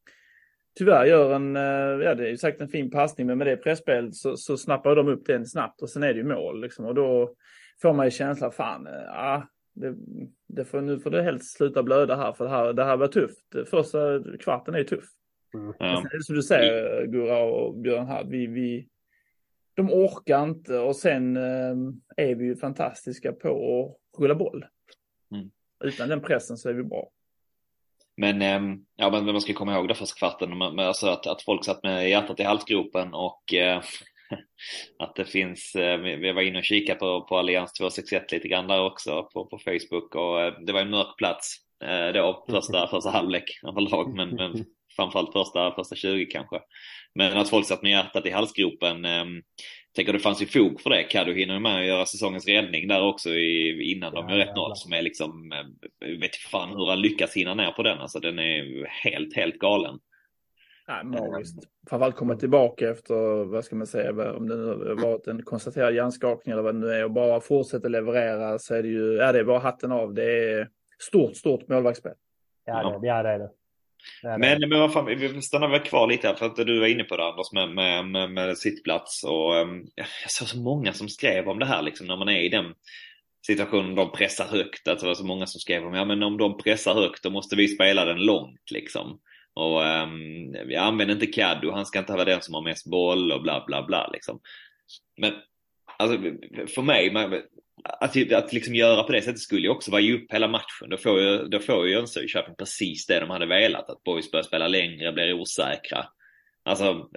tyvärr 0.79 1.05
gör 1.05 1.35
en, 1.35 1.55
ja 2.03 2.15
det 2.15 2.27
är 2.27 2.31
ju 2.31 2.37
sagt 2.37 2.61
en 2.61 2.69
fin 2.69 2.91
passning, 2.91 3.27
men 3.27 3.39
med 3.39 3.47
det 3.47 3.57
pressspelet 3.57 4.15
så, 4.15 4.37
så 4.37 4.57
snappar 4.57 4.97
de 4.97 5.09
upp 5.09 5.27
den 5.27 5.47
snabbt 5.47 5.83
och 5.83 5.91
sen 5.91 6.03
är 6.03 6.15
det 6.15 6.19
ju 6.19 6.25
mål 6.25 6.61
liksom. 6.61 6.85
Och 6.85 6.95
då 6.95 7.35
får 7.83 7.93
man 7.93 8.07
ju 8.07 8.11
känslan, 8.11 8.53
fan, 8.53 8.89
ja, 9.07 9.49
det, 9.75 9.95
det 10.49 10.65
får, 10.65 10.81
nu 10.81 11.01
får 11.01 11.11
det 11.11 11.23
helst 11.23 11.57
sluta 11.57 11.83
blöda 11.83 12.17
här 12.17 12.33
för 12.33 12.45
det 12.45 12.51
här, 12.51 12.73
det 12.73 12.85
här 12.85 12.97
var 12.97 13.09
tufft. 13.09 13.71
Första 13.71 13.99
kvarten 14.41 14.75
är 14.75 14.79
ju 14.79 14.85
tuff. 14.85 15.05
Mm. 15.55 15.75
Ja. 15.79 16.05
Sen, 16.11 16.23
som 16.23 16.35
du 16.35 16.43
säger 16.43 17.07
Gurra 17.07 17.43
och 17.43 17.75
Björn 17.75 18.07
här, 18.07 18.25
vi, 18.25 18.47
vi, 18.47 18.89
de 19.75 19.93
orkar 19.93 20.43
inte 20.43 20.79
och 20.79 20.97
sen 20.97 21.37
eh, 21.37 21.77
är 22.17 22.35
vi 22.35 22.45
ju 22.45 22.57
fantastiska 22.57 23.33
på 23.33 23.85
att 24.13 24.21
rulla 24.21 24.35
boll. 24.35 24.65
Mm. 25.33 25.51
Utan 25.85 26.09
den 26.09 26.21
pressen 26.21 26.57
så 26.57 26.69
är 26.69 26.75
vi 26.75 26.83
bra. 26.83 27.11
men, 28.17 28.43
eh, 28.43 28.77
ja, 28.97 29.11
men 29.11 29.25
man 29.25 29.41
ska 29.41 29.53
komma 29.53 29.75
ihåg 29.75 29.89
det 29.89 29.95
första 29.95 30.19
kvarten, 30.19 30.59
men, 30.59 30.79
alltså 30.79 31.07
att, 31.07 31.27
att 31.27 31.43
folk 31.43 31.65
satt 31.65 31.83
med 31.83 32.11
hjärtat 32.11 32.41
i 32.41 32.43
halsgropen 32.43 33.15
och 33.15 33.55
eh, 33.55 33.83
att 34.99 35.15
det 35.15 35.25
finns, 35.25 35.75
eh, 35.75 35.99
vi 35.99 36.33
var 36.33 36.43
inne 36.43 36.59
och 36.59 36.65
kikade 36.65 36.99
på, 36.99 37.27
på 37.29 37.39
Allians 37.39 37.73
261 37.73 38.33
lite 38.33 38.49
grann 38.49 38.69
där 38.69 38.85
också 38.85 39.29
på, 39.33 39.45
på 39.45 39.59
Facebook 39.59 40.15
och 40.15 40.43
eh, 40.43 40.55
det 40.61 40.73
var 40.73 40.81
en 40.81 40.91
mörk 40.91 41.19
plats 41.19 41.57
eh, 41.85 42.13
då 42.15 42.47
första, 42.51 42.89
första 42.89 43.11
halvlek 43.11 43.61
överlag 43.69 44.15
men, 44.15 44.35
men 44.35 44.65
framförallt 44.99 45.33
första, 45.33 45.75
första 45.75 45.95
20 45.95 46.27
kanske. 46.27 46.61
Men 47.15 47.37
att 47.37 47.51
folk 47.51 47.67
satt 47.67 47.83
med 47.83 47.93
hjärtat 47.93 48.27
i 48.27 48.31
halsgropen. 48.31 49.05
Eh, 49.05 49.25
tänker 49.97 50.13
det 50.13 50.19
fanns 50.19 50.43
ju 50.43 50.47
fog 50.47 50.81
för 50.81 50.91
det. 50.91 51.03
Kaddo 51.03 51.33
hinner 51.33 51.55
ju 51.55 51.61
med 51.61 51.81
att 51.81 51.87
göra 51.87 52.07
säsongens 52.07 52.47
räddning 52.47 52.89
där 52.89 53.03
också 53.03 53.31
i, 53.31 53.93
innan 53.93 54.15
de 54.15 54.29
gör 54.29 54.39
1-0 54.39 54.75
som 54.75 54.93
är 54.93 55.03
liksom, 55.03 55.53
vet 56.21 56.37
fan 56.37 56.69
hur 56.69 56.87
han 56.87 57.01
lyckas 57.01 57.37
hinna 57.37 57.55
ner 57.55 57.71
på 57.71 57.83
den. 57.83 57.99
Alltså 57.99 58.21
den 58.21 58.39
är 58.39 58.87
helt, 58.87 59.37
helt 59.37 59.59
galen. 59.59 59.99
Nej, 60.89 61.05
magiskt. 61.05 61.59
Framförallt 61.89 62.17
komma 62.17 62.37
tillbaka 62.37 62.91
efter, 62.91 63.45
vad 63.45 63.65
ska 63.65 63.77
man 63.77 63.87
säga, 63.87 64.33
om 64.33 64.49
det 64.49 64.57
nu 64.57 64.95
varit 64.95 65.27
en 65.27 65.43
konstaterad 65.43 65.95
hjärnskakning 65.95 66.53
eller 66.53 66.63
vad 66.63 66.75
det 66.75 66.79
nu 66.79 66.93
är 66.93 67.05
och 67.05 67.11
bara 67.11 67.41
fortsätta 67.41 67.89
leverera 67.89 68.59
så 68.59 68.75
är 68.75 68.83
det 68.83 68.89
ju, 68.89 69.15
ja 69.15 69.33
det 69.33 69.39
är 69.39 69.45
bara 69.45 69.59
hatten 69.59 69.93
av. 69.93 70.15
Det 70.15 70.51
är 70.53 70.69
stort, 70.99 71.37
stort 71.37 71.69
målvaktsspel. 71.69 72.13
Ja, 72.65 72.99
det, 73.01 73.07
ja, 73.07 73.23
det 73.23 73.29
är 73.29 73.39
det. 73.39 73.51
Men, 74.23 74.61
men 74.61 74.81
vad 74.81 74.93
fan, 74.93 75.07
vi 75.07 75.43
stannar 75.43 75.69
väl 75.69 75.81
kvar 75.81 76.07
lite 76.07 76.29
här 76.29 76.35
för 76.35 76.47
att 76.47 76.57
du 76.57 76.81
var 76.81 76.87
inne 76.87 77.05
på 77.05 77.17
det 77.17 77.25
Anders 77.25 77.53
med, 77.53 77.71
med, 77.71 78.07
med, 78.07 78.31
med 78.31 78.59
sittplats 78.59 79.25
och 79.25 79.57
ehm, 79.57 79.87
jag 79.97 80.31
såg 80.31 80.49
så 80.49 80.59
många 80.59 80.93
som 80.93 81.09
skrev 81.09 81.49
om 81.49 81.59
det 81.59 81.67
här 81.67 81.83
liksom 81.83 82.07
när 82.07 82.17
man 82.17 82.29
är 82.29 82.41
i 82.41 82.49
den 82.49 82.75
situationen 83.47 83.95
de 83.95 84.13
pressar 84.13 84.45
högt. 84.45 84.89
Alltså 84.89 85.07
det 85.07 85.11
var 85.11 85.15
så 85.15 85.27
många 85.27 85.47
som 85.47 85.61
skrev 85.61 85.87
om 85.87 85.95
ja 85.95 86.05
men 86.05 86.23
om 86.23 86.39
de 86.39 86.57
pressar 86.57 86.95
högt 86.95 87.23
då 87.23 87.31
måste 87.31 87.57
vi 87.57 87.69
spela 87.69 88.05
den 88.05 88.25
långt 88.25 88.71
liksom. 88.71 89.21
Och 89.55 89.87
ehm, 89.87 90.11
um, 90.11 90.69
vi 90.69 90.77
använder 90.77 91.15
inte 91.15 91.27
Caddo, 91.27 91.71
han 91.71 91.87
ska 91.87 91.99
inte 91.99 92.13
vara 92.13 92.25
den 92.25 92.43
som 92.43 92.55
har 92.55 92.63
mest 92.63 92.91
boll 92.91 93.33
och 93.33 93.43
bla 93.43 93.65
bla 93.67 93.83
bla 93.83 94.11
liksom. 94.13 94.41
Men 95.17 95.33
alltså 95.99 96.19
för 96.75 96.83
mig, 96.83 97.13
man, 97.13 97.43
att, 97.85 98.33
att 98.33 98.53
liksom 98.53 98.75
göra 98.75 99.03
på 99.03 99.13
det 99.13 99.23
sättet 99.23 99.41
skulle 99.41 99.63
ju 99.63 99.69
också 99.69 99.91
vara 99.91 100.01
ge 100.01 100.15
upp 100.15 100.33
hela 100.33 100.49
matchen. 100.49 100.89
Då 100.91 100.97
får 100.97 101.21
ju, 101.21 101.39
då 101.39 101.59
får 101.61 101.87
ju 101.87 101.93
Jönköping 101.93 102.55
precis 102.59 103.07
det 103.07 103.21
de 103.21 103.31
hade 103.31 103.47
velat. 103.47 103.91
Att 103.91 104.05
boys 104.05 104.31
börjar 104.31 104.45
spela 104.45 104.69
längre, 104.69 105.13
blir 105.13 105.33
osäkra. 105.33 106.05
Alltså, 106.65 107.09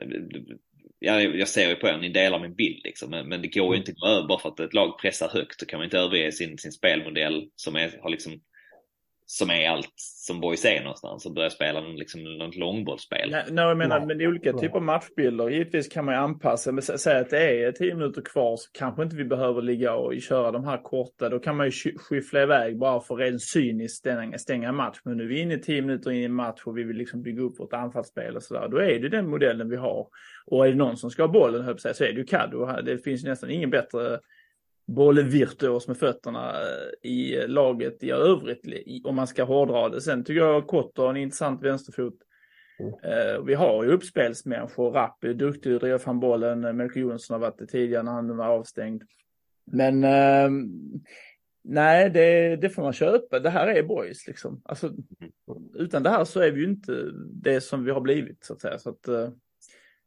jag, 1.00 1.39
jag 1.39 1.47
ser 1.47 1.69
ju 1.69 1.76
på 1.76 1.88
er, 1.88 1.97
ni 1.97 2.10
delar 2.10 2.39
min 2.39 2.56
bild 2.56 2.82
liksom. 2.84 3.10
Men, 3.10 3.30
men 3.30 3.41
det 3.41 3.47
går 3.47 3.65
ju 3.65 3.67
mm. 3.67 3.80
inte 3.80 3.91
att 3.91 3.97
gå 3.97 4.08
över 4.08 4.28
bara 4.28 4.39
för 4.39 4.50
att 4.50 4.60
ett 4.60 4.74
lag 4.74 5.00
pressar 5.00 5.30
högt. 5.30 5.60
Då 5.60 5.65
kan 5.65 5.80
man 5.80 5.86
inte 5.86 6.00
överge 6.00 6.32
sin, 6.32 6.58
sin 6.58 6.71
spelmodell 6.71 7.47
som 7.56 7.76
är, 7.76 8.00
har 8.02 8.10
liksom 8.10 8.41
som 9.32 9.50
är 9.50 9.70
allt 9.70 9.94
som 9.96 10.39
boys 10.39 10.65
är 10.65 10.82
någonstans 10.82 11.26
och 11.26 11.34
börja 11.34 11.50
spela 11.50 11.80
liksom 11.80 12.24
något 12.24 12.56
långbollsspel. 12.56 13.32
Nej, 13.32 13.44
nej, 13.50 13.65
jag 13.65 13.78
menar, 13.78 14.06
men 14.06 14.17
det 14.17 14.24
är 14.24 14.28
olika 14.28 14.54
typer 14.54 14.76
av 14.76 14.84
matchbilder. 14.84 15.50
Givetvis 15.50 15.88
kan 15.88 16.06
man 16.06 16.15
ju 16.15 16.22
anpassa, 16.22 16.72
men 16.72 16.82
säga 16.82 17.20
att 17.20 17.30
det 17.30 17.63
är 17.63 17.72
tio 17.72 17.96
minuter 17.96 18.22
kvar 18.22 18.58
så 18.58 18.70
kanske 18.72 19.04
inte 19.04 19.15
vi 19.15 19.26
behöver 19.26 19.62
ligga 19.62 19.94
och 19.94 20.22
köra 20.22 20.52
de 20.52 20.65
här 20.65 20.84
korta. 20.84 21.30
Då 21.30 21.39
kan 21.39 21.58
man 21.58 21.65
ju 21.65 21.72
skyffla 21.98 22.41
iväg 22.41 22.78
bara 22.78 23.02
för 23.02 23.15
rent 23.15 23.41
cyniskt 23.41 23.98
stänga, 23.98 24.38
stänga 24.38 24.72
match. 24.72 24.98
Men 25.04 25.17
nu 25.17 25.24
är 25.24 25.28
vi 25.28 25.39
inne 25.39 25.58
tio 25.58 25.82
minuter 25.82 26.12
in 26.12 26.22
i 26.22 26.24
en 26.24 26.34
match 26.34 26.62
och 26.65 26.78
vi 26.78 26.84
vill 26.84 26.98
liksom 26.98 27.22
bygga 27.22 27.41
upp 27.41 27.60
vårt 27.60 27.74
anfallsspel 27.74 28.36
och 28.36 28.44
sådär. 28.44 28.67
Då 28.72 28.78
är 28.78 29.00
det 29.00 29.10
den 29.10 29.30
modellen 29.30 29.70
vi 29.70 29.76
har. 29.76 30.08
Och 30.46 30.67
är 30.67 30.70
det 30.70 30.78
någon 30.78 30.98
som 30.98 31.12
ska 31.12 31.24
ha 31.24 31.28
bollen, 31.28 31.63
höll 31.63 31.80
så 31.80 31.88
är 31.88 31.94
det 32.13 32.20
ju 32.20 32.26
Caddo. 32.26 32.82
Det 32.82 32.98
finns 32.98 33.24
nästan 33.24 33.52
ingen 33.52 33.70
bättre 33.70 34.20
bollvirtuos 34.96 35.88
med 35.88 35.98
fötterna 35.98 36.52
eh, 36.52 37.12
i 37.12 37.48
laget 37.48 38.04
i 38.04 38.12
övrigt, 38.12 38.66
om 39.06 39.16
man 39.16 39.28
ska 39.28 39.44
hårdra 39.44 39.90
det. 39.90 40.02
Sen 40.02 40.24
tycker 40.24 40.42
jag 40.42 40.68
Kotter 40.68 41.10
en 41.10 41.18
intressant 41.18 41.64
vänsterfot. 41.64 42.16
Mm. 42.80 43.46
Vi 43.46 43.54
har 43.54 43.84
ju 43.84 43.92
uppspelsmänniskor, 43.92 44.92
Rapp 44.92 45.24
är 45.24 45.34
duktig 45.34 45.80
driva 45.80 46.00
fram 46.00 46.20
bollen, 46.20 46.78
Melker 46.78 47.00
Jonsson 47.00 47.34
har 47.34 47.40
varit 47.40 47.58
det 47.58 47.68
tidigare 47.68 48.04
när 48.04 48.12
han 48.12 48.38
var 48.38 48.48
avstängd. 48.48 49.04
Men 49.72 50.04
äh, 50.04 50.50
nej, 51.64 52.10
det, 52.10 52.56
det, 52.56 52.70
får 52.70 52.82
man 52.82 52.94
köpa. 52.94 53.40
Det 53.40 53.50
här 53.50 53.68
är 53.68 53.84
boys 53.84 54.28
liksom. 54.28 54.62
Alltså, 54.66 54.88
mm. 54.88 55.00
utan 55.74 56.04
det 56.04 56.10
här 56.10 56.24
så 56.24 56.40
är 56.40 56.52
vi 56.52 56.60
ju 56.60 56.68
inte 56.68 57.12
det 57.44 57.62
som 57.62 57.84
vi 57.84 57.92
har 57.92 58.02
blivit 58.02 58.44
så 58.44 58.54
att 58.54 58.62
säga. 58.62 58.80
Så 58.80 58.90
att, 58.90 59.08
äh, 59.08 59.30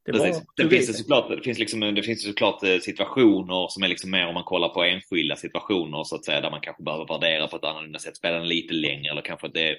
det, 0.04 0.12
Precis. 0.12 0.42
det 0.56 0.68
finns 0.68 0.86
det 0.86 0.92
såklart, 0.92 1.28
det 1.28 1.42
finns 1.42 1.58
liksom, 1.58 1.80
det 1.80 2.02
finns 2.02 2.24
såklart 2.24 2.62
eh, 2.62 2.78
situationer 2.78 3.68
som 3.68 3.82
är 3.82 3.88
liksom 3.88 4.10
mer 4.10 4.26
om 4.26 4.34
man 4.34 4.44
kollar 4.44 4.68
på 4.68 4.82
enskilda 4.82 5.36
situationer 5.36 6.04
så 6.04 6.16
att 6.16 6.24
säga 6.24 6.40
där 6.40 6.50
man 6.50 6.60
kanske 6.60 6.82
behöver 6.82 7.06
värdera 7.06 7.46
på 7.46 7.56
ett 7.56 7.64
annorlunda 7.64 7.98
sätt, 7.98 8.16
spela 8.16 8.38
den 8.38 8.48
lite 8.48 8.74
längre 8.74 9.10
eller 9.10 9.22
kanske 9.22 9.46
att 9.46 9.54
det 9.54 9.68
är, 9.68 9.76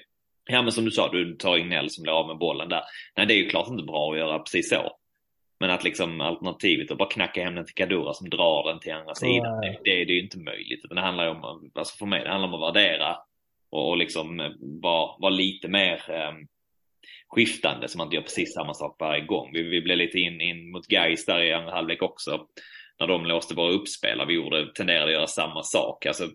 ja 0.48 0.62
men 0.62 0.72
som 0.72 0.84
du 0.84 0.90
sa, 0.90 1.08
du 1.12 1.34
tar 1.36 1.56
Ignell 1.56 1.90
som 1.90 2.02
blir 2.02 2.12
av 2.12 2.26
med 2.28 2.38
bollen 2.38 2.68
där. 2.68 2.82
Nej 3.16 3.26
det 3.26 3.34
är 3.34 3.38
ju 3.38 3.48
klart 3.48 3.68
inte 3.68 3.82
bra 3.82 4.12
att 4.12 4.18
göra 4.18 4.38
precis 4.38 4.68
så. 4.68 4.96
Men 5.60 5.70
att 5.70 5.84
liksom 5.84 6.20
alternativet 6.20 6.90
att 6.90 6.98
bara 6.98 7.08
knacka 7.08 7.44
hem 7.44 7.54
den 7.54 7.66
till 7.66 7.74
Kadura 7.74 8.12
som 8.12 8.30
drar 8.30 8.68
den 8.68 8.80
till 8.80 8.92
andra 8.92 9.14
sidan, 9.14 9.60
det, 9.60 9.68
det, 9.68 9.78
det 9.84 10.02
är 10.02 10.06
ju 10.06 10.22
inte 10.22 10.38
möjligt. 10.38 10.84
Utan 10.84 10.96
det 10.96 11.02
handlar 11.02 11.24
ju 11.24 11.30
om, 11.30 11.70
alltså 11.74 11.96
för 11.96 12.06
mig, 12.06 12.24
det 12.24 12.30
handlar 12.30 12.48
om 12.48 12.62
att 12.62 12.74
värdera 12.74 13.16
och, 13.70 13.88
och 13.88 13.96
liksom 13.96 14.40
eh, 14.40 14.50
vara 14.60 15.16
var 15.18 15.30
lite 15.30 15.68
mer 15.68 16.02
um, 16.30 16.46
skiftande 17.28 17.88
så 17.88 17.98
man 17.98 18.06
inte 18.06 18.16
gör 18.16 18.22
precis 18.22 18.54
samma 18.54 18.74
sak 18.74 18.96
varje 19.00 19.24
gång. 19.24 19.50
Vi, 19.52 19.62
vi 19.62 19.80
blev 19.80 19.98
lite 19.98 20.18
in, 20.18 20.40
in 20.40 20.70
mot 20.70 20.86
Gais 20.86 21.26
där 21.26 21.42
i 21.42 21.52
andra 21.52 21.72
halvlek 21.72 22.02
också. 22.02 22.46
När 23.00 23.06
de 23.06 23.26
låste 23.26 23.54
våra 23.54 23.72
uppspel. 23.72 24.26
Vi 24.26 24.34
gjorde, 24.34 24.72
tenderade 24.72 25.04
att 25.04 25.12
göra 25.12 25.26
samma 25.26 25.62
sak. 25.62 26.06
Alltså, 26.06 26.28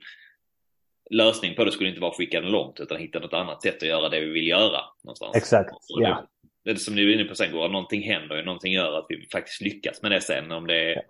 lösning 1.09 1.55
på 1.55 1.65
det 1.65 1.71
skulle 1.71 1.89
inte 1.89 2.01
vara 2.01 2.11
att 2.11 2.17
skicka 2.17 2.41
den 2.41 2.51
långt 2.51 2.79
utan 2.79 2.97
hitta 2.97 3.19
något 3.19 3.33
annat 3.33 3.61
sätt 3.61 3.75
att 3.75 3.89
göra 3.89 4.09
det 4.09 4.19
vi 4.19 4.29
vill 4.31 4.47
göra. 4.47 4.81
Någonstans. 5.03 5.35
Exakt, 5.35 5.71
ja. 5.87 6.27
Det, 6.63 6.73
det 6.73 6.79
som 6.79 6.95
ni 6.95 7.01
är 7.01 7.13
inne 7.13 7.23
på 7.23 7.35
sen 7.35 7.51
går, 7.51 7.69
någonting 7.69 8.01
händer, 8.01 8.43
någonting 8.43 8.73
gör 8.73 8.97
att 8.97 9.05
vi 9.09 9.27
faktiskt 9.31 9.61
lyckas 9.61 10.01
med 10.01 10.11
det 10.11 10.21
sen. 10.21 10.51
Om 10.51 10.67
det 10.67 10.93
är 10.93 11.01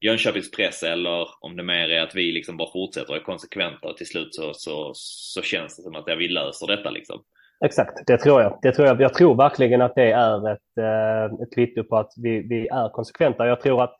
Jönköpings 0.00 0.50
press 0.50 0.82
eller 0.82 1.28
om 1.40 1.56
det 1.56 1.62
mer 1.62 1.88
är 1.88 2.02
att 2.02 2.14
vi 2.14 2.32
liksom 2.32 2.56
bara 2.56 2.72
fortsätter 2.72 3.10
och 3.10 3.16
är 3.16 3.22
konsekventa 3.22 3.88
och 3.88 3.96
till 3.96 4.06
slut 4.06 4.34
så, 4.34 4.54
så, 4.54 4.90
så 4.94 5.42
känns 5.42 5.76
det 5.76 5.82
som 5.82 5.94
att 5.94 6.04
ja, 6.06 6.14
vi 6.14 6.28
löser 6.28 6.66
detta 6.66 6.90
liksom. 6.90 7.22
Exakt, 7.64 8.06
det 8.06 8.18
tror 8.18 8.42
jag. 8.42 8.58
Det 8.62 8.72
tror 8.72 8.88
jag. 8.88 9.00
jag 9.00 9.14
tror 9.14 9.34
verkligen 9.34 9.82
att 9.82 9.94
det 9.94 10.12
är 10.12 10.48
ett, 10.52 10.78
eh, 10.78 11.42
ett 11.42 11.54
kvitto 11.54 11.84
på 11.84 11.96
att 11.96 12.12
vi, 12.16 12.40
vi 12.40 12.68
är 12.68 12.88
konsekventa. 12.88 13.46
Jag 13.46 13.60
tror 13.60 13.82
att 13.82 13.96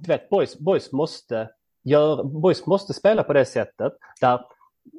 du 0.00 0.12
vet, 0.12 0.28
boys, 0.28 0.58
boys, 0.58 0.92
måste 0.92 1.48
gör, 1.84 2.24
boys 2.24 2.66
måste 2.66 2.94
spela 2.94 3.22
på 3.22 3.32
det 3.32 3.44
sättet 3.44 3.92
där 4.20 4.40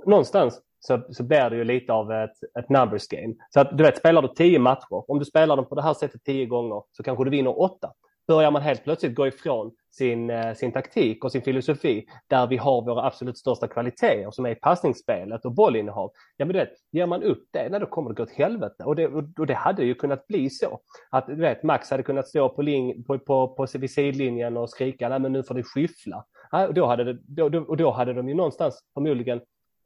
någonstans 0.05 0.61
så, 0.79 1.01
så 1.09 1.23
blir 1.23 1.49
det 1.49 1.55
ju 1.55 1.63
lite 1.63 1.93
av 1.93 2.11
ett, 2.11 2.43
ett 2.59 2.69
numbers 2.69 3.07
game. 3.07 3.33
Så 3.53 3.59
att 3.59 3.77
du 3.77 3.83
vet, 3.83 3.97
spelar 3.97 4.21
du 4.21 4.27
tio 4.27 4.59
matcher, 4.59 5.11
om 5.11 5.19
du 5.19 5.25
spelar 5.25 5.55
dem 5.55 5.65
på 5.65 5.75
det 5.75 5.81
här 5.81 5.93
sättet 5.93 6.23
tio 6.23 6.45
gånger 6.45 6.83
så 6.91 7.03
kanske 7.03 7.23
du 7.23 7.29
vinner 7.29 7.61
åtta 7.61 7.93
börjar 8.29 8.51
man 8.51 8.61
helt 8.61 8.83
plötsligt 8.83 9.15
gå 9.15 9.27
ifrån 9.27 9.71
sin, 9.91 10.29
eh, 10.29 10.53
sin 10.53 10.71
taktik 10.71 11.23
och 11.23 11.31
sin 11.31 11.41
filosofi 11.41 12.05
där 12.27 12.47
vi 12.47 12.57
har 12.57 12.81
våra 12.81 13.05
absolut 13.05 13.37
största 13.37 13.67
kvaliteter 13.67 14.31
som 14.31 14.45
är 14.45 14.55
passningsspelet 14.55 15.45
och 15.45 15.51
bollinnehav. 15.51 16.11
Ja 16.37 16.45
men 16.45 16.53
du 16.53 16.59
vet, 16.59 16.73
ger 16.91 17.05
man 17.05 17.23
upp 17.23 17.43
det, 17.51 17.69
nej, 17.69 17.79
då 17.79 17.85
kommer 17.85 18.09
det 18.09 18.15
gå 18.15 18.23
åt 18.23 18.31
helvete. 18.31 18.83
Och 18.83 18.95
det, 18.95 19.07
och 19.07 19.47
det 19.47 19.53
hade 19.53 19.83
ju 19.83 19.95
kunnat 19.95 20.27
bli 20.27 20.49
så. 20.49 20.79
Att 21.09 21.27
du 21.27 21.35
vet, 21.35 21.63
Max 21.63 21.91
hade 21.91 22.03
kunnat 22.03 22.27
stå 22.27 22.49
på, 22.49 22.61
lin, 22.61 23.03
på, 23.03 23.19
på, 23.19 23.47
på, 23.47 23.67
vid 23.73 23.91
sidlinjen 23.91 24.57
och 24.57 24.69
skrika, 24.69 25.09
nej 25.09 25.19
men 25.19 25.33
nu 25.33 25.43
får 25.43 25.55
du 25.55 25.63
skyffla. 25.63 26.25
Ja, 26.51 26.67
och, 26.67 26.73
då 26.73 26.85
hade 26.85 27.03
det, 27.03 27.19
då, 27.27 27.49
då, 27.49 27.59
och 27.59 27.77
då 27.77 27.91
hade 27.91 28.13
de 28.13 28.29
ju 28.29 28.35
någonstans 28.35 28.79
förmodligen 28.93 29.41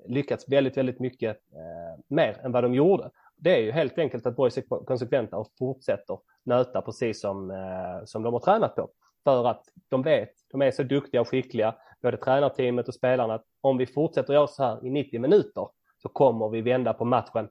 lyckats 0.08 0.50
väldigt, 0.50 0.78
väldigt 0.78 1.00
mycket 1.00 1.38
eh, 1.54 2.00
mer 2.10 2.38
än 2.44 2.52
vad 2.52 2.64
de 2.64 2.74
gjorde. 2.74 3.10
Det 3.36 3.56
är 3.56 3.62
ju 3.62 3.72
helt 3.72 3.98
enkelt 3.98 4.26
att 4.26 4.36
boys 4.36 4.58
är 4.58 4.86
konsekventa 4.86 5.38
och 5.38 5.48
fortsätter 5.60 6.20
nöta 6.44 6.82
precis 6.82 7.22
som, 7.22 7.52
eh, 7.52 8.06
som 8.06 8.24
de 8.24 8.34
har 8.34 8.40
tränat 8.40 8.76
på. 8.76 8.90
För 9.24 9.48
att 9.48 9.64
de 9.90 10.04
vet, 10.04 10.30
de 10.52 10.62
är 10.62 10.72
så 10.72 10.84
duktiga 10.84 11.22
och 11.22 11.28
skickliga, 11.28 11.76
både 12.02 12.18
tränarteamet 12.18 12.88
och 12.88 12.94
spelarna, 12.94 13.34
att 13.34 13.46
om 13.62 13.78
vi 13.78 13.86
fortsätter 13.86 14.34
göra 14.34 14.48
så 14.48 14.64
här 14.64 14.86
i 14.86 14.90
90 14.90 15.20
minuter 15.20 15.68
så 16.02 16.10
kommer 16.10 16.50
vi 16.50 16.62
vända 16.62 16.94
på 16.94 17.06
matchen 17.06 17.50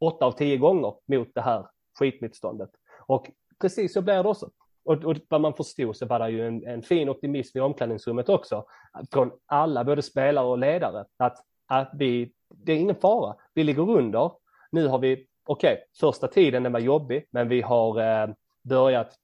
åtta 0.00 0.26
av 0.26 0.32
tio 0.32 0.56
gånger 0.56 0.94
mot 1.06 1.28
det 1.34 1.40
här 1.40 1.66
skitmotståndet. 1.98 2.70
Och 3.06 3.30
precis 3.60 3.92
så 3.92 4.02
blir 4.02 4.22
det 4.22 4.28
också. 4.28 4.50
Och, 4.84 5.04
och 5.04 5.16
vad 5.28 5.40
man 5.40 5.54
förstod 5.54 5.96
så 5.96 6.06
var 6.06 6.18
det 6.18 6.30
ju 6.30 6.46
en, 6.46 6.66
en 6.66 6.82
fin 6.82 7.08
optimism 7.08 7.58
i 7.58 7.60
omklädningsrummet 7.60 8.28
också 8.28 8.64
från 9.12 9.30
alla, 9.46 9.84
både 9.84 10.02
spelare 10.02 10.46
och 10.46 10.58
ledare, 10.58 11.04
att, 11.16 11.38
att 11.66 11.90
vi, 11.94 12.32
det 12.48 12.72
är 12.72 12.76
ingen 12.76 12.96
fara, 12.96 13.36
vi 13.54 13.64
ligger 13.64 13.90
under, 13.90 14.30
nu 14.76 14.86
har 14.86 14.98
vi, 14.98 15.26
okej, 15.44 15.72
okay, 15.72 15.84
första 16.00 16.28
tiden 16.28 16.62
den 16.62 16.72
var 16.72 16.80
jobbig, 16.80 17.28
men 17.30 17.48
vi 17.48 17.60
har 17.62 18.00
eh, 18.00 18.28
börjat 18.62 19.14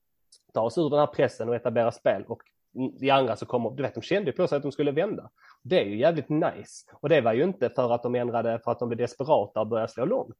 ta 0.52 0.60
oss 0.60 0.78
ur 0.78 0.90
den 0.90 0.98
här 0.98 1.06
pressen 1.06 1.48
och 1.48 1.54
etablera 1.54 1.92
spel 1.92 2.24
och 2.28 2.42
i 3.00 3.10
andra 3.10 3.36
så 3.36 3.46
kommer, 3.46 3.70
du 3.70 3.82
vet, 3.82 3.94
de 3.94 4.02
kände 4.02 4.32
på 4.32 4.48
sig 4.48 4.56
att 4.56 4.62
de 4.62 4.72
skulle 4.72 4.90
vända. 4.90 5.30
Det 5.62 5.80
är 5.80 5.84
ju 5.84 5.98
jävligt 5.98 6.28
nice. 6.28 6.86
Och 6.92 7.08
det 7.08 7.20
var 7.20 7.32
ju 7.32 7.44
inte 7.44 7.70
för 7.70 7.94
att 7.94 8.02
de 8.02 8.14
ändrade, 8.14 8.60
för 8.64 8.70
att 8.70 8.78
de 8.78 8.88
blev 8.88 8.98
desperata 8.98 9.60
och 9.60 9.66
började 9.66 9.92
slå 9.92 10.04
långt. 10.04 10.36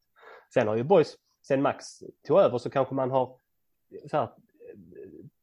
Sen 0.53 0.67
har 0.67 0.75
ju 0.75 0.83
boys, 0.83 1.15
sen 1.47 1.61
Max 1.61 1.85
tog 2.27 2.39
över 2.39 2.57
så 2.57 2.69
kanske 2.69 2.95
man 2.95 3.11
har 3.11 3.35
så 4.11 4.17
här, 4.17 4.29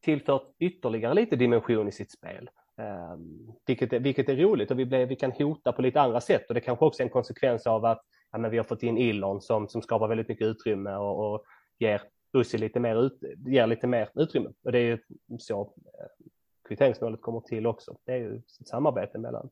tillfört 0.05 0.55
ytterligare 0.59 1.15
lite 1.15 1.37
dimension 1.37 1.89
i 1.89 1.93
sitt 1.93 2.13
spel. 2.13 2.51
Um, 2.77 3.53
vilket, 3.67 3.93
är, 3.93 4.01
vilket 4.01 4.29
är 4.29 4.37
roligt 4.37 4.71
och 4.71 4.79
vi, 4.79 4.87
blev, 4.87 5.09
vi 5.09 5.17
kan 5.17 5.33
hota 5.33 5.73
på 5.73 5.83
lite 5.83 6.01
andra 6.01 6.21
sätt 6.21 6.49
och 6.49 6.55
det 6.55 6.61
kanske 6.61 6.85
också 6.85 7.03
är 7.03 7.05
en 7.05 7.13
konsekvens 7.13 7.67
av 7.67 7.85
att 7.85 8.03
ja, 8.33 8.39
men 8.39 8.51
vi 8.51 8.57
har 8.57 8.65
fått 8.65 8.83
in 8.83 8.99
Ilon 8.99 9.41
som, 9.41 9.69
som 9.69 9.83
skapar 9.83 10.09
väldigt 10.09 10.29
mycket 10.29 10.47
utrymme 10.47 10.97
och, 10.97 11.33
och 11.33 11.45
ger 11.79 12.03
Ussi 12.33 12.59
lite 12.59 12.81
mer, 12.81 13.07
ut, 13.07 13.19
ger 13.47 13.67
lite 13.67 13.87
mer 13.87 14.11
utrymme. 14.15 14.51
Och 14.65 14.73
det 14.73 14.79
är 14.79 14.83
ju 14.83 14.99
så 15.39 15.61
eh, 15.61 16.27
kvitteringsmålet 16.69 17.21
kommer 17.21 17.41
till 17.41 17.67
också. 17.67 17.97
Det 18.07 18.13
är 18.13 18.17
ju 18.17 18.37
ett 18.37 18.69
samarbete 18.69 19.19
mellan 19.19 19.51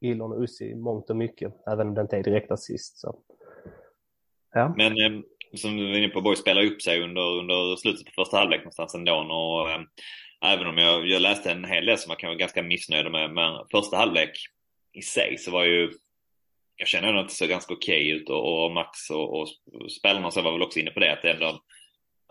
Ilon 0.00 0.32
och 0.32 0.42
Ussi 0.42 0.64
i 0.64 0.74
mångt 0.74 1.10
och 1.10 1.16
mycket, 1.16 1.54
även 1.66 1.88
om 1.88 1.94
det 1.94 2.00
inte 2.00 2.16
är 2.16 2.22
direkt 2.22 2.50
assist. 2.50 2.98
Så. 2.98 3.18
Ja. 4.52 4.74
Men 4.76 4.92
eh, 4.92 5.22
som 5.54 5.76
du 5.76 5.88
var 5.88 5.98
inne 5.98 6.08
på, 6.08 6.20
Borg 6.20 6.36
spelar 6.36 6.64
upp 6.64 6.82
sig 6.82 7.02
under, 7.02 7.38
under 7.38 7.76
slutet 7.76 8.06
på 8.06 8.12
första 8.24 8.36
halvlek 8.36 8.60
någonstans 8.60 8.94
ändå. 8.94 9.14
Och, 9.14 9.70
eh, 9.70 9.80
även 10.44 10.66
om 10.66 10.78
jag, 10.78 11.06
jag 11.06 11.22
läste 11.22 11.50
en 11.50 11.64
hel 11.64 11.86
del 11.86 11.98
som 11.98 12.10
man 12.10 12.16
kan 12.16 12.28
vara 12.28 12.38
ganska 12.38 12.62
missnöjd 12.62 13.12
med, 13.12 13.30
men 13.30 13.66
första 13.70 13.96
halvlek 13.96 14.30
i 14.92 15.02
sig 15.02 15.38
så 15.38 15.50
var 15.50 15.64
ju 15.64 15.90
jag 16.80 16.88
känner 16.88 17.08
ändå 17.08 17.20
att 17.20 17.28
det 17.28 17.34
såg 17.34 17.48
ganska 17.48 17.74
okej 17.74 18.02
okay 18.02 18.22
ut 18.22 18.30
och, 18.30 18.64
och 18.64 18.72
Max 18.72 19.10
och, 19.10 19.40
och 19.40 19.48
spelarna 19.98 20.30
så 20.30 20.42
var 20.42 20.52
väl 20.52 20.62
också 20.62 20.78
inne 20.78 20.90
på 20.90 21.00
det 21.00 21.12
att 21.12 21.22
det 21.22 21.30
ändå 21.30 21.60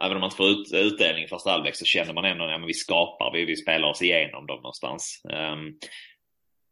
även 0.04 0.18
om 0.18 0.22
man 0.22 0.28
inte 0.28 0.38
får 0.38 0.50
ut, 0.50 0.74
utdelning 0.74 1.24
i 1.24 1.28
första 1.28 1.52
halvlek 1.52 1.76
så 1.76 1.86
känner 1.86 2.14
man 2.14 2.26
ändå 2.26 2.44
att 2.44 2.52
ja, 2.52 2.66
vi 2.68 2.74
skapar, 2.74 3.32
vi, 3.34 3.46
vi 3.46 3.56
spelar 3.56 3.90
oss 3.90 4.02
igenom 4.02 4.48
dem 4.48 4.58
någonstans. 4.58 5.22
Um, 5.24 5.78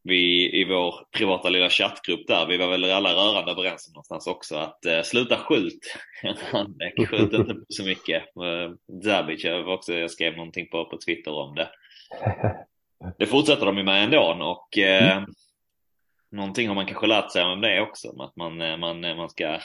vi 0.03 0.51
i 0.61 0.65
vår 0.65 0.95
privata 1.17 1.49
lilla 1.49 1.69
chattgrupp 1.69 2.27
där, 2.27 2.45
vi 2.45 2.57
var 2.57 2.67
väl 2.67 2.91
alla 2.91 3.13
rörande 3.13 3.51
överens 3.51 3.87
om 3.87 3.93
någonstans 3.93 4.27
också 4.27 4.55
att 4.55 4.79
uh, 4.87 5.01
sluta 5.01 5.37
skjut. 5.37 5.79
skjut 7.09 7.33
inte 7.33 7.53
på 7.53 7.65
så 7.69 7.83
mycket. 7.83 8.23
Uh, 8.23 9.01
Zabic, 9.03 9.43
jag, 9.43 9.67
också, 9.67 9.93
jag 9.93 10.11
skrev 10.11 10.35
någonting 10.35 10.67
på, 10.67 10.85
på 10.85 10.97
Twitter 11.05 11.31
om 11.31 11.55
det. 11.55 11.69
Det 13.17 13.25
fortsätter 13.25 13.65
de 13.65 13.77
ju 13.77 13.83
med 13.83 14.03
ändå 14.03 14.19
och 14.19 14.77
uh. 14.77 15.25
Någonting 16.31 16.67
har 16.67 16.75
man 16.75 16.85
kanske 16.85 17.07
lärt 17.07 17.31
sig 17.31 17.43
om 17.43 17.61
det 17.61 17.81
också, 17.81 18.21
att 18.21 18.35
man, 18.35 18.57
man, 18.79 18.99
man 18.99 19.29
ska 19.29 19.45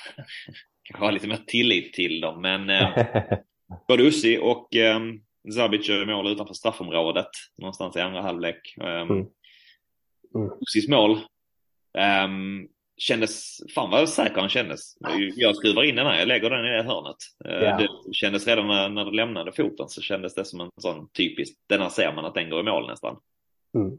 kanske 0.83 1.05
ha 1.05 1.11
lite 1.11 1.29
mer 1.29 1.41
tillit 1.47 1.93
till 1.93 2.21
dem. 2.21 2.43
Men 2.43 2.67
både 3.89 4.03
Ussi 4.03 4.39
och 4.43 4.69
um, 4.97 5.23
Zabic 5.55 5.89
gör 5.89 6.07
mål 6.07 6.33
utanför 6.33 6.55
straffområdet 6.55 7.31
någonstans 7.59 7.97
i 7.97 8.01
andra 8.01 8.23
halvlek. 8.23 8.75
Um, 8.77 8.87
mm. 8.87 9.27
Mm. 10.35 10.51
Ussis 10.61 10.89
mål 10.89 11.21
um, 12.25 12.69
kändes, 12.97 13.59
fan 13.75 13.91
vad 13.91 14.09
säker 14.09 14.41
han 14.41 14.49
kändes. 14.49 14.97
Jag 15.37 15.57
skruvar 15.57 15.83
in 15.83 15.97
den 15.97 16.07
här, 16.07 16.19
jag 16.19 16.29
lägger 16.29 16.51
den 16.51 16.67
i 16.67 16.69
det 16.69 16.83
hörnet. 16.83 17.17
Yeah. 17.45 17.79
Det 17.79 17.89
kändes 18.13 18.47
redan 18.47 18.67
när, 18.67 18.89
när 18.89 19.05
det 19.05 19.17
lämnade 19.17 19.53
foten 19.53 19.89
så 19.89 20.01
kändes 20.01 20.35
det 20.35 20.45
som 20.45 20.61
en 20.61 20.71
sån 20.77 21.09
typisk, 21.09 21.59
den 21.69 21.81
här 21.81 21.89
ser 21.89 22.13
man 22.13 22.25
att 22.25 22.35
den 22.35 22.51
går 22.51 22.61
i 22.61 22.63
mål 22.63 22.87
nästan. 22.87 23.17
Mm. 23.75 23.99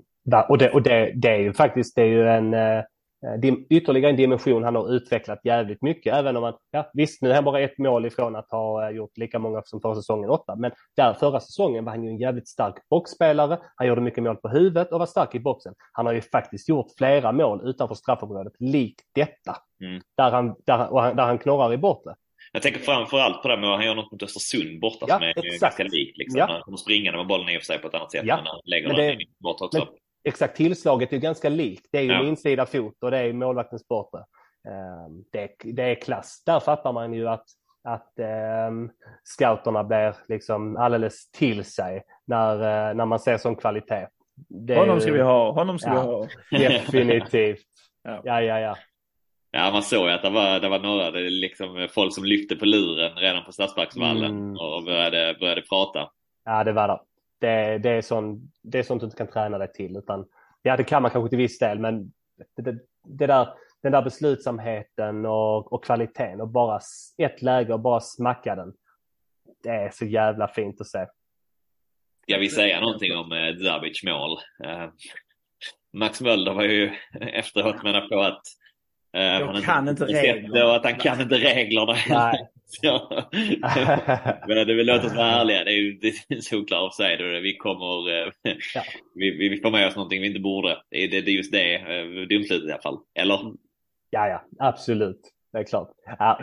Och, 0.49 0.57
det, 0.57 0.69
och 0.69 0.81
det, 0.81 1.11
det, 1.15 1.29
är 1.29 1.39
ju 1.39 1.53
faktiskt, 1.53 1.95
det 1.95 2.01
är 2.01 2.07
ju 2.07 2.27
en, 2.27 2.53
eh, 2.53 2.83
Eh, 3.23 3.53
ytterligare 3.69 4.09
en 4.09 4.17
dimension 4.17 4.63
han 4.63 4.75
har 4.75 4.93
utvecklat 4.95 5.39
jävligt 5.43 5.81
mycket. 5.81 6.15
Även 6.15 6.37
om 6.37 6.43
han, 6.43 6.53
ja, 6.71 6.91
visst 6.93 7.21
nu 7.21 7.29
är 7.29 7.35
han 7.35 7.43
bara 7.43 7.59
ett 7.59 7.77
mål 7.77 8.05
ifrån 8.05 8.35
att 8.35 8.51
ha 8.51 8.89
eh, 8.89 8.95
gjort 8.95 9.17
lika 9.17 9.39
många 9.39 9.61
som 9.65 9.81
förra 9.81 9.95
säsongen 9.95 10.29
åtta. 10.29 10.55
Men 10.55 10.71
där 10.95 11.13
förra 11.13 11.39
säsongen 11.39 11.85
var 11.85 11.91
han 11.91 12.03
ju 12.03 12.09
en 12.09 12.17
jävligt 12.17 12.47
stark 12.47 12.75
boxspelare. 12.89 13.59
Han 13.75 13.87
gjorde 13.87 14.01
mycket 14.01 14.23
mål 14.23 14.35
på 14.35 14.49
huvudet 14.49 14.91
och 14.91 14.99
var 14.99 15.05
stark 15.05 15.35
i 15.35 15.39
boxen. 15.39 15.73
Han 15.91 16.05
har 16.05 16.13
ju 16.13 16.21
faktiskt 16.21 16.69
gjort 16.69 16.87
flera 16.97 17.31
mål 17.31 17.69
utanför 17.69 17.95
straffområdet 17.95 18.53
likt 18.59 19.01
detta. 19.15 19.57
Mm. 19.83 20.01
Där, 20.17 20.31
han, 20.31 20.55
där, 20.65 20.77
han, 20.77 21.15
där 21.15 21.23
han 21.23 21.37
knorrar 21.37 21.73
i 21.73 21.77
bortre. 21.77 22.15
Jag 22.51 22.61
tänker 22.61 22.79
framförallt 22.79 23.41
på 23.41 23.47
det 23.47 23.57
med 23.57 23.69
att 23.69 23.75
han 23.75 23.85
gör 23.85 23.95
något 23.95 24.11
mot 24.11 24.23
Östersund 24.23 24.79
borta 24.79 25.05
ja, 25.07 25.15
som 25.15 25.23
är 25.23 25.29
exakt. 25.29 25.61
ganska 25.61 25.83
likt. 25.83 26.17
Liksom. 26.17 26.39
Ja. 26.39 26.45
Han 26.45 26.61
kommer 26.61 26.77
springande 26.77 27.17
med 27.17 27.27
bollen 27.27 27.49
i 27.49 27.57
och 27.57 27.61
för 27.61 27.65
sig 27.65 27.79
på 27.79 27.87
ett 27.87 27.93
annat 27.93 28.11
sätt. 28.11 28.25
Ja. 28.25 28.35
Men 28.35 28.45
han 28.45 28.59
lägger 28.63 28.87
men 28.87 28.97
det, 28.97 29.07
den 29.07 29.19
bort 29.39 29.61
också. 29.61 29.79
Men, 29.79 29.87
exakt 30.23 30.57
tillslaget 30.57 31.13
är 31.13 31.17
ganska 31.17 31.49
likt. 31.49 31.87
Det 31.91 31.97
är 31.97 32.01
ju 32.01 32.11
ja. 32.11 32.23
insida 32.23 32.65
fot 32.65 33.03
och 33.03 33.11
det 33.11 33.17
är 33.17 33.33
målvaktens 33.33 33.87
bortre. 33.87 34.19
Ehm, 34.67 35.23
det, 35.31 35.73
det 35.73 35.83
är 35.83 35.95
klass. 35.95 36.43
Där 36.45 36.59
fattar 36.59 36.93
man 36.93 37.13
ju 37.13 37.27
att, 37.27 37.45
att 37.83 38.13
um, 38.69 38.91
scouterna 39.23 39.83
blir 39.83 40.15
liksom 40.27 40.77
alldeles 40.77 41.31
till 41.31 41.65
sig 41.65 42.03
när, 42.25 42.55
uh, 42.55 42.95
när 42.95 43.05
man 43.05 43.19
ser 43.19 43.37
sån 43.37 43.55
kvalitet. 43.55 44.07
Det 44.49 44.75
honom 44.75 45.01
ska 45.01 45.11
vi 45.11 45.21
ha, 45.21 45.51
honom 45.51 45.79
ska 45.79 45.89
ja, 45.89 46.27
vi 46.51 46.65
ha. 46.65 46.69
Definitivt. 46.69 47.65
ja. 48.03 48.21
ja, 48.23 48.41
ja, 48.41 48.59
ja. 48.59 48.75
Ja, 49.55 49.71
man 49.71 49.83
såg 49.83 50.07
ju 50.07 50.13
att 50.13 50.21
det 50.21 50.29
var, 50.29 50.59
det 50.59 50.69
var 50.69 50.79
några 50.79 51.11
det 51.11 51.29
liksom, 51.29 51.87
folk 51.91 52.13
som 52.13 52.23
lyfte 52.23 52.55
på 52.55 52.65
luren 52.65 53.15
redan 53.15 53.45
på 53.45 53.51
Stadsparksvallen 53.51 54.31
mm. 54.31 54.57
och 54.57 54.83
började, 54.83 55.35
började 55.39 55.61
prata. 55.61 56.09
Ja, 56.45 56.63
det 56.63 56.71
var 56.71 56.87
det 56.87 56.99
det, 57.43 57.77
det, 57.77 57.89
är 57.89 58.01
sån, 58.01 58.51
det 58.61 58.79
är 58.79 58.83
sånt 58.83 59.01
du 59.01 59.05
inte 59.05 59.17
kan 59.17 59.27
träna 59.27 59.57
dig 59.57 59.71
till. 59.71 59.97
Utan, 59.97 60.25
ja, 60.61 60.77
det 60.77 60.83
kan 60.83 61.01
man 61.01 61.11
kanske 61.11 61.29
till 61.29 61.37
viss 61.37 61.59
del, 61.59 61.79
men 61.79 62.11
det, 62.55 62.61
det, 62.61 62.79
det 63.07 63.27
där, 63.27 63.47
den 63.81 63.91
där 63.91 64.01
beslutsamheten 64.01 65.25
och, 65.25 65.73
och 65.73 65.83
kvaliteten 65.83 66.41
och 66.41 66.47
bara 66.47 66.79
ett 67.17 67.41
läge 67.41 67.73
och 67.73 67.79
bara 67.79 67.99
smacka 67.99 68.55
den. 68.55 68.73
Det 69.63 69.69
är 69.69 69.89
så 69.89 70.05
jävla 70.05 70.47
fint 70.47 70.81
att 70.81 70.87
se. 70.87 71.05
Jag 72.25 72.39
vill 72.39 72.55
säga 72.55 72.79
någonting 72.79 73.15
om 73.17 73.31
eh, 73.31 73.49
Davids 73.49 74.03
mål. 74.03 74.39
Eh, 74.63 74.89
Max 75.93 76.21
Mölder 76.21 76.53
var 76.53 76.63
ju 76.63 76.91
efteråt 77.21 77.83
menar 77.83 78.07
på 78.07 78.21
att 78.21 78.41
eh, 79.13 79.23
jag 79.23 79.63
kan 79.63 79.89
inte 79.89 80.05
reglerna. 80.05 80.65
Och 80.65 80.75
att 80.75 80.83
han 80.83 80.95
kan 80.95 81.21
inte 81.21 81.35
reglerna. 81.35 81.95
Nej. 82.09 82.49
Ja. 82.81 83.29
Men 84.47 84.67
det 84.67 84.73
vill 84.73 84.87
låta 84.87 85.07
oss 85.07 85.15
vara 85.15 85.31
ärliga. 85.31 85.63
Det 85.63 85.71
är 85.71 86.33
ju 86.35 86.41
solklart 86.41 86.89
att 86.89 86.95
säga. 86.95 87.39
Vi 87.39 87.57
kommer, 87.57 88.09
eh, 88.09 88.31
ja. 88.75 88.83
vi, 89.15 89.49
vi 89.49 89.61
får 89.61 89.71
med 89.71 89.87
oss 89.87 89.95
någonting 89.95 90.21
vi 90.21 90.27
inte 90.27 90.39
borde. 90.39 90.77
Det 90.89 91.03
är, 91.03 91.07
det, 91.07 91.17
är 91.17 91.29
just 91.29 91.51
det 91.51 91.75
eh, 91.75 92.05
domslutet 92.05 92.69
i 92.69 92.71
alla 92.71 92.81
fall. 92.81 92.99
Eller? 93.15 93.39
Ja, 94.09 94.27
ja, 94.27 94.43
absolut. 94.59 95.21
Det 95.53 95.59
är 95.59 95.63
klart. 95.63 95.89
Ja, 96.19 96.39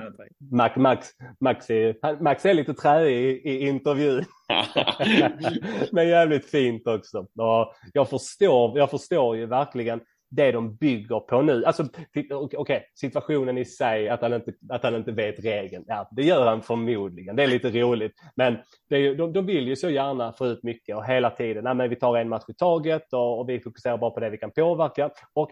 Max, 0.53 0.76
Max, 0.76 1.09
Max, 1.41 1.70
är, 1.70 2.22
Max 2.22 2.47
är 2.47 2.55
lite 2.55 2.74
träig 2.74 3.12
i, 3.12 3.51
i 3.51 3.68
intervjun. 3.68 4.24
Men 5.93 6.09
jävligt 6.09 6.51
fint 6.51 6.87
också. 6.87 7.18
Och 7.18 7.74
jag, 7.93 8.11
förstår, 8.11 8.78
jag 8.78 8.91
förstår 8.91 9.37
ju 9.37 9.47
verkligen 9.47 10.01
det 10.31 10.53
de 10.53 10.76
bygger 10.76 11.20
på 11.20 11.43
nu. 11.43 11.64
Alltså, 11.64 11.83
okej, 12.31 12.59
okay, 12.59 12.81
situationen 12.95 13.59
i 13.59 13.64
sig, 13.64 14.09
att 14.09 14.20
han, 14.20 14.33
inte, 14.33 14.53
att 14.68 14.83
han 14.83 14.95
inte 14.95 15.12
vet 15.12 15.45
regeln. 15.45 15.85
Ja, 15.87 16.09
det 16.11 16.22
gör 16.22 16.47
han 16.47 16.62
förmodligen. 16.62 17.37
Det 17.37 17.43
är 17.43 17.47
lite 17.47 17.70
roligt. 17.70 18.12
Men 18.35 18.57
det 18.89 18.97
är, 18.97 19.14
de, 19.14 19.33
de 19.33 19.47
vill 19.47 19.68
ju 19.68 19.76
så 19.76 19.91
gärna 19.91 20.33
få 20.33 20.47
ut 20.47 20.62
mycket 20.62 20.97
och 20.97 21.05
hela 21.05 21.31
tiden, 21.31 21.64
nej, 21.64 21.74
men 21.74 21.91
vi 21.91 21.97
tar 21.97 22.16
en 22.16 22.28
match 22.28 22.45
i 22.49 22.55
taget 22.55 23.12
och, 23.12 23.41
och 23.41 23.49
vi 23.49 23.61
fokuserar 23.61 23.99
bara 23.99 24.11
på 24.11 24.20
det 24.20 24.31
vi 24.31 24.39
kan 24.39 24.51
påverka. 24.51 25.11
Och 25.33 25.51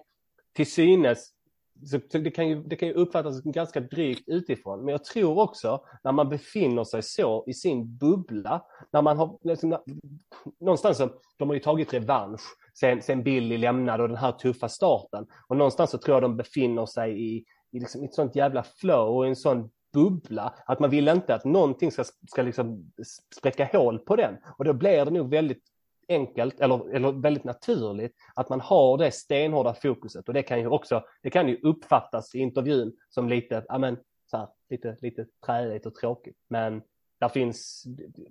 till 0.55 0.71
synes 0.71 1.31
så 1.87 2.19
det 2.19 2.31
kan, 2.31 2.49
ju, 2.49 2.63
det 2.63 2.77
kan 2.77 2.89
ju 2.89 2.95
uppfattas 2.95 3.43
ganska 3.43 3.81
drygt 3.81 4.29
utifrån, 4.29 4.85
men 4.85 4.93
jag 4.93 5.05
tror 5.05 5.39
också 5.39 5.85
när 6.05 6.13
man 6.13 6.29
befinner 6.29 6.85
sig 6.85 7.03
så 7.03 7.45
i 7.47 7.55
sin 7.55 7.97
bubbla, 7.97 8.65
när 8.93 9.03
man 9.03 9.19
har, 9.19 9.39
liksom, 9.43 9.79
någonstans 10.61 10.99
så, 10.99 11.11
de 11.37 11.49
har 11.49 11.55
ju 11.55 11.61
tagit 11.61 11.95
revansch 11.95 12.41
sen, 12.81 13.03
sen 13.03 13.23
Billy 13.23 13.59
lämnade 13.59 14.03
och 14.03 14.09
den 14.09 14.19
här 14.19 14.33
tuffa 14.33 14.69
starten. 14.69 15.27
Och 15.49 15.57
någonstans 15.57 15.91
så 15.91 15.99
tror 15.99 16.17
jag 16.17 16.23
de 16.23 16.37
befinner 16.37 16.87
sig 16.87 17.21
i, 17.21 17.45
i, 17.73 17.81
liksom, 17.81 18.05
ett 18.05 18.15
sånt 18.15 18.37
jävla 18.37 18.63
flow 18.63 19.17
och 19.17 19.27
en 19.27 19.37
sån 19.37 19.71
bubbla 19.93 20.55
att 20.67 20.81
man 20.81 20.91
vill 20.91 21.09
inte 21.09 21.35
att 21.35 21.45
någonting 21.45 21.93
ska, 21.93 22.05
ska 22.29 22.43
liksom 22.43 22.93
spräcka 23.37 23.69
hål 23.73 23.99
på 23.99 24.17
den. 24.17 24.37
Och 24.59 24.65
då 24.65 24.73
blir 24.73 25.05
det 25.05 25.11
nog 25.11 25.31
väldigt 25.31 25.63
enkelt 26.09 26.61
eller, 26.61 26.95
eller 26.95 27.13
väldigt 27.13 27.45
naturligt 27.45 28.15
att 28.35 28.49
man 28.49 28.61
har 28.61 28.99
det 28.99 29.11
stenhårda 29.11 29.75
fokuset 29.75 30.29
och 30.29 30.35
det 30.35 30.43
kan 30.43 30.61
ju 30.61 30.67
också, 30.67 31.05
det 31.23 31.31
kan 31.31 31.49
ju 31.49 31.61
uppfattas 31.63 32.35
i 32.35 32.39
intervjun 32.39 32.93
som 33.09 33.29
lite, 33.29 33.65
ja 33.69 33.79
men 33.79 33.97
så 34.31 34.37
här, 34.37 34.49
lite, 34.71 34.97
lite 35.01 35.27
träligt 35.47 35.87
och 35.87 35.95
tråkigt. 35.95 36.37
Men 36.49 36.83
där 37.21 37.29
finns, 37.29 37.85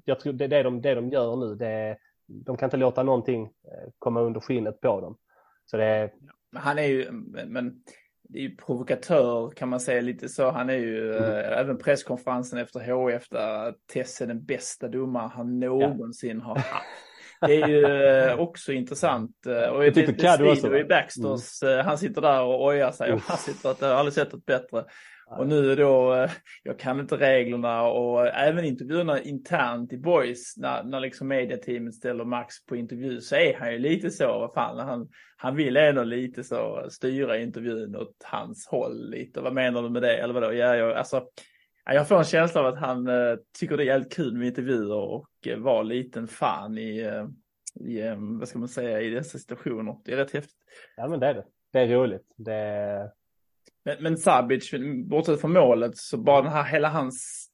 jag 0.05 0.19
tror 0.19 0.33
det, 0.33 0.47
det, 0.47 0.63
de, 0.63 0.81
det 0.81 0.95
de 0.95 1.09
gör 1.09 1.35
nu, 1.35 1.55
det, 1.55 1.97
de 2.25 2.57
kan 2.57 2.67
inte 2.67 2.77
låta 2.77 3.03
någonting 3.03 3.43
eh, 3.43 3.89
komma 3.99 4.21
under 4.21 4.39
skinnet 4.39 4.81
på 4.81 5.01
dem. 5.01 5.17
Så 5.65 5.77
det 5.77 6.11
Han 6.55 6.77
är 6.77 6.83
ju, 6.83 7.11
men 7.45 7.83
det 8.29 8.39
är 8.39 8.43
ju 8.43 8.55
provokatör 8.55 9.49
kan 9.49 9.69
man 9.69 9.79
säga 9.79 10.01
lite 10.01 10.29
så. 10.29 10.51
Han 10.51 10.69
är 10.69 10.77
ju 10.77 11.17
mm. 11.17 11.23
äh, 11.23 11.59
även 11.59 11.77
presskonferensen 11.77 12.59
efter 12.59 12.79
HF 12.79 13.29
där 13.29 13.75
Tess 13.93 14.21
är 14.21 14.27
den 14.27 14.45
bästa 14.45 14.87
domaren 14.87 15.29
han 15.29 15.59
någonsin 15.59 16.37
ja. 16.37 16.43
har 16.43 16.55
haft. 16.55 17.06
Det 17.41 17.61
är 17.61 17.67
ju 17.67 17.85
äh, 17.85 18.39
också 18.39 18.73
intressant. 18.73 19.31
Och 19.73 19.85
jag 19.85 19.93
tyckte 19.93 20.37
det 20.37 20.51
också, 20.51 20.77
i 20.77 20.83
Baxters, 20.83 21.63
mm. 21.63 21.85
han 21.85 21.97
sitter 21.97 22.21
där 22.21 22.41
och 22.41 22.65
ojar 22.65 22.91
sig 22.91 23.13
och 23.13 23.21
han 23.21 23.37
sitter 23.37 23.69
att 23.69 23.81
jag 23.81 23.87
har 23.87 23.95
aldrig 23.95 24.13
sett 24.13 24.33
ett 24.33 24.45
bättre. 24.45 24.83
Och 25.29 25.47
nu 25.47 25.75
då, 25.75 26.13
eh, 26.13 26.29
jag 26.63 26.79
kan 26.79 26.99
inte 26.99 27.15
reglerna 27.15 27.81
och 27.83 28.27
även 28.27 28.65
intervjuerna 28.65 29.21
internt 29.21 29.93
i 29.93 29.97
Boys 29.97 30.57
när, 30.57 30.83
när 30.83 30.99
liksom 30.99 31.27
mediateamet 31.27 31.95
ställer 31.95 32.25
Max 32.25 32.65
på 32.65 32.75
intervju 32.75 33.21
så 33.21 33.35
är 33.35 33.57
han 33.59 33.71
ju 33.71 33.79
lite 33.79 34.11
så, 34.11 34.39
vad 34.39 34.53
fan, 34.53 34.79
han, 34.79 35.09
han 35.37 35.55
vill 35.55 35.77
ändå 35.77 36.03
lite 36.03 36.43
så 36.43 36.87
styra 36.89 37.37
intervjun 37.37 37.95
åt 37.95 38.23
hans 38.23 38.67
håll 38.67 39.09
lite. 39.09 39.41
Vad 39.41 39.53
menar 39.53 39.83
du 39.83 39.89
med 39.89 40.01
det? 40.01 40.17
Eller 40.17 40.33
vadå? 40.33 40.53
Ja, 40.53 40.75
jag, 40.75 40.93
alltså, 40.93 41.23
jag 41.93 42.07
får 42.07 42.17
en 42.17 42.23
känsla 42.23 42.61
av 42.61 42.67
att 42.67 42.79
han 42.79 43.07
uh, 43.07 43.37
tycker 43.59 43.77
det 43.77 43.83
är 43.83 43.85
jävligt 43.85 44.13
kul 44.13 44.33
med 44.37 44.47
intervjuer 44.47 44.95
och 44.95 45.29
uh, 45.47 45.57
var 45.57 45.83
liten 45.83 46.27
fan 46.27 46.77
i, 46.77 47.07
uh, 47.07 47.27
i 47.89 48.15
vad 48.17 48.47
ska 48.47 48.59
man 48.59 48.67
säga, 48.67 49.01
i 49.01 49.09
dessa 49.09 49.37
situationer. 49.37 49.97
Det 50.05 50.13
är 50.13 50.17
rätt 50.17 50.33
häftigt. 50.33 50.57
Ja, 50.97 51.07
men 51.07 51.19
det 51.19 51.27
är 51.27 51.33
det. 51.33 51.45
Det 51.73 51.79
är 51.79 51.87
roligt. 51.87 52.33
Det 52.37 52.53
är 52.53 53.11
Men, 53.85 53.95
men 53.99 54.17
Sabic, 54.17 54.71
bortsett 55.05 55.41
från 55.41 55.53
målet, 55.53 55.97
så 55.97 56.17
bara 56.17 56.41
den 56.41 56.51
här, 56.51 56.63
hela 56.63 56.89
hans, 56.89 57.47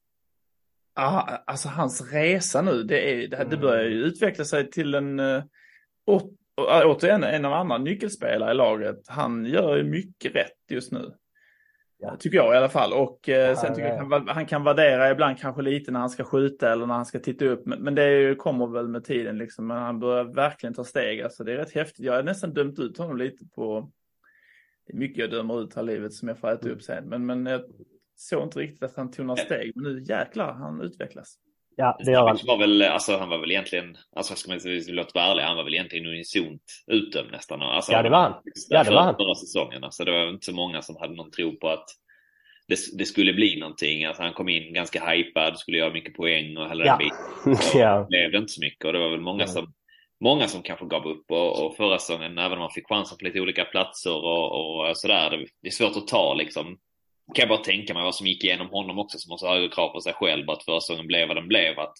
ah, 0.94 1.20
alltså 1.46 1.68
hans 1.68 2.12
resa 2.12 2.62
nu, 2.62 2.82
det, 2.82 3.12
är, 3.12 3.28
det, 3.28 3.46
det 3.50 3.56
börjar 3.56 3.84
ju 3.84 4.04
utveckla 4.04 4.44
sig 4.44 4.70
till 4.70 4.94
en, 4.94 5.20
uh, 5.20 5.42
återigen 6.56 7.24
en 7.24 7.44
av 7.44 7.52
andra 7.52 7.78
nyckelspelare 7.78 8.50
i 8.50 8.54
laget. 8.54 9.08
Han 9.08 9.44
gör 9.44 9.76
ju 9.76 9.84
mycket 9.84 10.34
rätt 10.34 10.70
just 10.70 10.92
nu. 10.92 11.14
Tycker 12.18 12.36
jag 12.36 12.54
i 12.54 12.56
alla 12.56 12.68
fall. 12.68 12.92
Och 12.92 13.28
eh, 13.28 13.56
sen 13.56 13.74
tycker 13.74 13.88
jag 13.88 13.96
han, 13.96 14.28
han 14.28 14.46
kan 14.46 14.64
värdera 14.64 15.10
ibland 15.10 15.38
kanske 15.38 15.62
lite 15.62 15.90
när 15.90 16.00
han 16.00 16.10
ska 16.10 16.24
skjuta 16.24 16.72
eller 16.72 16.86
när 16.86 16.94
han 16.94 17.06
ska 17.06 17.18
titta 17.18 17.44
upp. 17.44 17.66
Men, 17.66 17.82
men 17.82 17.94
det 17.94 18.38
kommer 18.38 18.66
väl 18.66 18.88
med 18.88 19.04
tiden 19.04 19.38
liksom. 19.38 19.66
Men 19.66 19.76
han 19.76 20.00
börjar 20.00 20.24
verkligen 20.24 20.74
ta 20.74 20.84
steg. 20.84 21.20
Alltså 21.20 21.44
det 21.44 21.52
är 21.52 21.56
rätt 21.56 21.74
häftigt. 21.74 22.04
Jag 22.04 22.12
har 22.12 22.22
nästan 22.22 22.52
dömt 22.54 22.78
ut 22.78 22.98
honom 22.98 23.16
lite 23.16 23.44
på 23.54 23.90
det 24.86 24.92
är 24.92 24.96
mycket 24.96 25.18
jag 25.18 25.30
dömer 25.30 25.62
ut 25.62 25.74
här 25.74 25.82
livet 25.82 26.12
som 26.12 26.28
jag 26.28 26.38
får 26.38 26.50
äta 26.50 26.68
upp 26.68 26.82
sen. 26.82 27.08
Men, 27.08 27.26
men 27.26 27.46
jag 27.46 27.62
såg 28.16 28.42
inte 28.42 28.58
riktigt 28.58 28.82
att 28.82 28.96
han 28.96 29.10
tog 29.10 29.26
några 29.26 29.44
steg. 29.44 29.72
Men 29.74 29.84
nu 29.84 30.02
jäklar, 30.02 30.52
han 30.52 30.80
utvecklas. 30.80 31.38
Ja, 31.76 31.96
det 32.04 32.12
gör 32.12 32.26
han. 32.26 32.38
Var 32.46 32.58
väl, 32.58 32.82
alltså, 32.82 33.16
han 33.16 33.28
var 33.28 33.38
väl 33.38 33.50
egentligen, 33.50 33.96
alltså 34.16 34.34
ska 34.34 34.52
man 34.52 34.60
låta 34.88 35.10
vara 35.14 35.24
ärlig, 35.30 35.42
han 35.42 35.56
var 35.56 35.64
väl 35.64 35.74
egentligen 35.74 36.06
unisont 36.06 36.62
utdömd 36.86 37.32
nästan. 37.32 37.62
Alltså, 37.62 37.92
ja, 37.92 38.02
det 38.02 38.10
var 38.10 38.18
han. 38.18 38.34
Ja, 38.68 38.84
det 38.84 38.90
var 38.90 39.02
han. 39.02 39.16
Förra 39.16 39.34
säsongen. 39.34 39.84
Alltså, 39.84 40.04
det 40.04 40.10
var 40.10 40.28
inte 40.28 40.46
så 40.46 40.54
många 40.54 40.82
som 40.82 40.96
hade 40.96 41.14
någon 41.14 41.30
tro 41.30 41.58
på 41.58 41.68
att 41.68 41.84
det, 42.68 42.78
det 42.98 43.04
skulle 43.04 43.32
bli 43.32 43.60
någonting. 43.60 44.04
Alltså, 44.04 44.22
han 44.22 44.32
kom 44.32 44.48
in 44.48 44.72
ganska 44.72 45.10
hypad, 45.10 45.58
skulle 45.58 45.78
göra 45.78 45.92
mycket 45.92 46.14
poäng 46.14 46.56
och 46.56 46.68
hela 46.68 46.84
ja. 46.84 46.96
den 46.96 47.08
biten. 47.08 47.70
ja. 47.80 48.06
blev 48.08 48.32
det 48.32 48.38
inte 48.38 48.52
så 48.52 48.60
mycket 48.60 48.84
och 48.84 48.92
det 48.92 48.98
var 48.98 49.10
väl 49.10 49.20
många 49.20 49.46
som 49.46 49.72
många 50.20 50.48
som 50.48 50.62
kanske 50.62 50.86
gav 50.86 51.06
upp 51.06 51.30
och, 51.30 51.66
och 51.66 51.76
förra 51.76 51.98
säsongen, 51.98 52.38
även 52.38 52.52
om 52.52 52.58
man 52.58 52.70
fick 52.70 52.88
chansen 52.88 53.18
på 53.18 53.24
lite 53.24 53.40
olika 53.40 53.64
platser 53.64 54.14
och, 54.14 54.88
och 54.88 54.96
sådär, 54.96 55.30
det, 55.30 55.46
det 55.62 55.68
är 55.68 55.72
svårt 55.72 55.96
att 55.96 56.08
ta 56.08 56.34
liksom. 56.34 56.78
Kan 57.34 57.42
jag 57.42 57.48
bara 57.48 57.64
tänka 57.64 57.94
mig 57.94 58.02
vad 58.02 58.14
som 58.14 58.26
gick 58.26 58.44
igenom 58.44 58.70
honom 58.70 58.98
också 58.98 59.18
som 59.18 59.30
har 59.30 59.38
så 59.38 59.48
högre 59.48 59.68
krav 59.68 59.88
på 59.88 60.00
sig 60.00 60.12
själv, 60.12 60.50
att 60.50 60.64
förra 60.64 60.80
säsongen 60.80 61.06
blev 61.06 61.28
vad 61.28 61.36
den 61.36 61.48
blev. 61.48 61.78
Att 61.78 61.94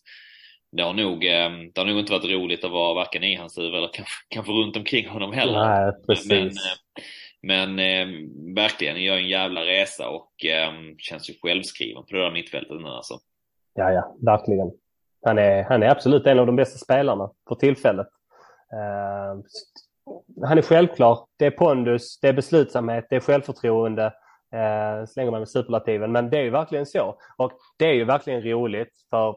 det 0.73 0.83
har, 0.83 0.93
nog, 0.93 1.25
eh, 1.25 1.51
det 1.75 1.81
har 1.81 1.85
nog 1.85 1.99
inte 1.99 2.13
varit 2.13 2.31
roligt 2.31 2.65
att 2.65 2.71
vara 2.71 2.95
varken 2.95 3.25
i 3.25 3.35
hans 3.35 3.59
huvud 3.59 3.75
eller 3.75 3.91
kanske, 3.93 4.15
kanske 4.29 4.53
runt 4.53 4.77
omkring 4.77 5.09
honom 5.09 5.33
heller. 5.33 5.69
Nej, 5.69 5.93
precis. 6.07 6.55
Men, 7.43 7.77
men 7.77 7.79
eh, 7.79 8.07
verkligen 8.55 9.03
gör 9.03 9.17
en 9.17 9.29
jävla 9.29 9.61
resa 9.61 10.09
och 10.09 10.45
eh, 10.45 10.73
känns 10.99 11.31
ju 11.31 11.35
självskriven 11.43 12.03
på 12.03 12.17
det 12.17 12.23
där 12.23 12.31
mittfältet 12.31 12.81
nu 12.81 12.89
alltså. 12.89 13.19
Ja, 13.75 13.93
ja, 13.93 14.17
verkligen. 14.23 14.71
Han 15.25 15.39
är, 15.39 15.63
han 15.63 15.83
är 15.83 15.89
absolut 15.89 16.27
en 16.27 16.39
av 16.39 16.47
de 16.47 16.57
bästa 16.57 16.79
spelarna 16.79 17.31
för 17.49 17.55
tillfället. 17.55 18.07
Uh, 18.73 19.43
han 20.47 20.59
är 20.59 20.63
självklar. 20.63 21.19
Det 21.39 21.47
är 21.47 21.51
pondus, 21.51 22.21
det 22.21 22.29
är 22.29 22.33
beslutsamhet, 22.33 23.07
det 23.11 23.17
är 23.17 23.21
självförtroende 23.21 24.13
eh, 24.55 25.07
slänger 25.07 25.31
man 25.31 25.41
med 25.41 25.49
superlativen, 25.49 26.13
men 26.13 26.31
det 26.31 26.39
är 26.39 26.43
ju 26.43 26.51
verkligen 26.51 26.87
så. 26.87 27.17
Och 27.37 27.53
det 27.79 27.85
är 27.85 27.93
ju 27.93 28.05
verkligen 28.05 28.43
roligt 28.43 28.93
för 29.11 29.37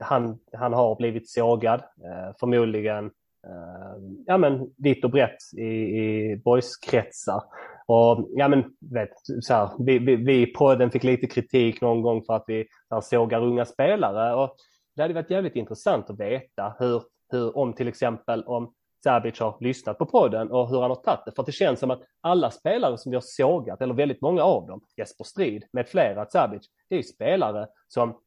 han, 0.00 0.38
han 0.52 0.72
har 0.72 0.96
blivit 0.96 1.30
sågad, 1.30 1.80
eh, 1.80 2.36
förmodligen 2.40 3.04
eh, 3.46 3.96
ja, 4.26 4.38
men 4.38 4.70
vitt 4.76 5.04
och 5.04 5.10
brett 5.10 5.36
i, 5.56 5.64
i 5.64 6.36
boyskretsar. 6.44 7.42
Och 7.86 8.28
ja, 8.30 8.48
men 8.48 8.64
vet, 8.80 9.12
så 9.40 9.54
här, 9.54 9.70
vi, 9.78 9.98
vi, 9.98 10.16
vi 10.16 10.46
på 10.46 10.74
den 10.74 10.90
fick 10.90 11.04
lite 11.04 11.26
kritik 11.26 11.80
någon 11.80 12.02
gång 12.02 12.24
för 12.24 12.34
att 12.34 12.44
vi 12.46 12.66
här, 12.90 13.00
sågar 13.00 13.42
unga 13.42 13.64
spelare. 13.64 14.34
Och 14.34 14.56
det 14.96 15.02
hade 15.02 15.14
varit 15.14 15.30
jävligt 15.30 15.56
intressant 15.56 16.10
att 16.10 16.20
veta 16.20 16.74
hur, 16.78 17.02
hur 17.30 17.58
om 17.58 17.72
till 17.72 17.88
exempel 17.88 18.44
om 18.44 18.72
Sabic 19.04 19.40
har 19.40 19.56
lyssnat 19.60 19.98
på 19.98 20.06
podden 20.06 20.50
och 20.50 20.68
hur 20.68 20.80
han 20.80 20.90
har 20.90 20.96
tagit 20.96 21.24
det. 21.24 21.32
För 21.32 21.42
det 21.42 21.52
känns 21.52 21.80
som 21.80 21.90
att 21.90 22.02
alla 22.20 22.50
spelare 22.50 22.98
som 22.98 23.10
vi 23.10 23.16
har 23.16 23.22
sågat, 23.26 23.82
eller 23.82 23.94
väldigt 23.94 24.20
många 24.20 24.42
av 24.42 24.66
dem, 24.66 24.80
Jesper 24.96 25.24
Strid 25.24 25.64
med 25.72 25.88
flera, 25.88 26.26
Sabic, 26.26 26.70
det 26.88 26.96
är 26.96 27.02
spelare 27.02 27.66
som, 27.88 28.20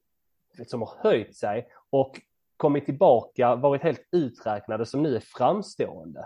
som 0.68 0.82
har 0.82 0.92
höjt 1.04 1.36
sig 1.36 1.68
och 1.90 2.22
kommit 2.58 2.86
tillbaka, 2.86 3.56
varit 3.56 3.82
helt 3.82 4.08
uträknade 4.12 4.86
som 4.86 5.04
nu 5.04 5.16
är 5.16 5.20
framstående. 5.38 6.26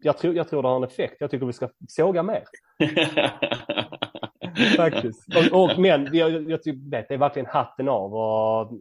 Jag 0.00 0.18
tror, 0.18 0.34
jag 0.34 0.48
tror 0.48 0.62
det 0.62 0.68
har 0.68 0.76
en 0.76 0.84
effekt. 0.84 1.16
Jag 1.20 1.30
tycker 1.30 1.46
vi 1.46 1.52
ska 1.52 1.68
såga 1.88 2.22
mer. 2.22 2.44
Faktiskt. 4.76 5.26
Och, 5.36 5.62
och, 5.62 5.78
men 5.78 6.08
jag, 6.12 6.50
jag, 6.50 6.58
vet, 6.90 7.08
det 7.08 7.14
är 7.14 7.18
verkligen 7.18 7.46
hatten 7.46 7.88
av 7.88 8.14
och 8.14 8.72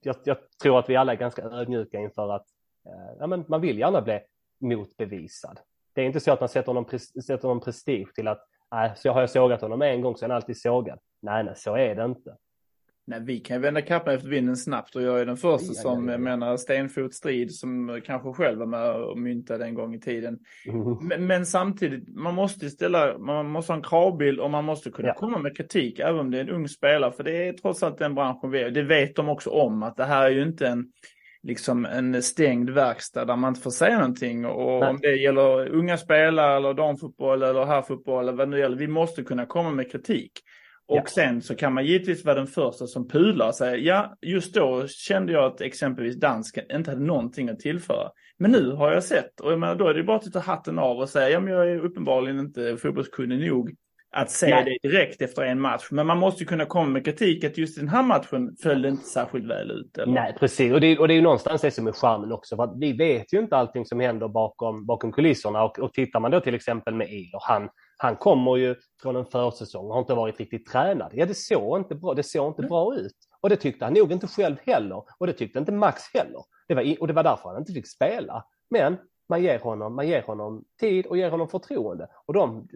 jag, 0.00 0.16
jag, 0.24 0.36
tror 0.62 0.78
att 0.78 0.88
vi 0.88 0.96
alla 0.96 1.12
är 1.12 1.16
ganska 1.16 1.42
ödmjuka 1.42 1.98
inför 1.98 2.32
att 2.32 2.46
ja, 3.18 3.26
men 3.26 3.44
man 3.48 3.60
vill 3.60 3.78
gärna 3.78 4.02
bli 4.02 4.20
motbevisad. 4.60 5.60
Det 5.92 6.00
är 6.00 6.06
inte 6.06 6.20
så 6.20 6.32
att 6.32 6.40
man 6.40 6.48
sätter 6.48 6.72
någon, 6.72 6.98
sätter 6.98 7.48
någon 7.48 7.60
prestige 7.60 8.14
till 8.14 8.28
att 8.28 8.46
nej, 8.70 8.92
så 8.96 9.10
har 9.10 9.20
jag 9.20 9.30
sågat 9.30 9.60
honom 9.60 9.82
en 9.82 10.00
gång 10.00 10.16
så 10.16 10.24
är 10.24 10.28
han 10.28 10.36
alltid 10.36 10.60
sågad. 10.60 10.98
Nej, 11.22 11.44
nej, 11.44 11.54
så 11.56 11.76
är 11.76 11.94
det 11.94 12.04
inte. 12.04 12.36
Nej, 13.06 13.20
vi 13.20 13.40
kan 13.40 13.60
vända 13.60 13.82
kappan 13.82 14.14
efter 14.14 14.28
vinden 14.28 14.56
snabbt 14.56 14.96
och 14.96 15.02
jag 15.02 15.20
är 15.20 15.26
den 15.26 15.36
första 15.36 15.72
ja, 15.74 15.82
som 15.82 16.08
ja, 16.08 16.12
ja. 16.12 16.18
menar 16.18 16.56
stenfot 16.56 17.14
strid 17.14 17.54
som 17.54 18.00
kanske 18.04 18.32
själv 18.32 18.58
var 18.58 18.66
med 18.66 18.90
och 18.90 19.18
myntade 19.18 19.64
en 19.64 19.74
gång 19.74 19.94
i 19.94 20.00
tiden. 20.00 20.38
Mm. 20.66 21.08
Men, 21.08 21.26
men, 21.26 21.46
samtidigt, 21.46 22.08
man 22.08 22.34
måste 22.34 22.70
ställa, 22.70 23.18
man 23.18 23.46
måste 23.46 23.72
ha 23.72 23.76
en 23.76 23.82
kravbild 23.82 24.40
och 24.40 24.50
man 24.50 24.64
måste 24.64 24.90
kunna 24.90 25.14
komma 25.14 25.38
med 25.38 25.56
kritik 25.56 25.98
även 25.98 26.20
om 26.20 26.30
det 26.30 26.38
är 26.38 26.42
en 26.42 26.50
ung 26.50 26.68
spelare. 26.68 27.12
För 27.12 27.24
det 27.24 27.48
är 27.48 27.52
trots 27.52 27.82
allt 27.82 27.98
den 27.98 28.14
branschen 28.14 28.50
vi 28.50 28.62
är. 28.62 28.70
Det 28.70 28.82
vet 28.82 29.16
de 29.16 29.28
också 29.28 29.50
om 29.50 29.82
att 29.82 29.96
det 29.96 30.04
här 30.04 30.26
är 30.26 30.30
ju 30.30 30.42
inte 30.42 30.66
en 30.66 30.92
liksom 31.44 31.86
en 31.86 32.22
stängd 32.22 32.70
verkstad 32.70 33.24
där 33.24 33.36
man 33.36 33.48
inte 33.48 33.60
får 33.60 33.70
säga 33.70 33.98
någonting. 33.98 34.46
Och 34.46 34.80
Nej. 34.80 34.90
om 34.90 34.98
det 35.00 35.16
gäller 35.16 35.68
unga 35.68 35.96
spelare 35.96 36.56
eller 36.56 36.74
damfotboll 36.74 37.42
eller 37.42 37.64
herrfotboll 37.64 38.22
eller 38.22 38.38
vad 38.38 38.48
det 38.48 38.50
nu 38.50 38.58
gäller. 38.58 38.76
Vi 38.76 38.88
måste 38.88 39.22
kunna 39.22 39.46
komma 39.46 39.70
med 39.70 39.92
kritik. 39.92 40.32
Och 40.86 40.96
ja. 40.96 41.06
sen 41.06 41.42
så 41.42 41.54
kan 41.54 41.72
man 41.72 41.86
givetvis 41.86 42.24
vara 42.24 42.34
den 42.34 42.46
första 42.46 42.86
som 42.86 43.08
pular 43.08 43.48
och 43.48 43.54
säga, 43.54 43.76
ja, 43.76 44.16
just 44.22 44.54
då 44.54 44.86
kände 44.86 45.32
jag 45.32 45.44
att 45.44 45.60
exempelvis 45.60 46.16
dansken 46.16 46.64
inte 46.72 46.90
hade 46.90 47.04
någonting 47.04 47.48
att 47.48 47.60
tillföra. 47.60 48.10
Men 48.38 48.50
nu 48.50 48.70
har 48.70 48.92
jag 48.92 49.04
sett, 49.04 49.40
och 49.40 49.52
jag 49.52 49.58
menar, 49.58 49.74
då 49.74 49.88
är 49.88 49.94
det 49.94 50.02
bara 50.02 50.16
att 50.16 50.32
ta 50.32 50.38
hatten 50.38 50.78
av 50.78 50.98
och 50.98 51.08
säga, 51.08 51.30
ja, 51.30 51.40
men 51.40 51.52
jag 51.52 51.70
är 51.70 51.84
uppenbarligen 51.84 52.38
inte 52.38 52.76
fotbollskunnig 52.76 53.50
nog 53.50 53.74
att 54.14 54.30
säga 54.30 54.56
Nej. 54.56 54.78
det 54.82 54.88
direkt 54.88 55.22
efter 55.22 55.42
en 55.42 55.60
match. 55.60 55.88
Men 55.90 56.06
man 56.06 56.18
måste 56.18 56.42
ju 56.42 56.46
kunna 56.46 56.64
komma 56.64 56.90
med 56.90 57.04
kritik 57.04 57.44
att 57.44 57.58
just 57.58 57.78
den 57.78 57.88
här 57.88 58.02
matchen 58.02 58.56
föll 58.62 58.84
inte 58.84 59.04
särskilt 59.04 59.50
väl 59.50 59.70
ut. 59.70 59.98
Eller? 59.98 60.12
Nej, 60.12 60.36
precis. 60.40 60.72
Och 60.72 60.80
det, 60.80 60.98
och 60.98 61.08
det 61.08 61.14
är 61.14 61.16
ju 61.16 61.22
någonstans 61.22 61.62
det 61.62 61.70
som 61.70 61.86
är 61.86 61.92
charmen 61.92 62.32
också. 62.32 62.56
För 62.56 62.78
vi 62.80 62.92
vet 62.92 63.32
ju 63.32 63.38
inte 63.38 63.56
allting 63.56 63.86
som 63.86 64.00
händer 64.00 64.28
bakom, 64.28 64.86
bakom 64.86 65.12
kulisserna. 65.12 65.64
Och, 65.64 65.78
och 65.78 65.92
tittar 65.92 66.20
man 66.20 66.30
då 66.30 66.40
till 66.40 66.54
exempel 66.54 66.94
med 66.94 67.08
Iler, 67.08 67.40
han, 67.42 67.68
han 67.96 68.16
kommer 68.16 68.56
ju 68.56 68.74
från 69.02 69.16
en 69.16 69.26
försäsong 69.26 69.86
och 69.86 69.92
har 69.92 70.00
inte 70.00 70.14
varit 70.14 70.40
riktigt 70.40 70.66
tränad. 70.66 71.10
Ja, 71.14 71.26
det 71.26 71.34
såg 71.34 71.78
inte 71.78 71.94
bra, 71.94 72.14
det 72.14 72.22
såg 72.22 72.50
inte 72.50 72.62
bra 72.62 72.94
ut. 72.94 73.16
Och 73.40 73.48
det 73.48 73.56
tyckte 73.56 73.84
han 73.84 73.94
nog 73.94 74.12
inte 74.12 74.26
själv 74.26 74.56
heller. 74.66 75.02
Och 75.18 75.26
det 75.26 75.32
tyckte 75.32 75.58
inte 75.58 75.72
Max 75.72 76.02
heller. 76.14 76.42
Det 76.68 76.74
var, 76.74 76.96
och 77.00 77.06
det 77.06 77.12
var 77.12 77.22
därför 77.22 77.48
han 77.48 77.58
inte 77.58 77.72
fick 77.72 77.88
spela. 77.88 78.44
Men 78.70 78.96
man 79.26 79.42
ger 79.42 79.58
honom, 79.58 79.94
man 79.94 80.08
ger 80.08 80.22
honom 80.22 80.64
tid 80.80 81.06
och 81.06 81.16
ger 81.16 81.30
honom 81.30 81.48
förtroende. 81.48 82.08
Och 82.26 82.34
de, 82.34 82.68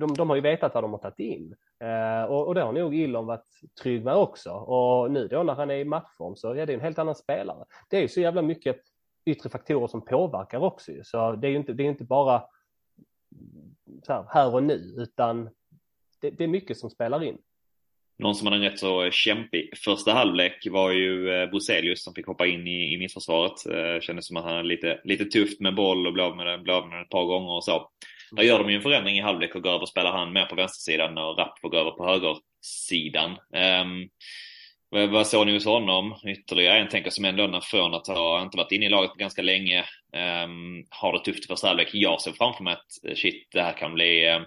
de, 0.00 0.14
de 0.14 0.28
har 0.28 0.36
ju 0.36 0.42
vetat 0.42 0.74
vad 0.74 0.84
de 0.84 0.92
har 0.92 0.98
tagit 0.98 1.18
in. 1.18 1.54
Eh, 1.80 2.30
och, 2.30 2.46
och 2.46 2.54
det 2.54 2.62
har 2.62 2.72
nog 2.72 2.94
Ilon 2.94 3.26
varit 3.26 3.60
trygg 3.82 4.04
med 4.04 4.14
också. 4.16 4.50
Och 4.52 5.10
nu 5.10 5.28
då 5.28 5.42
när 5.42 5.54
han 5.54 5.70
är 5.70 5.74
i 5.74 5.84
matchform 5.84 6.36
så 6.36 6.54
är 6.54 6.66
det 6.66 6.74
en 6.74 6.80
helt 6.80 6.98
annan 6.98 7.14
spelare. 7.14 7.64
Det 7.90 7.96
är 7.96 8.02
ju 8.02 8.08
så 8.08 8.20
jävla 8.20 8.42
mycket 8.42 8.76
yttre 9.24 9.50
faktorer 9.50 9.86
som 9.86 10.04
påverkar 10.04 10.58
också 10.58 10.92
ju. 10.92 11.04
Så 11.04 11.32
det 11.32 11.46
är 11.46 11.50
ju 11.50 11.56
inte, 11.56 11.72
det 11.72 11.82
är 11.82 11.88
inte 11.88 12.04
bara 12.04 12.42
här, 14.08 14.24
här, 14.28 14.54
och 14.54 14.62
nu, 14.62 14.94
utan 14.96 15.50
det, 16.20 16.30
det, 16.30 16.44
är 16.44 16.48
mycket 16.48 16.78
som 16.78 16.90
spelar 16.90 17.22
in. 17.22 17.38
Någon 18.18 18.34
som 18.34 18.46
hade 18.46 18.56
en 18.56 18.70
rätt 18.70 18.78
så 18.78 19.10
kämpig 19.10 19.78
första 19.84 20.12
halvlek 20.12 20.66
var 20.70 20.90
ju 20.90 21.24
Bruzelius 21.24 21.50
Bruselius 21.50 22.04
som 22.04 22.14
fick 22.14 22.26
hoppa 22.26 22.46
in 22.46 22.66
i, 22.66 22.94
i 22.94 22.98
mittförsvaret. 22.98 23.66
Eh, 23.66 24.00
kändes 24.00 24.26
som 24.26 24.36
att 24.36 24.44
han 24.44 24.56
hade 24.56 24.68
lite, 24.68 25.00
lite 25.04 25.24
tufft 25.24 25.60
med 25.60 25.74
boll 25.74 26.06
och 26.06 26.12
blev 26.12 26.26
av 26.26 26.36
med, 26.36 26.62
blev 26.62 26.86
med 26.86 27.02
ett 27.02 27.08
par 27.08 27.24
gånger 27.24 27.50
och 27.50 27.64
så. 27.64 27.90
Där 28.32 28.42
gör 28.42 28.58
de 28.58 28.70
ju 28.70 28.76
en 28.76 28.82
förändring 28.82 29.18
i 29.18 29.22
halvlek 29.22 29.54
och 29.54 29.62
går 29.62 29.70
över 29.70 29.82
och 29.82 29.88
spelar 29.88 30.12
han 30.12 30.32
mer 30.32 30.44
på 30.44 30.54
vänstersidan 30.54 31.18
och 31.18 31.38
Rapp 31.38 31.58
får 31.60 31.68
gå 31.68 31.76
över 31.76 31.90
på 31.90 32.06
högersidan. 32.06 33.30
Um, 33.80 34.08
vad 34.90 35.26
såg 35.26 35.46
ni 35.46 35.52
hos 35.52 35.64
honom? 35.64 36.14
Ytterligare 36.26 36.78
en 36.78 36.88
tänker 36.88 37.10
som 37.10 37.24
ändå 37.24 37.60
från 37.62 37.94
att 37.94 38.06
ha 38.06 38.42
inte 38.42 38.56
varit 38.56 38.72
inne 38.72 38.86
i 38.86 38.88
laget 38.88 39.14
ganska 39.14 39.42
länge. 39.42 39.84
Um, 40.44 40.84
har 40.90 41.12
det 41.12 41.24
tufft 41.24 41.44
i 41.44 41.46
första 41.46 41.66
halvlek. 41.66 41.88
Jag 41.92 42.20
ser 42.20 42.32
framför 42.32 42.64
mig 42.64 42.72
att 42.72 43.08
eh, 43.08 43.14
shit, 43.14 43.48
det 43.52 43.62
här 43.62 43.72
kan 43.72 43.94
bli 43.94 44.38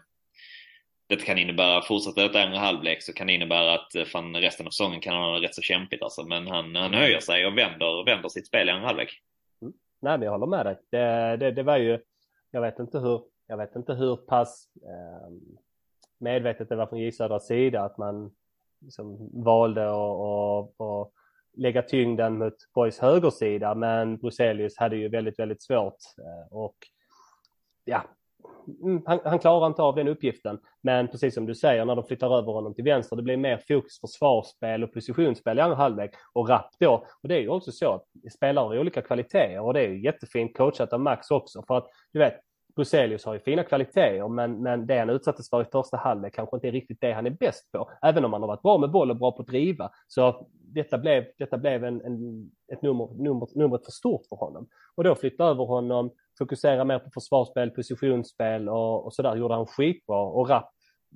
det 1.18 1.26
kan 1.26 1.38
innebära, 1.38 1.82
fortsätter 1.82 2.22
detta 2.22 2.42
andra 2.42 2.60
halvlek 2.60 3.04
så 3.04 3.14
kan 3.14 3.28
det 3.28 3.34
innebära 3.34 3.74
att 3.74 3.96
eh, 3.96 4.04
fan 4.04 4.36
resten 4.36 4.68
av 4.68 4.72
säsongen 4.72 5.02
kan 5.02 5.14
han 5.14 5.24
ha 5.24 5.42
rätt 5.42 5.56
så 5.56 5.62
kämpigt 5.62 6.04
alltså. 6.04 6.24
Men 6.24 6.48
han, 6.48 6.76
han 6.76 6.94
höjer 6.94 7.20
sig 7.20 7.46
och 7.46 7.58
vänder, 7.58 8.06
vänder 8.06 8.30
sitt 8.30 8.48
spel 8.48 8.68
i 8.68 8.72
andra 8.72 8.88
halvlek. 8.88 9.22
Mm. 9.62 9.74
Nej, 10.00 10.18
men 10.18 10.26
jag 10.26 10.32
håller 10.32 10.46
med 10.46 10.66
dig. 10.66 10.78
Det, 10.90 11.38
det, 11.38 11.52
det 11.52 11.64
var 11.64 11.78
ju, 11.78 12.00
jag 12.52 12.62
vet 12.62 12.80
inte 12.80 13.00
hur, 13.00 13.22
jag 13.48 13.58
vet 13.58 13.76
inte 13.76 13.94
hur 13.94 14.16
pass 14.16 14.66
eh, 14.84 15.32
medvetet 16.20 16.70
det 16.70 16.76
var 16.76 16.88
från 16.88 17.00
J 17.00 17.12
Södras 17.12 17.48
sida 17.48 17.82
att 17.82 17.98
man 17.98 18.32
liksom 18.80 19.30
valde 19.44 19.90
att 19.90 21.12
lägga 21.54 21.82
tyngden 21.82 22.38
mot 22.38 22.56
Boys 22.74 23.00
högersida, 23.00 23.76
men 23.76 24.18
Bruselius 24.18 24.78
hade 24.78 24.96
ju 24.96 25.10
väldigt, 25.10 25.40
väldigt 25.40 25.62
svårt 25.62 25.98
eh, 26.18 26.58
och 26.58 26.76
ja, 27.86 28.04
Mm, 28.84 29.02
han, 29.06 29.20
han, 29.24 29.40
klarar 29.40 29.68
inte 29.68 29.82
av 29.82 29.96
den 29.96 30.08
uppgiften. 30.08 30.60
Men 30.82 31.08
precis 31.08 31.34
som 31.34 31.46
du 31.46 31.56
säger, 31.56 31.86
när 31.86 31.96
de 31.96 32.06
flyttar 32.06 32.38
över 32.38 32.52
honom 32.52 32.74
till 32.74 32.84
vänster, 32.84 33.16
det 33.16 33.22
blir 33.22 33.38
mer 33.38 33.62
fokus 33.68 34.00
försvarsspel 34.00 34.84
och 34.84 34.94
positionsspel 34.94 35.58
i 35.58 35.62
andra 35.62 35.76
halvlek 35.76 36.12
och 36.34 36.50
rapp 36.50 36.70
då. 36.80 37.06
Och 37.24 37.30
det 37.30 37.36
är 37.36 37.40
ju 37.40 37.50
också 37.50 37.72
så 37.72 37.92
att 37.94 38.34
spelare 38.34 38.66
har 38.66 38.80
olika 38.80 39.02
kvaliteter 39.02 39.60
och 39.60 39.74
det 39.74 39.80
är 39.80 39.90
ju 39.90 40.04
jättefint 40.04 40.58
coachat 40.58 40.94
av 40.94 41.00
Max 41.00 41.32
också. 41.32 41.64
För 41.68 41.78
att 41.78 41.88
du 42.14 42.20
vet, 42.20 42.40
Bruzelius 42.76 43.26
har 43.26 43.34
ju 43.34 43.40
fina 43.40 43.64
kvaliteter, 43.64 44.28
men, 44.28 44.64
men 44.64 44.88
det 44.88 45.00
han 45.00 45.10
utsattes 45.10 45.50
för 45.50 45.62
i 45.62 45.66
första 45.66 45.98
halvlek 45.98 46.36
kanske 46.36 46.58
inte 46.58 46.68
är 46.68 46.72
riktigt 46.72 47.02
det 47.02 47.14
han 47.14 47.26
är 47.26 47.30
bäst 47.40 47.72
på. 47.72 47.92
Även 48.02 48.26
om 48.26 48.34
han 48.34 48.42
har 48.42 48.48
varit 48.48 48.62
bra 48.62 48.78
med 48.78 48.92
boll 48.92 49.12
och 49.12 49.18
bra 49.18 49.32
på 49.32 49.42
att 49.42 49.48
driva. 49.48 49.92
Så 50.08 50.48
detta 50.74 50.98
blev, 50.98 51.26
detta 51.38 51.58
blev 51.58 51.84
en, 51.84 52.02
en, 52.02 52.52
ett 52.74 52.82
nummer, 52.82 53.24
nummer, 53.24 53.48
numret 53.56 53.86
för 53.86 53.92
stort 53.92 54.22
för 54.30 54.36
honom. 54.36 54.68
Och 54.96 55.04
då 55.04 55.16
flytta 55.16 55.44
över 55.44 55.66
honom, 55.66 56.12
fokusera 56.38 56.84
mer 56.84 57.00
på 57.00 57.10
försvarsspel, 57.14 57.70
positionsspel 57.70 58.70
och, 58.70 59.06
och 59.06 59.14
sådär 59.14 59.36
gjorde 59.36 59.54
han 59.54 59.66
skitbra. 59.66 60.22
Och 60.22 60.50
Rapp, 60.50 60.72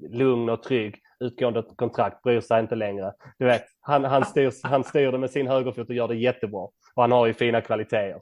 lugn 0.09 0.49
och 0.49 0.63
trygg, 0.63 0.95
utgående 1.19 1.63
kontrakt, 1.75 2.23
bryr 2.23 2.41
sig 2.41 2.61
inte 2.61 2.75
längre. 2.75 3.13
Du 3.39 3.45
vet, 3.45 3.63
han, 3.81 4.03
han, 4.03 4.25
styr, 4.25 4.51
han 4.63 4.83
styr 4.83 5.11
det 5.11 5.17
med 5.17 5.31
sin 5.31 5.47
högerfot 5.47 5.89
och 5.89 5.95
gör 5.95 6.07
det 6.07 6.15
jättebra. 6.15 6.61
Och 6.95 7.01
han 7.01 7.11
har 7.11 7.25
ju 7.25 7.33
fina 7.33 7.61
kvaliteter. 7.61 8.21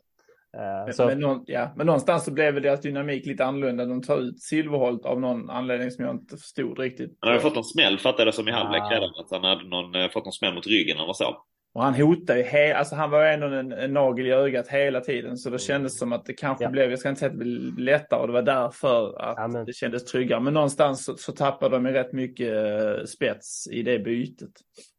Uh, 0.57 0.95
men, 0.97 1.07
men, 1.07 1.19
någon, 1.19 1.43
ja, 1.47 1.73
men 1.75 1.85
någonstans 1.85 2.25
så 2.25 2.31
blev 2.31 2.53
väl 2.53 2.63
deras 2.63 2.81
dynamik 2.81 3.25
lite 3.25 3.45
annorlunda. 3.45 3.85
De 3.85 4.01
tar 4.01 4.17
ut 4.17 4.41
Silverholt 4.41 5.05
av 5.05 5.19
någon 5.19 5.49
anledning 5.49 5.91
som 5.91 6.05
jag 6.05 6.15
inte 6.15 6.37
förstod 6.37 6.79
riktigt. 6.79 7.17
Han 7.19 7.29
hade 7.29 7.41
fått 7.41 7.55
någon 7.55 7.63
smäll 7.63 7.99
fattade 7.99 8.25
jag 8.25 8.33
som 8.33 8.47
i 8.47 8.51
halvlek 8.51 8.83
redan. 8.91 9.09
Att 9.09 9.31
han 9.31 9.43
hade 9.43 9.63
någon, 9.63 9.95
eh, 9.95 10.09
fått 10.09 10.25
någon 10.25 10.33
smäll 10.33 10.53
mot 10.53 10.67
ryggen 10.67 10.97
eller 10.97 11.13
så. 11.13 11.37
Och 11.73 11.83
han 11.83 11.93
hotade 11.93 12.39
ju, 12.39 12.45
he- 12.45 12.73
alltså 12.73 12.95
han 12.95 13.09
var 13.09 13.25
ändå 13.25 13.47
en, 13.47 13.71
en 13.71 13.93
nagel 13.93 14.27
i 14.27 14.31
ögat 14.31 14.67
hela 14.67 15.01
tiden. 15.01 15.37
Så 15.37 15.49
det 15.49 15.59
kändes 15.59 15.99
som 15.99 16.13
att 16.13 16.25
det 16.25 16.33
kanske 16.33 16.63
ja. 16.63 16.69
blev, 16.69 16.89
jag 16.89 16.99
ska 16.99 17.09
inte 17.09 17.19
säga 17.19 17.31
att 17.31 17.39
det 17.39 17.45
blev 17.45 17.79
lättare 17.79 18.19
och 18.19 18.27
det 18.27 18.33
var 18.33 18.41
därför 18.41 19.07
att 19.07 19.33
ja, 19.37 19.47
men... 19.47 19.65
det 19.65 19.73
kändes 19.73 20.05
tryggare. 20.05 20.39
Men 20.39 20.53
någonstans 20.53 21.05
så, 21.05 21.17
så 21.17 21.31
tappade 21.31 21.75
de 21.75 21.85
ju 21.85 21.91
rätt 21.91 22.13
mycket 22.13 22.53
uh, 22.53 23.05
spets 23.05 23.67
i 23.71 23.83
det 23.83 23.99
bytet. 23.99 24.49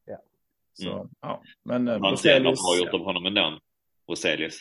Ja. 0.06 0.16
Så, 0.72 0.92
mm. 0.92 1.08
ja. 1.20 1.42
Men 1.64 1.88
Han 1.88 2.16
ser 2.16 2.40
bra 2.40 2.52
gjort 2.78 2.94
av 2.94 3.00
honom 3.00 3.26
ändå. 3.26 3.58
Roselius. 4.08 4.60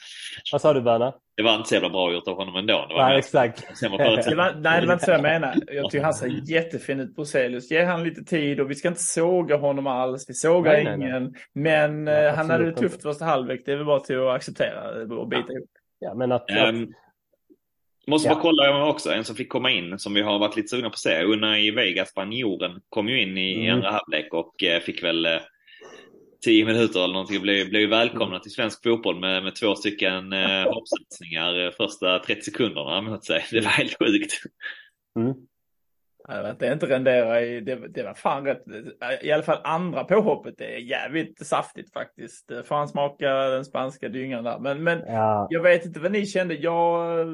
Vad 0.51 0.61
sa 0.61 0.73
du 0.73 0.81
Berna? 0.81 1.13
Det 1.37 1.43
var 1.43 1.55
inte 1.55 1.69
så 1.69 1.75
jävla 1.75 1.89
bra 1.89 2.13
gjort 2.13 2.27
av 2.27 2.35
honom 2.35 2.55
ändå. 2.55 2.85
Det 2.89 2.93
var 2.93 3.09
nej, 3.09 3.17
exakt. 3.17 3.79
det 3.81 3.89
var, 3.89 4.61
nej, 4.61 4.81
det 4.81 4.87
var 4.87 4.93
inte 4.93 5.05
så 5.05 5.11
jag 5.11 5.21
menade. 5.31 5.73
Jag 5.73 5.91
tycker 5.91 6.03
han 6.03 6.13
ser 6.13 6.51
jättefin 6.51 6.99
ut, 6.99 7.17
Roselius. 7.17 7.71
Ge 7.71 7.83
han 7.83 8.03
lite 8.03 8.23
tid 8.23 8.59
och 8.59 8.71
vi 8.71 8.75
ska 8.75 8.87
inte 8.87 9.03
såga 9.03 9.57
honom 9.57 9.87
alls. 9.87 10.29
Vi 10.29 10.33
sågar 10.33 10.71
nej, 10.71 10.95
ingen. 10.95 11.23
Nej, 11.23 11.33
Men 11.53 12.07
ja, 12.07 12.31
han 12.31 12.49
hade 12.49 12.65
det 12.65 12.77
tufft 12.77 13.01
första 13.01 13.25
halvlek. 13.25 13.61
Det 13.65 13.71
är 13.71 13.75
väl 13.75 13.85
bara 13.85 13.99
till 13.99 14.19
att 14.19 14.35
acceptera 14.35 15.15
och 15.19 15.27
bita 15.27 15.45
ja. 15.47 15.53
ihop. 15.53 15.69
Ja, 15.99 16.13
men 16.13 16.31
att... 16.31 16.45
Um, 16.69 16.93
måste 18.07 18.29
ja. 18.29 18.33
bara 18.33 18.41
kolla 18.41 18.85
också, 18.85 19.11
en 19.11 19.23
som 19.23 19.35
fick 19.35 19.49
komma 19.49 19.71
in 19.71 19.99
som 19.99 20.13
vi 20.13 20.21
har 20.21 20.39
varit 20.39 20.55
lite 20.55 20.67
sugna 20.67 20.89
på 20.89 20.93
att 20.93 20.99
se. 20.99 21.23
Unai 21.23 21.71
Vega, 21.71 22.05
spanjoren, 22.05 22.81
kom 22.89 23.09
ju 23.09 23.21
in 23.21 23.37
i 23.37 23.65
mm. 23.65 23.75
andra 23.75 23.91
halvlek 23.91 24.33
och 24.33 24.63
eh, 24.63 24.79
fick 24.79 25.03
väl 25.03 25.25
eh, 25.25 25.31
tio 26.43 26.65
minuter 26.65 27.03
eller 27.03 27.13
någonting 27.13 27.37
och 27.37 27.43
blev, 27.43 27.69
blev 27.69 27.89
välkomna 27.89 28.39
till 28.39 28.51
svensk 28.51 28.83
fotboll 28.83 29.19
med, 29.19 29.43
med 29.43 29.55
två 29.55 29.75
stycken 29.75 30.33
eh, 30.33 30.63
hoppsatsningar 30.73 31.71
första 31.71 32.19
30 32.19 32.41
sekunderna 32.41 33.01
mot 33.01 33.25
sig. 33.25 33.45
Det 33.51 33.61
var 33.61 33.71
helt 33.71 33.97
sjukt. 33.99 34.33
Mm. 35.19 35.33
Att 36.27 36.59
det 36.59 36.73
inte 36.73 36.85
renderar 36.85 37.41
i, 37.41 37.61
det, 37.61 37.87
det 37.87 38.03
var 38.03 38.13
fan 38.13 38.45
rätt, 38.45 38.63
i 39.21 39.31
alla 39.31 39.43
fall 39.43 39.61
andra 39.63 40.03
påhoppet 40.03 40.55
det 40.57 40.75
är 40.75 40.79
jävligt 40.79 41.47
saftigt 41.47 41.93
faktiskt. 41.93 42.51
Får 42.65 42.75
han 42.75 42.87
smaka 42.87 43.33
den 43.33 43.65
spanska 43.65 44.09
dyngan 44.09 44.43
där. 44.43 44.59
Men, 44.59 44.83
men 44.83 44.99
ja. 45.07 45.47
jag 45.49 45.61
vet 45.61 45.85
inte 45.85 45.99
vad 45.99 46.11
ni 46.11 46.25
kände. 46.25 46.53
Jag 46.53 47.27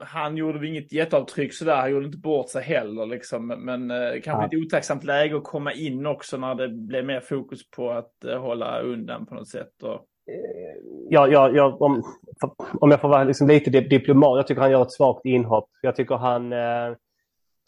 han 0.00 0.36
gjorde 0.36 0.58
väl 0.58 0.68
inget 0.68 0.92
jätteavtryck 0.92 1.54
sådär. 1.54 1.76
Han 1.76 1.90
gjorde 1.90 2.06
inte 2.06 2.18
bort 2.18 2.48
sig 2.48 2.62
heller 2.62 3.06
liksom. 3.06 3.46
Men 3.46 3.90
eh, 3.90 4.12
kanske 4.12 4.30
ja. 4.30 4.46
ett 4.46 4.66
otacksamt 4.66 5.04
läge 5.04 5.36
att 5.36 5.44
komma 5.44 5.72
in 5.72 6.06
också 6.06 6.36
när 6.36 6.54
det 6.54 6.68
blev 6.68 7.04
mer 7.04 7.20
fokus 7.20 7.70
på 7.70 7.90
att 7.90 8.24
eh, 8.24 8.40
hålla 8.40 8.80
undan 8.80 9.26
på 9.26 9.34
något 9.34 9.48
sätt. 9.48 9.82
Och... 9.82 10.06
Ja, 11.08 11.28
ja, 11.28 11.50
ja 11.54 11.76
om, 11.80 12.02
om 12.80 12.90
jag 12.90 13.00
får 13.00 13.08
vara 13.08 13.24
liksom 13.24 13.48
lite 13.48 13.70
diplomat. 13.70 14.36
Jag 14.36 14.46
tycker 14.46 14.60
han 14.60 14.70
gör 14.70 14.82
ett 14.82 14.92
svagt 14.92 15.24
inhopp. 15.24 15.68
Jag 15.82 15.96
tycker 15.96 16.14
han 16.14 16.52
eh, 16.52 16.96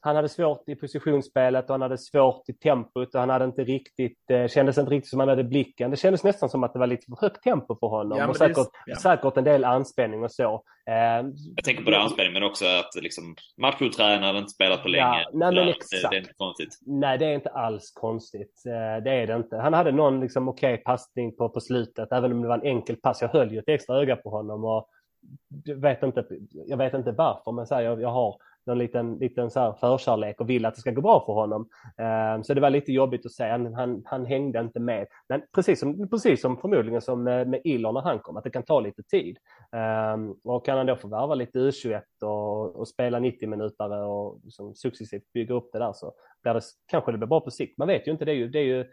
han 0.05 0.17
hade 0.17 0.29
svårt 0.29 0.69
i 0.69 0.75
positionsspelet 0.75 1.65
och 1.65 1.75
han 1.75 1.83
hade 1.83 1.99
svårt 1.99 2.49
i 2.49 2.53
tempot 2.53 3.15
och 3.15 3.21
han 3.21 3.31
hade 3.31 3.45
inte 3.45 3.65
riktigt, 3.65 4.31
eh, 4.31 4.47
kändes 4.49 4.79
inte 4.79 4.91
riktigt 4.91 5.11
som 5.11 5.21
han 5.21 5.29
hade 5.29 5.45
blicken. 5.45 5.91
Det 5.91 5.97
kändes 5.97 6.25
nästan 6.25 6.49
som 6.49 6.65
att 6.65 6.73
det 6.73 6.79
var 6.79 6.87
lite 6.87 7.07
för 7.07 7.17
högt 7.21 7.43
tempo 7.43 7.77
för 7.81 7.87
honom 7.87 8.19
ja, 8.19 8.29
och 8.29 8.37
säkert, 8.37 8.57
det, 8.57 8.65
ja. 8.87 8.97
säkert 8.97 9.37
en 9.37 9.45
del 9.45 9.65
anspänning 9.65 10.25
och 10.25 10.33
så. 10.33 10.63
Eh, 10.91 10.95
jag 11.57 11.65
tänker 11.65 11.85
på 11.85 11.91
det 11.91 11.99
anspänning 11.99 12.33
men 12.33 12.43
också 12.43 12.65
att 12.67 13.03
liksom, 13.03 13.35
matchtränare 13.61 14.39
inte 14.39 14.51
spelat 14.51 14.83
på 14.83 14.89
länge. 14.89 15.03
Ja, 15.03 15.31
nej, 15.33 15.55
men 15.55 15.69
exakt. 15.69 16.03
Det, 16.03 16.09
det, 16.11 16.17
är 16.17 16.21
inte 16.21 16.35
konstigt. 16.37 16.79
Nej, 16.87 17.19
det 17.19 17.27
är 17.27 17.35
inte 17.35 17.51
alls 17.51 17.93
konstigt. 17.95 18.63
Eh, 18.67 19.05
det 19.05 19.11
är 19.11 19.27
det 19.27 19.37
inte. 19.37 19.57
Han 19.57 19.75
hade 19.75 19.93
någon 19.93 20.21
liksom, 20.21 20.49
okej 20.49 20.75
okay, 20.75 20.85
passning 20.85 21.37
på, 21.37 21.49
på 21.49 21.61
slutet, 21.61 22.13
även 22.13 22.33
om 22.33 22.43
det 22.43 22.49
var 22.49 22.59
en 22.59 22.67
enkel 22.67 22.97
pass. 22.97 23.23
Jag 23.23 23.29
höll 23.29 23.53
ju 23.53 23.59
ett 23.59 23.69
extra 23.69 23.97
öga 23.97 24.17
på 24.17 24.31
honom 24.31 24.65
och 24.65 24.89
vet 25.77 26.03
inte, 26.03 26.27
jag 26.51 26.77
vet 26.77 26.95
inte 26.95 27.13
varför, 27.13 27.53
men 27.53 27.67
så 27.67 27.75
här, 27.75 27.83
jag, 27.83 28.03
jag 28.03 28.09
har 28.09 28.37
någon 28.67 28.79
liten, 28.79 29.15
liten 29.15 29.51
så 29.51 29.61
här 29.61 29.73
förkärlek 29.73 30.41
och 30.41 30.51
vill 30.51 30.67
att 30.67 30.75
det 30.75 30.81
ska 30.81 30.91
gå 30.91 31.01
bra 31.01 31.23
för 31.27 31.33
honom. 31.33 31.69
Ehm, 31.99 32.45
så 32.45 32.55
det 32.55 32.61
var 32.61 32.71
lite 32.71 32.93
jobbigt 32.93 33.27
att 33.27 33.33
se. 33.33 33.49
Han, 33.49 33.75
han, 33.75 34.03
han 34.05 34.27
hängde 34.27 34.61
inte 34.61 34.81
med. 34.81 35.07
Men 35.29 35.43
precis 35.55 35.81
som, 35.81 36.09
precis 36.09 36.41
som 36.41 36.57
förmodligen 36.57 37.03
som 37.03 37.29
eh, 37.29 37.33
med, 37.33 37.49
med 37.49 37.61
Iller 37.65 37.93
när 37.93 38.01
han 38.01 38.19
kom, 38.19 38.37
att 38.37 38.45
det 38.45 38.51
kan 38.51 38.63
ta 38.63 38.81
lite 38.81 39.03
tid. 39.03 39.39
Ehm, 39.73 40.35
och 40.45 40.65
kan 40.65 40.77
han 40.77 40.87
då 40.87 40.97
få 40.97 41.09
värva 41.09 41.35
lite 41.35 41.59
U21 41.59 42.03
och, 42.23 42.77
och 42.77 42.89
spela 42.89 43.19
90 43.19 43.49
minuter 43.49 44.05
och 44.05 44.41
liksom 44.45 44.75
successivt 44.75 45.33
bygga 45.33 45.55
upp 45.55 45.73
det 45.73 45.79
där 45.79 45.93
så 45.93 46.13
blir 46.43 46.55
det, 46.55 46.61
kanske 46.87 47.13
det 47.13 47.19
blir 47.19 47.29
bra 47.29 47.41
på 47.41 47.51
sikt. 47.51 47.79
Man 47.79 47.89
vet 47.89 48.09
ju 48.09 48.13
inte, 48.13 48.25
det 48.25 48.33
är 48.33 48.37
ju, 48.37 48.49
det 48.49 48.59
är 48.59 48.65
ju 48.65 48.87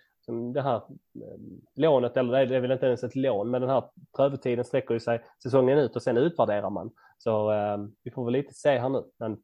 det 0.54 0.62
här 0.62 0.76
ehm, 0.76 1.62
lånet, 1.76 2.18
eller 2.18 2.46
det 2.46 2.56
är 2.56 2.60
väl 2.60 2.72
inte 2.72 2.86
ens 2.86 3.04
ett 3.04 3.16
lån, 3.16 3.50
men 3.50 3.62
den 3.62 3.70
här 3.70 3.84
prövotiden 4.16 4.66
sträcker 4.66 4.94
ju 4.94 5.00
sig 5.00 5.22
säsongen 5.44 5.78
ut 5.78 5.96
och 5.96 6.04
sen 6.04 6.18
utvärderar 6.18 6.70
man. 6.70 6.92
Så 7.18 7.52
eh, 7.52 7.78
vi 8.04 8.12
får 8.12 8.26
väl 8.26 8.34
lite 8.34 8.54
se 8.54 8.78
här 8.78 8.90
nu. 8.90 9.04
Men 9.20 9.38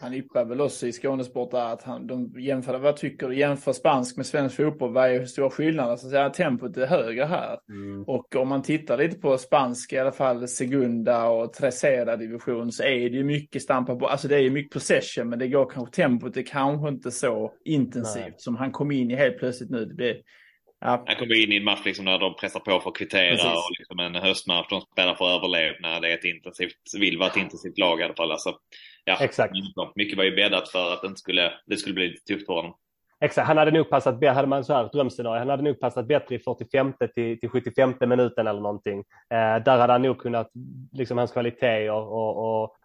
han 0.00 0.14
yppar 0.14 0.44
väl 0.44 0.60
också 0.60 0.86
i 0.86 0.92
Skånesport 0.92 1.50
att 1.52 1.82
han, 1.82 2.06
de 2.06 2.40
jämför, 2.40 2.78
vad 2.78 2.96
tycker 2.96 3.28
du, 3.28 3.38
jämför 3.38 3.72
spansk 3.72 4.16
med 4.16 4.26
svensk 4.26 4.56
fotboll, 4.56 4.92
vad 4.92 5.10
är 5.10 5.24
stora 5.24 5.50
skillnader? 5.50 5.96
Så 5.96 6.16
att 6.16 6.34
tempot 6.34 6.76
är 6.76 6.86
högre 6.86 7.24
här. 7.24 7.58
Mm. 7.68 8.02
Och 8.02 8.36
om 8.36 8.48
man 8.48 8.62
tittar 8.62 8.98
lite 8.98 9.18
på 9.18 9.38
spansk, 9.38 9.92
i 9.92 9.98
alla 9.98 10.12
fall 10.12 10.48
Segunda 10.48 11.26
och 11.26 11.52
Tercera 11.52 12.16
division, 12.16 12.72
så 12.72 12.82
är 12.82 13.10
det 13.10 13.16
ju 13.16 13.24
mycket 13.24 13.62
stampa 13.62 13.96
på, 13.96 14.06
alltså 14.06 14.28
det 14.28 14.36
är 14.36 14.40
ju 14.40 14.50
mycket 14.50 14.72
possession, 14.72 15.28
men 15.28 15.38
det 15.38 15.48
går 15.48 15.70
kanske, 15.70 15.94
tempot 15.94 16.36
är 16.36 16.42
kanske 16.42 16.88
inte 16.88 17.10
så 17.10 17.52
intensivt 17.64 18.24
Nej. 18.24 18.34
som 18.36 18.56
han 18.56 18.72
kom 18.72 18.90
in 18.90 19.10
i 19.10 19.14
helt 19.14 19.38
plötsligt 19.38 19.70
nu. 19.70 19.84
Det 19.84 19.94
blir, 19.94 20.16
Ja. 20.84 21.04
Han 21.06 21.16
kommer 21.16 21.42
in 21.42 21.52
i 21.52 21.56
en 21.56 21.64
match 21.64 21.84
liksom 21.84 22.04
när 22.04 22.18
de 22.18 22.36
pressar 22.36 22.60
på 22.60 22.80
för 22.80 22.90
att 22.90 22.96
kvittera 22.96 23.30
Precis. 23.30 23.46
och 23.46 23.70
liksom 23.78 23.98
en 23.98 24.14
höstmatch. 24.14 24.68
De 24.70 24.80
spelar 24.80 25.14
för 25.14 25.36
överlevnad. 25.36 26.02
Det 26.02 26.10
är 26.12 26.14
ett 26.14 26.24
intensivt, 26.24 26.74
vill 27.00 27.18
vara 27.18 27.28
ett 27.28 27.36
intensivt 27.36 27.78
lag 27.78 28.00
i 28.00 28.02
alla 28.02 28.14
fall. 28.14 28.32
Alltså, 28.32 28.58
ja, 29.04 29.16
Exakt. 29.20 29.52
Mycket 29.94 30.16
var 30.16 30.24
ju 30.24 30.36
bäddat 30.36 30.68
för 30.68 30.92
att 30.92 31.02
det, 31.02 31.16
skulle, 31.16 31.52
det 31.66 31.76
skulle 31.76 31.94
bli 31.94 32.08
lite 32.08 32.24
tufft 32.24 32.46
för 32.46 32.54
honom. 32.54 32.74
Exakt, 33.20 33.46
han 33.46 33.56
hade 33.56 33.70
nog 33.70 33.90
passat, 33.90 34.24
hade 34.24 34.48
man 34.48 34.64
så 34.64 34.74
här 34.74 34.88
drömscenario, 34.92 35.38
han 35.38 35.48
hade 35.48 35.62
nog 35.62 35.80
passat 35.80 36.06
bättre 36.06 36.34
i 36.34 36.38
45 36.38 36.92
till, 37.14 37.40
till 37.40 37.48
75 37.48 37.94
minuten 38.00 38.46
eller 38.46 38.60
någonting. 38.60 38.98
Eh, 39.30 39.64
där 39.64 39.78
hade 39.78 39.92
han 39.92 40.02
nog 40.02 40.18
kunnat, 40.18 40.50
liksom 40.92 41.18
hans 41.18 41.32
kvaliteter 41.32 41.90
och, 41.90 42.62
och 42.62 42.76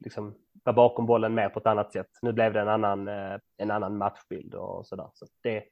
liksom 0.00 0.34
vara 0.64 0.76
bakom 0.76 1.06
bollen 1.06 1.34
mer 1.34 1.48
på 1.48 1.58
ett 1.58 1.66
annat 1.66 1.92
sätt. 1.92 2.08
Nu 2.22 2.32
blev 2.32 2.52
det 2.52 2.60
en 2.60 2.68
annan, 2.68 3.08
eh, 3.08 3.38
en 3.58 3.70
annan 3.70 3.96
matchbild 3.96 4.54
och 4.54 4.86
sådär. 4.86 5.08
Så 5.14 5.26
det, 5.42 5.64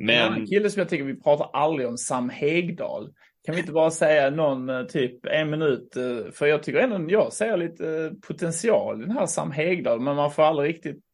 men... 0.00 0.32
En 0.32 0.46
kille 0.46 0.70
som 0.70 0.80
jag 0.80 0.88
tycker 0.88 1.04
vi 1.04 1.20
pratar 1.20 1.50
aldrig 1.52 1.88
om, 1.88 1.98
Sam 1.98 2.28
Hegdal. 2.28 3.12
Kan 3.44 3.54
vi 3.54 3.60
inte 3.60 3.72
bara 3.72 3.90
säga 3.90 4.30
någon 4.30 4.68
eh, 4.68 4.82
typ 4.82 5.26
en 5.26 5.50
minut? 5.50 5.96
Eh, 5.96 6.32
för 6.32 6.46
jag 6.46 6.62
tycker 6.62 6.78
ändå 6.78 7.12
jag 7.12 7.32
ser 7.32 7.56
lite 7.56 7.88
eh, 7.88 8.10
potential 8.28 9.02
i 9.02 9.06
den 9.06 9.16
här 9.16 9.26
Sam 9.26 9.50
Hegdal. 9.50 10.00
Men 10.00 10.16
man 10.16 10.32
får 10.32 10.42
aldrig 10.42 10.68
riktigt, 10.68 11.04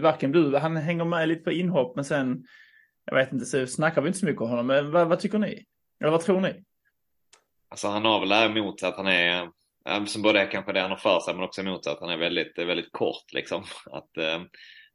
varken 0.00 0.32
du, 0.32 0.56
han 0.56 0.76
hänger 0.76 1.04
med 1.04 1.28
lite 1.28 1.42
på 1.42 1.52
inhopp 1.52 1.96
men 1.96 2.04
sen, 2.04 2.44
jag 3.04 3.14
vet 3.14 3.32
inte, 3.32 3.44
så 3.44 3.66
snackar 3.66 4.02
vi 4.02 4.08
inte 4.08 4.18
så 4.18 4.26
mycket 4.26 4.42
om 4.42 4.48
honom. 4.48 4.66
Men 4.66 4.90
vad, 4.90 5.08
vad 5.08 5.20
tycker 5.20 5.38
ni? 5.38 5.64
Eller 6.00 6.10
vad 6.10 6.20
tror 6.20 6.40
ni? 6.40 6.64
Alltså 7.68 7.88
han 7.88 8.04
har 8.04 8.20
väl 8.20 8.56
emot 8.56 8.82
att 8.82 8.96
han 8.96 9.06
är, 9.06 9.48
som 10.06 10.22
både 10.22 10.40
är 10.40 10.50
kanske 10.50 10.72
det 10.72 10.80
han 10.80 10.90
har 10.90 10.98
för 10.98 11.20
sig 11.20 11.34
men 11.34 11.44
också 11.44 11.60
emot 11.60 11.86
att 11.86 12.00
han 12.00 12.10
är 12.10 12.16
väldigt, 12.16 12.58
väldigt 12.58 12.92
kort 12.92 13.32
liksom. 13.32 13.64
Att, 13.92 14.10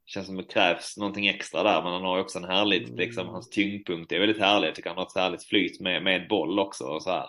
känns 0.05 0.27
som 0.27 0.37
det 0.37 0.43
krävs 0.43 0.97
någonting 0.97 1.27
extra 1.27 1.63
där 1.63 1.83
men 1.83 1.93
han 1.93 2.03
har 2.03 2.17
ju 2.17 2.23
också 2.23 2.39
en 2.39 2.45
härligt, 2.45 2.87
mm. 2.87 2.99
liksom 2.99 3.27
hans 3.27 3.49
tyngdpunkt 3.49 4.11
är 4.11 4.19
väldigt 4.19 4.39
härlig. 4.41 4.67
Jag 4.67 4.75
tycker 4.75 4.89
han 4.89 4.97
har 4.97 5.05
ett 5.05 5.15
härligt 5.15 5.43
flyt 5.43 5.79
med, 5.79 6.03
med 6.03 6.27
boll 6.29 6.59
också 6.59 6.83
och 6.83 7.03
så 7.03 7.09
här. 7.09 7.25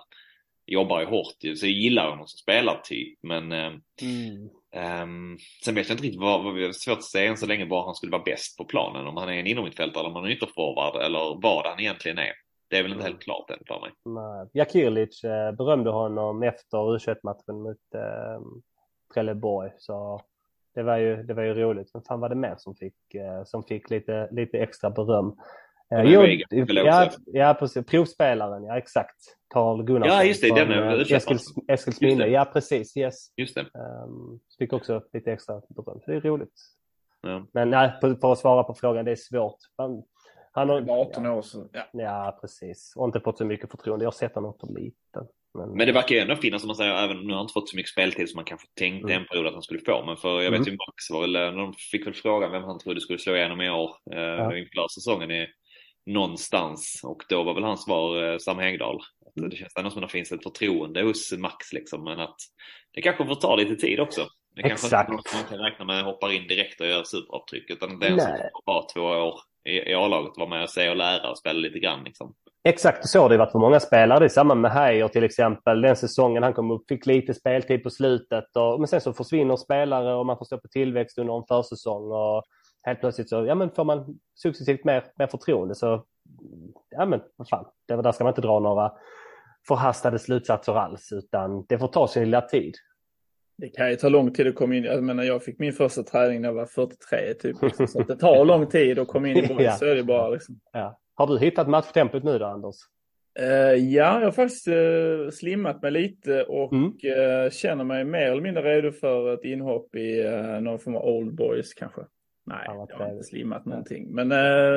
Jobbar 0.68 1.00
ju 1.00 1.06
hårt 1.06 1.36
ju, 1.40 1.56
så 1.56 1.66
jag 1.66 1.72
gillar 1.72 2.10
honom 2.10 2.26
som 2.26 2.38
spelartyp 2.38 3.18
men 3.22 3.52
eh, 3.52 3.72
mm. 4.02 5.02
um, 5.02 5.38
Sen 5.64 5.74
vet 5.74 5.88
jag 5.88 5.94
inte 5.94 6.04
riktigt 6.04 6.20
vad, 6.20 6.44
vad 6.44 6.76
svårt 6.76 6.98
att 6.98 7.04
säga 7.04 7.30
än 7.30 7.36
så 7.36 7.46
länge 7.46 7.64
var 7.64 7.84
han 7.84 7.94
skulle 7.94 8.12
vara 8.12 8.22
bäst 8.22 8.58
på 8.58 8.64
planen. 8.64 9.06
Om 9.06 9.16
han 9.16 9.28
är 9.28 9.32
en 9.32 9.46
innermittfältare 9.46 10.00
eller 10.00 10.10
om 10.10 10.16
han 10.16 10.24
är 10.24 10.30
ytterforward 10.30 11.02
eller 11.02 11.42
vad 11.42 11.66
han 11.66 11.80
egentligen 11.80 12.18
är. 12.18 12.32
Det 12.68 12.76
är 12.76 12.82
väl 12.82 12.92
inte 12.92 13.04
helt 13.04 13.22
klart 13.22 13.50
än 13.50 13.58
för 13.66 13.80
mig. 13.80 13.90
Nej. 14.04 14.48
Jakirlic 14.52 15.24
eh, 15.24 15.52
berömde 15.52 15.90
honom 15.90 16.42
efter 16.42 16.78
U21-matchen 16.78 17.62
mot 17.62 17.94
eh, 17.94 18.40
Trelleborg. 19.14 19.70
Så 19.78 20.20
det 20.76 20.82
var 20.82 20.96
ju, 20.96 21.22
det 21.22 21.34
var 21.34 21.42
ju 21.42 21.54
roligt. 21.54 21.90
Men 21.94 22.02
fan 22.02 22.20
var 22.20 22.28
det 22.28 22.34
mer 22.34 22.54
som 22.58 22.74
fick, 22.74 23.14
eh, 23.14 23.44
som 23.44 23.62
fick 23.62 23.90
lite, 23.90 24.28
lite 24.30 24.58
extra 24.58 24.90
beröm? 24.90 25.36
Eh, 25.94 26.02
jo, 26.02 26.22
ja, 26.66 27.10
ja, 27.26 27.56
precis. 27.58 27.86
Provspelaren, 27.86 28.64
ja 28.64 28.78
exakt. 28.78 29.16
Carl 29.54 29.82
Gunnarsson. 29.82 30.16
Ja, 30.16 30.24
just 30.24 30.42
det. 30.42 30.54
Den 30.54 30.70
är 30.70 31.12
Eskil, 31.12 31.38
Eskilsminne. 31.68 32.26
Ja, 32.26 32.44
precis. 32.44 32.96
Yes. 32.96 33.14
Just 33.36 33.54
det. 33.54 33.60
Um, 33.60 34.40
fick 34.58 34.72
också 34.72 35.02
lite 35.12 35.32
extra 35.32 35.62
beröm. 35.68 36.00
Det 36.06 36.12
är 36.12 36.20
roligt. 36.20 36.60
Ja. 37.22 37.46
Men 37.52 37.70
nej, 37.70 37.92
för 38.00 38.32
att 38.32 38.38
svara 38.38 38.62
på 38.62 38.74
frågan, 38.74 39.04
det 39.04 39.10
är 39.10 39.16
svårt. 39.16 39.58
Han, 39.76 40.02
han 40.52 40.68
har 40.68 40.90
18 40.90 41.26
år 41.26 41.42
så, 41.42 41.68
ja. 41.72 41.82
ja, 41.92 42.38
precis. 42.40 42.92
Och 42.96 43.06
inte 43.06 43.20
fått 43.20 43.38
så 43.38 43.44
mycket 43.44 43.70
förtroende. 43.70 44.04
Jag 44.04 44.10
har 44.10 44.16
sett 44.16 44.34
honom 44.34 44.54
för 44.60 44.66
liten. 44.66 45.26
Men, 45.56 45.76
men 45.76 45.86
det 45.86 45.92
verkar 45.92 46.14
ju 46.14 46.20
ändå 46.20 46.36
finnas 46.36 46.62
som 46.62 46.66
man 46.66 46.76
säger, 46.76 47.04
även 47.04 47.18
om 47.18 47.30
han 47.30 47.40
inte 47.40 47.52
fått 47.52 47.68
så 47.68 47.76
mycket 47.76 47.92
speltid 47.92 48.28
som 48.28 48.38
man 48.38 48.44
kanske 48.44 48.66
tänkte 48.74 49.12
mm. 49.12 49.22
en 49.22 49.28
period 49.28 49.46
att 49.46 49.52
han 49.52 49.62
skulle 49.62 49.80
få. 49.80 50.04
Men 50.04 50.16
för 50.16 50.42
jag 50.42 50.50
vet 50.50 50.60
mm. 50.60 50.72
ju 50.72 50.76
Max 50.76 51.10
var 51.10 51.20
väl, 51.20 51.56
de 51.56 51.72
fick 51.72 52.06
väl 52.06 52.14
frågan 52.14 52.52
vem 52.52 52.64
han 52.64 52.78
trodde 52.78 53.00
skulle 53.00 53.18
slå 53.18 53.36
igenom 53.36 53.60
i 53.60 53.70
år 53.70 53.90
eh, 54.12 54.18
ja. 54.18 54.56
inför 54.56 54.88
säsongen 54.88 55.30
i 55.30 55.46
någonstans. 56.06 57.00
Och 57.04 57.22
då 57.28 57.42
var 57.42 57.54
väl 57.54 57.64
hans 57.64 57.84
svar 57.84 58.32
eh, 58.32 58.38
Sam 58.38 58.58
Hegdahl. 58.58 59.00
Mm. 59.36 59.50
Det 59.50 59.56
känns 59.56 59.76
ändå 59.76 59.90
som 59.90 60.02
att 60.02 60.08
det 60.08 60.12
finns 60.12 60.32
ett 60.32 60.42
förtroende 60.42 61.02
hos 61.02 61.32
Max 61.32 61.72
liksom, 61.72 62.04
men 62.04 62.20
att 62.20 62.36
det 62.94 63.02
kanske 63.02 63.26
får 63.26 63.34
ta 63.34 63.56
lite 63.56 63.76
tid 63.76 64.00
också. 64.00 64.26
Det 64.56 64.62
kanske 64.62 64.86
Exakt. 64.86 65.10
inte 65.10 65.34
man 65.34 65.44
kan 65.48 65.58
räkna 65.58 65.84
med 65.84 66.04
hoppar 66.04 66.32
in 66.32 66.46
direkt 66.48 66.80
och 66.80 66.86
gör 66.86 67.04
superavtryck 67.04 67.70
utan 67.70 67.98
det 67.98 68.06
är 68.06 68.10
en 68.10 68.20
som 68.20 68.30
får 68.30 68.72
vara 68.72 68.86
två 68.94 69.00
år 69.00 69.40
i, 69.66 69.90
i 69.90 69.94
A-laget, 69.94 70.32
vara 70.36 70.48
med 70.48 70.62
och 70.62 70.70
se 70.70 70.90
och 70.90 70.96
lära 70.96 71.30
och 71.30 71.38
spela 71.38 71.58
lite 71.58 71.78
grann 71.78 72.04
liksom. 72.04 72.34
Exakt 72.68 73.08
så 73.08 73.20
har 73.20 73.28
det 73.28 73.36
varit 73.36 73.52
för 73.52 73.58
många 73.58 73.80
spelare. 73.80 74.18
Det 74.18 74.24
är 74.24 74.28
samma 74.28 74.54
med 74.54 74.70
Heijer 74.70 75.08
till 75.08 75.24
exempel. 75.24 75.80
Den 75.80 75.96
säsongen 75.96 76.42
han 76.42 76.52
kom 76.52 76.70
upp 76.70 76.88
fick 76.88 77.06
lite 77.06 77.34
speltid 77.34 77.82
på 77.82 77.90
slutet. 77.90 78.56
Och, 78.56 78.80
men 78.80 78.88
sen 78.88 79.00
så 79.00 79.12
försvinner 79.12 79.56
spelare 79.56 80.14
och 80.14 80.26
man 80.26 80.38
får 80.38 80.44
stå 80.44 80.58
på 80.58 80.68
tillväxt 80.68 81.18
under 81.18 81.36
en 81.36 81.44
försäsong. 81.48 82.12
Och 82.12 82.44
helt 82.82 83.00
plötsligt 83.00 83.28
så 83.28 83.46
ja, 83.46 83.54
men 83.54 83.70
får 83.70 83.84
man 83.84 84.18
successivt 84.34 84.84
mer, 84.84 85.04
mer 85.18 85.26
förtroende. 85.26 85.74
Så 85.74 86.04
ja, 86.90 87.06
men 87.06 87.20
vad 87.36 87.48
fan, 87.48 87.64
det, 87.88 88.02
där 88.02 88.12
ska 88.12 88.24
man 88.24 88.30
inte 88.30 88.40
dra 88.40 88.60
några 88.60 88.92
förhastade 89.68 90.18
slutsatser 90.18 90.74
alls, 90.74 91.12
utan 91.12 91.66
det 91.68 91.78
får 91.78 91.88
ta 91.88 92.08
sin 92.08 92.24
lilla 92.24 92.40
tid. 92.40 92.74
Det 93.58 93.68
kan 93.68 93.90
ju 93.90 93.96
ta 93.96 94.08
lång 94.08 94.32
tid 94.32 94.46
att 94.46 94.54
komma 94.54 94.74
in. 94.74 94.84
Jag 94.84 95.04
menar, 95.04 95.24
jag 95.24 95.44
fick 95.44 95.58
min 95.58 95.72
första 95.72 96.02
träning 96.02 96.40
när 96.40 96.48
jag 96.48 96.54
var 96.54 96.66
43 96.66 97.34
typ. 97.34 97.56
Så 97.88 98.02
det 98.02 98.16
tar 98.16 98.44
lång 98.44 98.66
tid 98.66 98.98
att 98.98 99.08
komma 99.08 99.28
in 99.28 99.36
i 99.36 99.56
ja. 99.58 99.72
så 99.72 99.84
är 99.84 99.94
det 99.94 100.04
bara 100.04 100.28
liksom. 100.28 100.60
Ja. 100.72 100.98
Har 101.14 101.26
du 101.26 101.38
hittat 101.38 101.68
matchtempot 101.68 102.24
nu 102.24 102.38
då, 102.38 102.46
Anders? 102.46 102.76
Uh, 103.40 103.46
ja, 103.74 104.20
jag 104.20 104.26
har 104.26 104.32
faktiskt 104.32 104.68
uh, 104.68 105.30
slimmat 105.30 105.82
mig 105.82 105.90
lite 105.90 106.42
och 106.42 106.72
mm. 106.72 106.84
uh, 106.84 107.50
känner 107.50 107.84
mig 107.84 108.04
mer 108.04 108.30
eller 108.30 108.42
mindre 108.42 108.62
redo 108.62 108.92
för 108.92 109.34
ett 109.34 109.44
inhopp 109.44 109.96
i 109.96 110.24
någon 110.60 110.78
form 110.78 110.96
av 110.96 111.06
old 111.06 111.34
boys 111.34 111.74
kanske. 111.74 112.00
Nej, 112.46 112.58
jag 112.66 112.96
har 112.98 113.12
inte 113.12 113.24
slimmat 113.24 113.64
någonting. 113.64 114.14
Men 114.14 114.28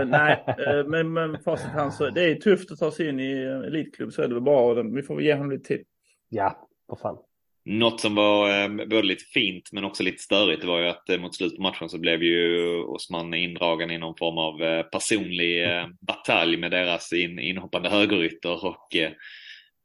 nej, 0.09 0.43
men, 0.87 1.13
men 1.13 1.39
facit 1.39 1.67
hand 1.67 1.93
så 1.93 2.09
det 2.09 2.31
är 2.31 2.35
tufft 2.35 2.71
att 2.71 2.79
ta 2.79 2.91
sig 2.91 3.09
in 3.09 3.19
i 3.19 3.31
elitklubb 3.67 4.13
så 4.13 4.21
är 4.21 4.27
det 4.27 4.33
väl 4.33 4.43
bra. 4.43 4.73
Vi 4.73 5.01
får 5.01 5.15
väl 5.15 5.25
ge 5.25 5.33
honom 5.33 5.51
lite 5.51 5.67
tid. 5.67 5.85
Ja, 6.29 6.67
för 6.89 6.95
fan. 6.95 7.17
Något 7.65 8.01
som 8.01 8.15
var 8.15 8.61
eh, 8.63 8.67
både 8.67 9.07
lite 9.07 9.25
fint 9.25 9.71
men 9.71 9.83
också 9.83 10.03
lite 10.03 10.23
störigt 10.23 10.63
var 10.63 10.79
ju 10.79 10.87
att 10.87 11.09
eh, 11.09 11.19
mot 11.19 11.35
slutet 11.35 11.57
på 11.57 11.63
matchen 11.63 11.89
så 11.89 11.97
blev 11.97 12.23
ju 12.23 12.75
Osman 12.83 13.33
indragen 13.33 13.91
i 13.91 13.97
någon 13.97 14.17
form 14.17 14.37
av 14.37 14.63
eh, 14.63 14.83
personlig 14.83 15.67
batalj 15.99 16.57
med 16.57 16.71
deras 16.71 17.13
in, 17.13 17.39
inhoppande 17.39 17.89
högerytter 17.89 18.65
och 18.65 18.95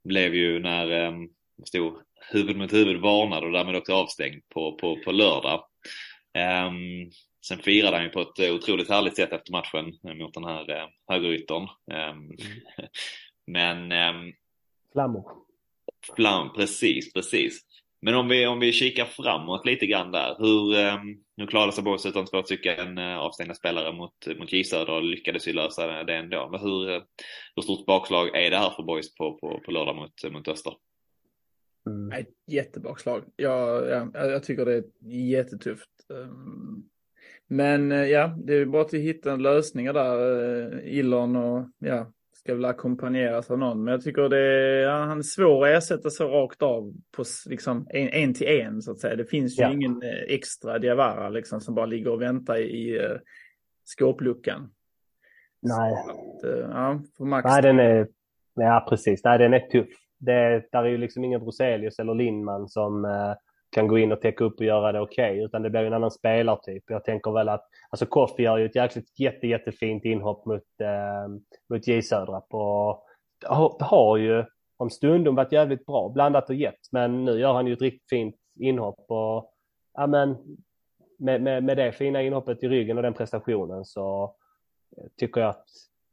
blev 0.05 0.35
ju 0.35 0.61
när 0.61 0.91
eh, 0.91 1.12
stod 1.64 1.99
huvud 2.31 2.57
mot 2.57 2.72
huvud 2.72 3.01
varnad 3.01 3.45
och 3.45 3.53
därmed 3.53 3.77
också 3.77 3.95
avstängd 3.95 4.43
på, 4.49 4.77
på, 4.77 4.99
på 5.05 5.12
lördag. 5.12 5.64
Um, 6.66 7.11
sen 7.47 7.59
firade 7.59 7.97
han 7.97 8.05
ju 8.05 8.11
på 8.11 8.20
ett 8.20 8.51
otroligt 8.51 8.89
härligt 8.89 9.16
sätt 9.16 9.33
efter 9.33 9.53
matchen 9.53 9.99
mot 10.18 10.35
den 10.35 10.45
här 10.45 10.89
högeryttern. 11.09 11.62
Um, 11.62 11.97
mm. 11.97 12.37
men... 13.91 14.33
Flammor. 14.93 15.45
Flam, 16.16 16.53
precis, 16.53 17.12
precis. 17.12 17.61
Men 18.05 18.14
om 18.14 18.28
vi, 18.28 18.47
om 18.47 18.61
vi 18.61 18.72
kikar 18.72 19.05
framåt 19.05 19.66
lite 19.66 19.87
grann 19.87 20.12
där. 20.12 20.37
Hur, 20.39 20.78
eh, 20.78 20.99
nu 21.37 21.47
klarade 21.47 21.72
sig 21.72 21.85
Boys 21.85 22.07
utan 22.07 22.26
två 22.26 22.43
stycken 22.43 22.99
eh, 22.99 23.18
avstängda 23.18 23.55
spelare 23.55 23.93
mot, 23.93 24.12
mot 24.39 24.53
J 24.53 24.64
Söder 24.64 24.93
och 24.93 25.03
lyckades 25.03 25.49
ju 25.49 25.53
lösa 25.53 26.05
det 26.05 26.16
ändå. 26.16 26.49
Men 26.51 26.61
hur, 26.61 26.91
eh, 26.91 27.03
hur 27.57 27.62
stort 27.62 27.87
bakslag 27.87 28.37
är 28.37 28.51
det 28.51 28.57
här 28.57 28.70
för 28.70 28.82
Boys 28.82 29.14
på, 29.14 29.39
på, 29.39 29.61
på 29.64 29.70
lördag 29.70 29.97
mot, 29.97 30.32
mot 30.32 30.49
Öster? 30.49 30.72
Mm. 31.87 32.20
Ett 32.20 32.28
jättebakslag. 32.47 33.24
Ja, 33.37 33.87
ja, 33.87 34.11
jag 34.14 34.43
tycker 34.43 34.64
det 34.64 34.74
är 34.74 34.85
jättetufft. 35.30 35.91
Ehm, 36.12 36.82
men 37.49 37.91
ja, 37.91 38.37
det 38.45 38.55
är 38.55 38.66
bara 38.66 38.82
att 38.82 38.95
hitta 38.95 39.37
lösningar 39.37 39.93
där. 39.93 40.87
Illon 40.87 41.37
och 41.37 41.70
ja, 41.78 42.12
ska 42.45 42.55
väl 42.55 42.64
ackompanjeras 42.64 43.51
av 43.51 43.59
någon. 43.59 43.84
Men 43.84 43.92
jag 43.92 44.03
tycker 44.03 44.28
det 44.28 44.38
är, 44.38 44.88
han 44.88 45.18
är 45.18 45.22
svår 45.22 45.66
att 45.66 45.78
ersätta 45.78 46.11
så 46.11 46.28
rakt 46.28 46.62
av 46.62 46.92
på 47.16 47.24
liksom 47.47 47.86
en, 47.90 48.09
en 48.09 48.34
till 48.34 48.47
en 48.49 48.82
så 48.82 48.90
att 48.90 49.01
säga. 49.01 49.16
Det 49.16 49.24
finns 49.24 49.59
ju 49.59 49.62
ja. 49.62 49.72
ingen 49.72 50.03
eh, 50.03 50.34
extra 50.34 50.78
Diawara 50.78 51.28
liksom 51.28 51.61
som 51.61 51.74
bara 51.74 51.86
ligger 51.86 52.11
och 52.11 52.22
väntar 52.22 52.57
i, 52.57 52.62
i 52.62 52.99
uh, 52.99 53.18
skåpluckan. 53.84 54.70
Nej. 55.62 55.92
Att, 55.92 56.45
uh, 56.45 56.59
ja, 56.70 57.01
för 57.16 57.24
Max. 57.24 57.45
Nej, 57.45 57.62
den 57.62 57.78
är, 57.78 58.09
ja 58.55 58.86
precis, 58.88 59.24
nej 59.24 59.38
den 59.38 59.55
är 59.55 59.61
tuff. 59.61 59.88
Det, 60.18 60.68
där 60.72 60.84
är 60.84 60.88
ju 60.88 60.99
liksom 60.99 61.24
ingen 61.24 61.40
Broselius 61.40 61.99
eller 61.99 62.14
Lindman 62.14 62.68
som 62.68 63.05
kan 63.75 63.89
gå 63.89 63.99
in 63.99 64.12
och 64.12 64.20
täcka 64.20 64.45
upp 64.45 64.59
och 64.59 64.64
göra 64.64 64.93
det 64.93 65.01
okej, 65.01 65.31
okay, 65.31 65.45
utan 65.45 65.62
det 65.62 65.70
blir 65.70 65.81
en 65.81 65.93
annan 65.93 66.11
spelartyp. 66.11 66.85
Jag 66.87 67.05
tänker 67.05 67.31
väl 67.31 67.49
att, 67.49 67.68
alltså 67.91 68.07
Koffi 68.07 68.43
gör 68.43 68.59
ju 68.59 68.66
ett 68.66 68.77
jäkligt 68.77 69.20
jätte, 69.20 69.47
jättefint 69.47 70.05
inhopp 70.05 70.47
mot, 70.47 70.81
eh, 70.81 71.29
mot 71.70 71.87
J 71.87 72.03
Södra 72.03 72.41
på, 72.41 72.99
har, 73.47 73.77
har 73.81 74.16
ju 74.16 74.45
om 74.77 74.91
stundom 74.91 75.35
varit 75.35 75.53
jävligt 75.53 75.87
bra, 75.87 76.09
blandat 76.09 76.49
och 76.49 76.55
gett, 76.55 76.93
men 76.93 77.25
nu 77.25 77.41
gör 77.41 77.53
han 77.53 77.66
ju 77.66 77.72
ett 77.72 77.83
riktigt 77.83 78.09
fint 78.09 78.37
inhopp 78.61 79.05
och 79.09 79.53
ja 79.95 80.07
men 80.07 80.37
med, 81.18 81.43
med, 81.43 81.64
med 81.64 81.77
det 81.77 81.93
fina 81.93 82.22
inhoppet 82.22 82.62
i 82.62 82.68
ryggen 82.68 82.97
och 82.97 83.03
den 83.03 83.14
prestationen 83.14 83.85
så 83.85 84.35
tycker 85.16 85.41
jag 85.41 85.51
att 85.51 85.66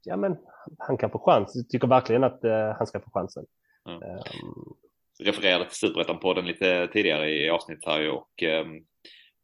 ja 0.03 0.17
men 0.17 0.37
han 0.77 0.97
kan 0.97 1.09
få 1.09 1.19
chans. 1.19 1.55
Jag 1.55 1.69
tycker 1.69 1.87
verkligen 1.87 2.23
att 2.23 2.43
uh, 2.43 2.51
han 2.51 2.87
ska 2.87 2.99
få 2.99 3.09
chansen. 3.13 3.45
Mm. 3.89 4.03
Um, 4.03 4.75
refererade 5.21 5.65
till 5.65 5.87
Superettan-podden 5.87 6.45
lite 6.45 6.87
tidigare 6.87 7.29
i 7.29 7.49
avsnittet 7.49 7.85
här 7.85 8.09
och 8.09 8.43
eh, 8.43 8.65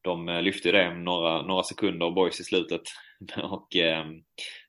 de 0.02 0.40
lyfte 0.42 0.72
det 0.72 0.94
några, 0.94 1.42
några 1.42 1.64
sekunder 1.64 2.12
boys 2.12 2.40
i 2.40 2.44
slutet 2.44 2.82
och 3.44 3.76
eh, 3.76 4.06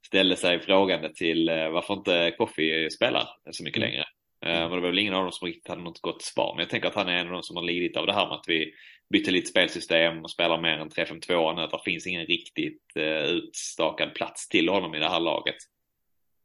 ställde 0.06 0.36
sig 0.36 0.60
frågande 0.60 1.14
till 1.14 1.48
eh, 1.48 1.70
varför 1.70 1.94
inte 1.94 2.34
Koffi 2.38 2.90
spelar 2.90 3.28
så 3.50 3.64
mycket 3.64 3.82
mm. 3.82 3.90
längre. 3.90 4.04
Eh, 4.46 4.64
och 4.64 4.76
det 4.76 4.80
var 4.80 4.88
väl 4.88 4.98
ingen 4.98 5.14
av 5.14 5.22
dem 5.22 5.32
som 5.32 5.46
riktigt 5.46 5.68
hade 5.68 5.82
något 5.82 6.00
gott 6.00 6.22
svar. 6.22 6.54
Men 6.54 6.62
jag 6.62 6.70
tänker 6.70 6.88
att 6.88 6.94
han 6.94 7.08
är 7.08 7.16
en 7.16 7.26
av 7.26 7.32
de 7.32 7.42
som 7.42 7.56
har 7.56 7.62
lidit 7.62 7.96
av 7.96 8.06
det 8.06 8.12
här 8.12 8.26
med 8.26 8.34
att 8.34 8.48
vi 8.48 8.72
bytte 9.10 9.30
lite 9.30 9.46
spelsystem 9.46 10.22
och 10.22 10.30
spelar 10.30 10.60
mer 10.60 10.78
än 10.78 10.90
3-5-2 10.90 11.54
nu. 11.54 11.62
Att 11.62 11.70
det 11.70 11.78
finns 11.84 12.06
ingen 12.06 12.26
riktigt 12.26 12.82
eh, 12.96 13.22
utstakad 13.22 14.14
plats 14.14 14.48
till 14.48 14.68
honom 14.68 14.94
i 14.94 14.98
det 14.98 15.08
här 15.08 15.20
laget. 15.20 15.56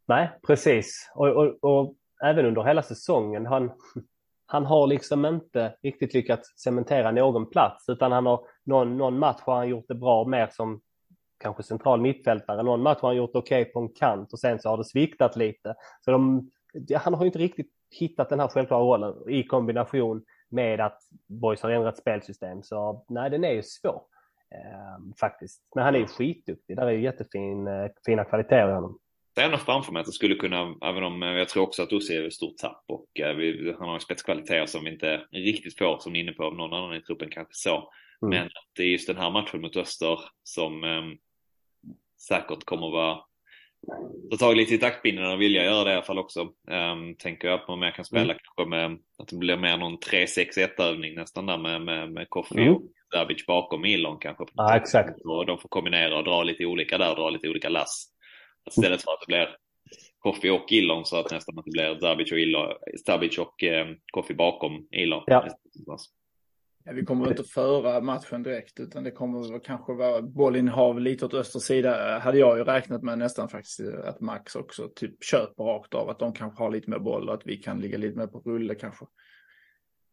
Nej, 0.07 0.30
precis. 0.47 1.11
Och, 1.16 1.28
och, 1.28 1.64
och 1.64 1.95
även 2.24 2.45
under 2.45 2.64
hela 2.64 2.84
säsongen. 2.84 3.45
Han, 3.45 3.72
han 4.54 4.66
har 4.66 4.88
liksom 4.88 5.26
inte 5.26 5.74
riktigt 5.82 6.14
lyckats 6.14 6.60
cementera 6.60 7.12
någon 7.12 7.49
plats 7.49 7.89
utan 7.89 8.12
han 8.12 8.26
har 8.26 8.45
någon, 8.64 8.97
någon 8.97 9.20
match 9.20 9.41
har 9.41 9.56
han 9.56 9.70
gjort 9.70 9.86
det 9.88 9.95
bra 9.95 10.28
mer 10.28 10.47
som 10.51 10.82
kanske 11.39 11.64
central 11.64 12.01
mittfältare. 12.01 12.64
Någon 12.64 12.82
match 12.82 13.01
har 13.01 13.10
han 13.10 13.18
gjort 13.18 13.36
okej 13.36 13.62
okay 13.62 13.74
på 13.74 13.80
en 13.80 13.89
kant 13.89 14.34
och 14.34 14.39
sen 14.39 14.60
så 14.60 14.70
har 14.70 14.78
det 14.78 14.86
sviktat 14.86 15.36
lite. 15.36 15.76
Så 16.06 16.12
de, 16.12 16.51
han 16.95 17.14
har 17.14 17.26
inte 17.26 17.39
riktigt 17.39 17.70
hittat 17.99 18.30
den 18.30 18.39
här 18.39 18.47
självklara 18.47 18.82
rollen 18.82 19.30
i 19.30 19.43
kombination 19.43 20.24
med 20.49 20.82
att 20.82 20.99
Boys 21.28 21.62
har 21.62 21.70
ändrat 21.70 21.97
spelsystem. 21.97 22.64
Så 22.64 23.06
nej, 23.10 23.30
den 23.30 23.43
är 23.43 23.54
ju 23.54 23.64
svår 23.64 24.01
eh, 24.56 25.16
faktiskt. 25.20 25.62
Men 25.76 25.84
han 25.84 25.95
är 25.95 25.99
ju 25.99 26.08
skitduktig. 26.08 26.76
Där 26.76 26.88
är 26.88 26.91
ju 26.91 27.01
jättefina 27.01 27.86
eh, 27.86 28.24
kvaliteter 28.30 28.70
i 28.70 28.74
honom 28.74 28.99
ser 29.36 29.43
ändå 29.43 29.57
framför 29.57 29.91
mig 29.91 29.99
att 29.99 30.05
det 30.05 30.11
skulle 30.11 30.36
kunna, 30.36 30.75
även 30.81 31.03
om 31.03 31.21
jag 31.21 31.49
tror 31.49 31.63
också 31.63 31.84
att 31.84 31.93
Ossi 31.93 32.15
är 32.15 32.27
ett 32.27 32.34
stort 32.34 32.57
tapp 32.57 32.84
och 32.88 33.19
eh, 33.19 33.36
vi, 33.36 33.75
han 33.79 33.89
har 33.89 33.99
spetskvaliteter 33.99 34.65
som 34.65 34.84
vi 34.84 34.91
inte 34.91 35.21
riktigt 35.31 35.77
får 35.77 35.99
som 35.99 36.13
ni 36.13 36.19
är 36.19 36.23
inne 36.23 36.31
på 36.31 36.43
av 36.43 36.55
någon 36.55 36.73
annan 36.73 36.95
i 36.95 37.01
truppen 37.01 37.29
kanske 37.31 37.53
så. 37.53 37.75
Mm. 37.75 38.29
Men 38.29 38.45
att 38.45 38.71
det 38.75 38.84
är 38.84 38.88
just 38.88 39.07
den 39.07 39.17
här 39.17 39.31
matchen 39.31 39.61
mot 39.61 39.77
Öster 39.77 40.19
som 40.43 40.84
eh, 40.84 41.03
säkert 42.27 42.63
kommer 42.63 42.91
vara 42.91 43.19
ta 44.31 44.38
tag 44.38 44.55
lite 44.55 44.75
i 44.75 44.77
taktpinnen 44.77 45.31
och 45.31 45.41
vilja 45.41 45.63
göra 45.63 45.84
det 45.84 45.91
i 45.91 45.93
alla 45.93 46.03
fall 46.03 46.19
också. 46.19 46.41
Um, 46.41 47.15
tänker 47.15 47.47
jag 47.47 47.59
att 47.59 47.67
man 47.67 47.79
mer 47.79 47.91
kan 47.91 48.05
spela 48.05 48.23
mm. 48.23 48.38
kanske 48.43 48.69
med 48.69 48.99
att 49.19 49.27
det 49.27 49.38
blir 49.38 49.57
mer 49.57 49.77
någon 49.77 49.97
3-6-1 49.97 50.81
övning 50.81 51.15
nästan 51.15 51.45
där 51.45 51.57
med, 51.57 51.81
med, 51.81 52.11
med 52.11 52.29
Koffi 52.29 52.61
mm. 52.61 52.73
och 52.73 52.81
Davic 53.13 53.45
bakom 53.45 53.86
Ilon 53.86 54.17
kanske. 54.19 54.43
Ja, 54.53 54.75
exakt. 54.75 55.21
Och 55.21 55.45
de 55.45 55.57
får 55.57 55.69
kombinera 55.69 56.17
och 56.17 56.23
dra 56.23 56.43
lite 56.43 56.65
olika 56.65 56.97
där, 56.97 57.15
dra 57.15 57.29
lite 57.29 57.49
olika 57.49 57.69
lass. 57.69 58.12
Istället 58.70 59.01
för 59.01 59.11
att 59.11 59.20
det 59.22 59.28
blir 59.28 59.57
Koffi 60.20 60.49
och 60.49 60.72
Illon 60.72 61.05
så 61.05 61.18
att 61.18 61.32
nästan 61.32 61.59
att 61.59 61.66
det 61.66 61.72
blir 61.72 61.99
Zabic 61.99 62.32
och, 62.32 62.39
Illo, 62.39 62.78
Zabic 63.05 63.38
och 63.38 63.64
eh, 63.64 63.88
Koffi 64.11 64.34
bakom 64.34 64.88
Illon. 64.91 65.24
Ja. 65.26 65.47
Ja, 66.86 66.91
vi 66.93 67.05
kommer 67.05 67.30
inte 67.30 67.43
föra 67.43 68.01
matchen 68.01 68.43
direkt 68.43 68.80
utan 68.80 69.03
det 69.03 69.11
kommer 69.11 69.59
kanske 69.59 69.93
vara 69.93 70.22
bollinnehav 70.22 70.99
lite 70.99 71.26
åt 71.26 71.34
öster 71.34 71.59
sida. 71.59 72.20
Hade 72.20 72.38
jag 72.38 72.57
ju 72.57 72.64
räknat 72.64 73.03
med 73.03 73.18
nästan 73.18 73.49
faktiskt 73.49 73.80
att 74.03 74.20
Max 74.20 74.55
också 74.55 74.89
typ 74.95 75.24
köper 75.24 75.64
rakt 75.64 75.93
av 75.93 76.09
att 76.09 76.20
de 76.20 76.34
kanske 76.34 76.64
har 76.64 76.72
lite 76.72 76.89
mer 76.89 76.99
boll 76.99 77.30
och 77.30 77.34
att 77.34 77.45
vi 77.47 77.57
kan 77.57 77.80
ligga 77.80 77.97
lite 77.97 78.18
mer 78.18 78.28
på 78.28 78.39
rulle 78.39 78.76
kanske. 78.76 79.05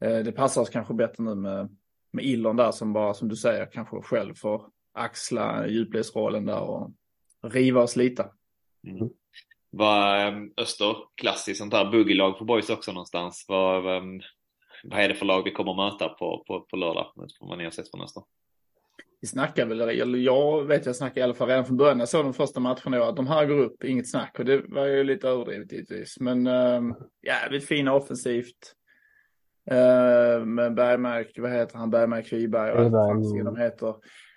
Eh, 0.01 0.19
det 0.19 0.33
passar 0.33 0.61
oss 0.61 0.71
kanske 0.71 0.95
bättre 0.95 1.25
nu 1.25 1.35
med, 1.35 1.77
med 2.11 2.25
Illon 2.25 2.57
där 2.57 2.71
som 2.71 2.93
bara 2.93 3.15
som 3.15 3.29
du 3.29 3.37
säger 3.37 3.71
kanske 3.73 4.03
själv 4.03 4.35
får 4.35 4.67
axla 4.93 5.67
djupledsrollen 5.69 6.47
där 6.47 6.61
och 6.61 6.91
riva 7.43 7.83
oss 7.83 7.97
lite. 7.97 8.31
Mm. 8.87 9.11
Var 9.71 10.17
ehm, 10.17 10.53
Öster 10.57 10.97
klassiskt 11.15 11.59
sånt 11.59 11.73
här 11.73 11.91
boogie-lag 11.91 12.39
för 12.39 12.45
boys 12.45 12.71
också 12.71 12.93
någonstans? 12.93 13.45
Var, 13.49 13.97
ehm, 13.97 14.21
vad 14.85 15.01
är 15.01 15.09
det 15.09 15.15
för 15.15 15.27
lag 15.27 15.43
vi 15.43 15.51
kommer 15.51 15.71
att 15.71 15.93
möta 15.93 16.09
på, 16.09 16.45
på, 16.47 16.61
på 16.61 16.77
lördag? 16.77 17.13
Vad 17.41 17.59
ni 17.59 17.65
har 17.65 17.71
sett 17.71 17.91
från 17.91 18.03
Öster? 18.03 18.23
Vi 19.21 19.29
snackar 19.29 19.67
väl, 19.67 19.81
eller 19.81 20.19
jag 20.19 20.65
vet 20.65 20.87
jag 20.87 20.97
snackar 20.97 21.21
i 21.21 21.25
alla 21.25 21.35
fall 21.35 21.49
redan 21.49 21.65
från 21.65 21.77
början. 21.77 21.99
Jag 21.99 22.09
såg 22.09 22.25
de 22.25 22.35
första 22.35 22.61
matcherna 22.61 23.05
att 23.05 23.17
de 23.17 23.27
här 23.27 23.47
går 23.47 23.59
upp, 23.59 23.85
inget 23.85 24.11
snack. 24.11 24.39
Och 24.39 24.45
det 24.45 24.63
var 24.69 24.87
ju 24.87 25.05
lite 25.05 25.29
överdrivet 25.29 25.73
givetvis. 25.73 26.21
Men 26.21 26.47
äh, 26.47 26.83
jävligt 27.27 27.65
fina 27.65 27.95
offensivt. 27.95 28.75
Äh, 29.71 30.45
med 30.45 30.75
Bergmark, 30.75 31.39
vad 31.39 31.51
heter 31.51 31.79
han, 31.79 31.91
Bergmark 31.91 32.33
Wiberg, 32.33 32.91
vad 32.91 33.45
de 33.45 33.57
heter. 33.57 33.95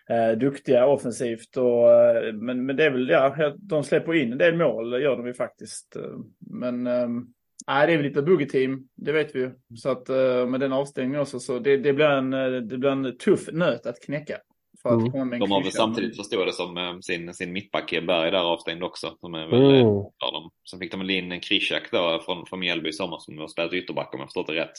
Äh, 0.10 0.38
duktiga 0.38 0.86
offensivt 0.86 1.58
och 1.58 1.88
men, 2.34 2.66
men 2.66 2.76
det 2.76 2.86
är 2.86 2.92
väl, 2.92 3.10
ja, 3.10 3.54
de 3.58 3.84
släpper 3.84 4.14
in 4.14 4.32
en 4.32 4.38
del 4.38 4.58
mål, 4.58 5.02
gör 5.02 5.18
de 5.18 5.28
ju 5.28 5.34
faktiskt. 5.34 5.98
Men 6.40 6.88
ähm, 6.88 7.34
Nej, 7.68 7.88
det 7.88 7.94
är 7.94 7.98
väl 7.98 8.06
lite 8.06 8.22
boogie-team, 8.22 8.88
det 8.96 9.12
vet 9.12 9.36
vi 9.36 9.40
ju. 9.40 9.52
Så 9.76 9.90
att 9.90 10.10
uh, 10.10 10.46
med 10.46 10.60
den 10.60 10.74
avstängningen 10.74 11.22
också, 11.22 11.40
så 11.40 11.60
det, 11.60 11.78
det, 11.78 11.94
blir 11.94 12.06
en, 12.06 12.34
eh, 12.34 12.52
det 12.52 12.78
blir 12.78 12.90
en 12.90 13.18
tuff 13.18 13.50
nöt 13.52 13.86
att 13.86 14.02
knäcka. 14.06 14.38
För 14.82 14.90
att 14.90 15.16
mm. 15.16 15.40
De 15.40 15.52
har 15.52 15.64
väl 15.64 15.72
samtidigt 15.72 16.18
förstått 16.18 16.46
det 16.46 16.54
som 16.54 17.00
sin, 17.02 17.34
sin 17.34 17.54
mittback 17.54 17.92
Berg 17.92 18.32
där 18.32 18.54
avstängd 18.54 18.84
också. 18.84 19.18
Som 19.20 19.34
är 19.34 19.48
väl, 19.48 19.62
mm. 19.62 19.86
dem. 20.20 20.52
Sen 20.70 20.80
fick 20.80 20.92
de 20.92 21.00
väl 21.00 21.10
in 21.10 21.40
Krishak 21.40 21.92
då 21.92 22.22
från, 22.26 22.46
från 22.46 22.60
Mjällby 22.60 22.90
i 22.90 22.94
sommar 22.94 23.18
som 23.20 23.38
har 23.38 23.48
spelat 23.48 23.74
ytterback 23.74 24.14
om 24.14 24.20
jag 24.20 24.30
förstått 24.30 24.48
det 24.48 24.54
rätt. 24.54 24.72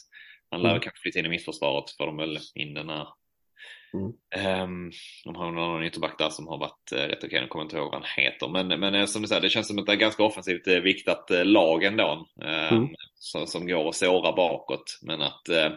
Han 0.50 0.62
lär 0.62 0.70
mm. 0.70 0.80
kanske 0.80 1.00
flytta 1.00 1.18
in 1.18 1.26
i 1.26 1.28
mittförsvaret 1.28 1.90
för 1.90 2.06
de 2.06 2.16
väl 2.16 2.38
in 2.54 2.74
den 2.74 2.88
här 2.88 3.06
Mm. 3.94 4.62
Um, 4.62 4.92
de 5.24 5.34
har 5.34 5.52
någon 5.52 5.84
ytterback 5.84 6.18
där 6.18 6.30
som 6.30 6.46
har 6.46 6.58
varit 6.58 6.92
uh, 6.92 6.98
rätt 6.98 7.24
okej, 7.24 7.38
jag 7.38 7.48
kommer 7.48 7.64
inte 7.64 7.76
ihåg 7.76 7.92
vad 7.92 7.94
han 7.94 8.24
heter. 8.24 8.48
Men, 8.48 8.80
men 8.80 8.94
uh, 8.94 9.04
som 9.04 9.22
du 9.22 9.28
säger, 9.28 9.42
det 9.42 9.50
känns 9.50 9.68
som 9.68 9.78
att 9.78 9.86
det 9.86 9.92
är 9.92 9.96
ganska 9.96 10.22
offensivt 10.22 10.68
uh, 10.68 10.78
viktat 10.78 11.30
uh, 11.30 11.44
lag 11.44 11.84
ändå. 11.84 12.26
Uh, 12.42 12.72
mm. 12.72 12.88
som, 13.14 13.46
som 13.46 13.66
går 13.66 13.88
att 13.88 13.94
såra 13.94 14.32
bakåt. 14.32 14.98
Men 15.02 15.22
att 15.22 15.48
uh, 15.50 15.76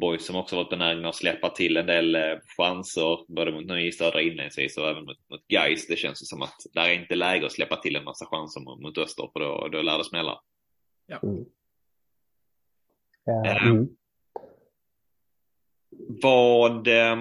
Boys 0.00 0.26
som 0.26 0.36
också 0.36 0.56
varit 0.56 0.70
benägna 0.70 1.08
att 1.08 1.14
släppa 1.14 1.50
till 1.50 1.76
en 1.76 1.86
del 1.86 2.16
uh, 2.16 2.38
chanser, 2.56 3.34
både 3.34 3.52
mot 3.52 3.66
Nöje 3.66 3.92
Södra 3.92 4.22
inledningsvis 4.22 4.76
och 4.76 4.88
även 4.88 5.04
mot, 5.04 5.30
mot 5.30 5.46
Gais. 5.48 5.86
Det 5.86 5.96
känns 5.96 6.28
som 6.28 6.42
att 6.42 6.56
det 6.74 6.80
är 6.80 6.92
inte 6.92 7.14
läge 7.14 7.46
att 7.46 7.52
släppa 7.52 7.76
till 7.76 7.96
en 7.96 8.04
massa 8.04 8.26
chanser 8.26 8.60
mot, 8.60 8.80
mot 8.80 8.98
Öster, 8.98 9.30
för 9.32 9.40
då, 9.40 9.68
då 9.68 9.82
lär 9.82 9.98
det 9.98 10.04
smälla. 10.04 10.40
Ja. 11.06 11.20
Mm. 11.22 11.44
Ja, 13.24 13.60
mm 13.60 13.88
vad... 16.22 16.88
Eh, 16.88 17.16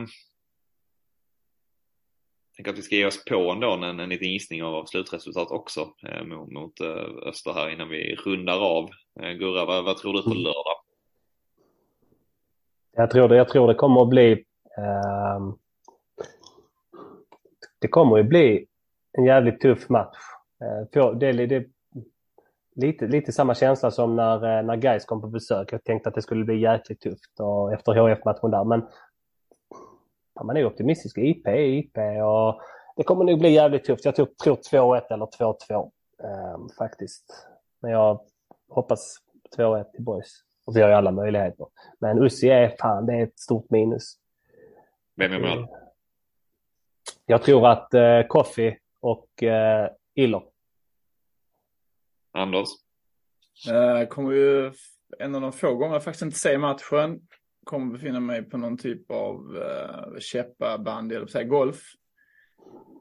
tänker 2.55 2.71
att 2.71 2.77
vi 2.77 2.81
ska 2.81 2.95
ge 2.95 3.05
oss 3.05 3.25
på 3.25 3.51
ändå 3.51 3.71
en, 3.71 3.99
en 3.99 4.09
liten 4.09 4.31
gissning 4.31 4.63
av 4.63 4.85
slutresultat 4.85 5.51
också 5.51 5.93
eh, 6.07 6.23
mot, 6.23 6.51
mot 6.51 6.79
eh, 6.79 7.27
Öster 7.27 7.53
här 7.53 7.69
innan 7.69 7.89
vi 7.89 8.15
rundar 8.15 8.59
av. 8.59 8.89
Eh, 9.21 9.31
Gurra, 9.31 9.65
vad, 9.65 9.85
vad 9.85 9.97
tror 9.97 10.13
du 10.13 10.23
på 10.23 10.33
lördag? 10.33 10.79
Jag 12.91 13.11
tror 13.11 13.29
det, 13.29 13.35
jag 13.35 13.49
tror 13.49 13.67
det 13.67 13.73
kommer 13.73 14.01
att 14.01 14.09
bli... 14.09 14.31
Eh, 14.77 15.53
det 17.79 17.87
kommer 17.87 18.19
att 18.19 18.25
bli 18.25 18.65
en 19.11 19.25
jävligt 19.25 19.61
tuff 19.61 19.89
match. 19.89 20.17
Eh, 20.61 21.13
det, 21.19 21.31
det, 21.45 21.65
lite, 22.79 23.07
lite 23.07 23.31
samma 23.31 23.55
känsla 23.55 23.91
som 23.91 24.15
när, 24.15 24.57
eh, 24.57 24.63
när 24.65 24.75
Gais 24.75 25.05
kom 25.05 25.21
på 25.21 25.27
besök. 25.27 25.73
Jag 25.73 25.83
tänkte 25.83 26.09
att 26.09 26.15
det 26.15 26.21
skulle 26.21 26.45
bli 26.45 26.61
jäkligt 26.61 27.01
tufft 27.01 27.39
och 27.39 27.73
efter 27.73 27.93
HF-matchen 27.93 28.51
där. 28.51 28.63
Men 28.63 28.87
man 30.43 30.57
är 30.57 30.65
optimistisk. 30.65 31.17
IP 31.17 31.47
är 31.47 31.57
IP 31.57 31.97
och 32.23 32.61
det 32.95 33.03
kommer 33.03 33.23
nog 33.23 33.39
bli 33.39 33.49
jävligt 33.49 33.83
tufft. 33.83 34.05
Jag 34.05 34.15
tror 34.15 34.27
2-1 34.45 35.01
eller 35.09 35.25
2-2 35.25 35.91
eh, 36.23 36.57
faktiskt. 36.77 37.47
Men 37.79 37.91
jag 37.91 38.21
hoppas 38.69 39.17
2-1 39.57 39.83
till 39.91 40.03
Boys. 40.03 40.43
Och 40.65 40.75
vi 40.75 40.81
har 40.81 40.89
ju 40.89 40.95
alla 40.95 41.11
möjligheter. 41.11 41.67
Men 41.99 42.23
Ussi 42.23 42.49
är 42.49 42.75
fan, 42.79 43.05
det 43.05 43.13
är 43.13 43.23
ett 43.23 43.39
stort 43.39 43.69
minus. 43.69 44.13
Vem 45.15 45.33
är 45.33 45.39
mål? 45.39 45.67
Jag 47.25 47.43
tror 47.43 47.67
att 47.67 47.93
eh, 47.93 48.21
Koffi 48.27 48.77
och 48.99 49.43
eh, 49.43 49.89
Iller 50.13 50.41
Anders? 52.31 52.69
Jag 53.65 54.09
kommer 54.09 54.31
ju 54.33 54.71
en 55.19 55.35
av 55.35 55.41
de 55.41 55.51
få 55.51 55.75
gånger 55.75 55.93
jag 55.93 56.03
faktiskt 56.03 56.21
inte 56.21 56.39
se 56.39 56.57
matchen. 56.57 57.19
Kommer 57.65 57.93
befinna 57.93 58.19
mig 58.19 58.43
på 58.43 58.57
någon 58.57 58.77
typ 58.77 59.11
av 59.11 59.35
uh, 59.55 60.19
käppabandy, 60.19 61.15
eller 61.15 61.27
säga 61.27 61.43
golf. 61.43 61.81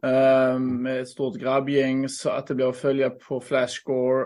Uh, 0.06 0.58
med 0.58 1.00
ett 1.00 1.08
stort 1.08 1.36
grabbgäng 1.36 2.08
så 2.08 2.30
att 2.30 2.46
det 2.46 2.54
blir 2.54 2.68
att 2.68 2.76
följa 2.76 3.10
på 3.10 3.40
flashscore. 3.40 4.24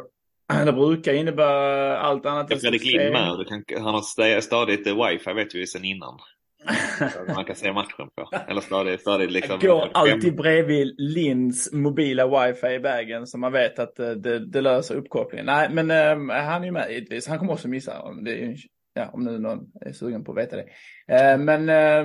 Det 0.64 0.72
brukar 0.72 1.12
innebära 1.12 1.98
allt 1.98 2.26
annat. 2.26 2.50
Jag 2.50 2.60
Fredrik 2.60 2.84
Lind 2.84 3.12
med. 3.12 3.82
Han 3.82 3.94
har 3.94 4.40
stadigt 4.40 4.86
wifi 4.86 5.32
vet 5.32 5.54
vi 5.54 5.66
sedan 5.66 5.84
innan. 5.84 6.18
man 7.34 7.44
kan 7.44 7.56
se 7.56 7.72
matchen 7.72 8.08
på. 8.14 8.28
Eller 8.48 8.60
stadigt, 8.60 9.00
stadigt 9.00 9.30
liksom. 9.30 9.58
Jag 9.62 9.80
går 9.80 9.90
alltid 9.94 10.36
bredvid 10.36 10.94
Linds 10.98 11.72
mobila 11.72 12.46
wifi 12.46 12.66
i 12.66 12.78
vägen 12.78 13.26
så 13.26 13.38
man 13.38 13.52
vet 13.52 13.78
att 13.78 13.96
det, 13.96 14.14
det, 14.14 14.46
det 14.46 14.60
löser 14.60 14.94
uppkopplingen. 14.94 15.46
Nej, 15.46 15.68
men 15.70 15.90
äh, 15.90 16.36
han 16.36 16.62
är 16.62 16.66
ju 16.66 16.72
med 16.72 16.90
givetvis. 16.90 17.26
Han 17.28 17.38
kommer 17.38 17.52
också 17.52 17.68
missa. 17.68 18.00
Om, 18.00 18.24
det, 18.24 18.56
ja, 18.94 19.10
om 19.12 19.24
nu 19.24 19.38
någon 19.38 19.70
är 19.80 19.92
sugen 19.92 20.24
på 20.24 20.32
att 20.32 20.38
veta 20.38 20.56
det. 20.56 20.66
Äh, 21.08 21.38
men 21.38 21.68
äh, 21.68 22.04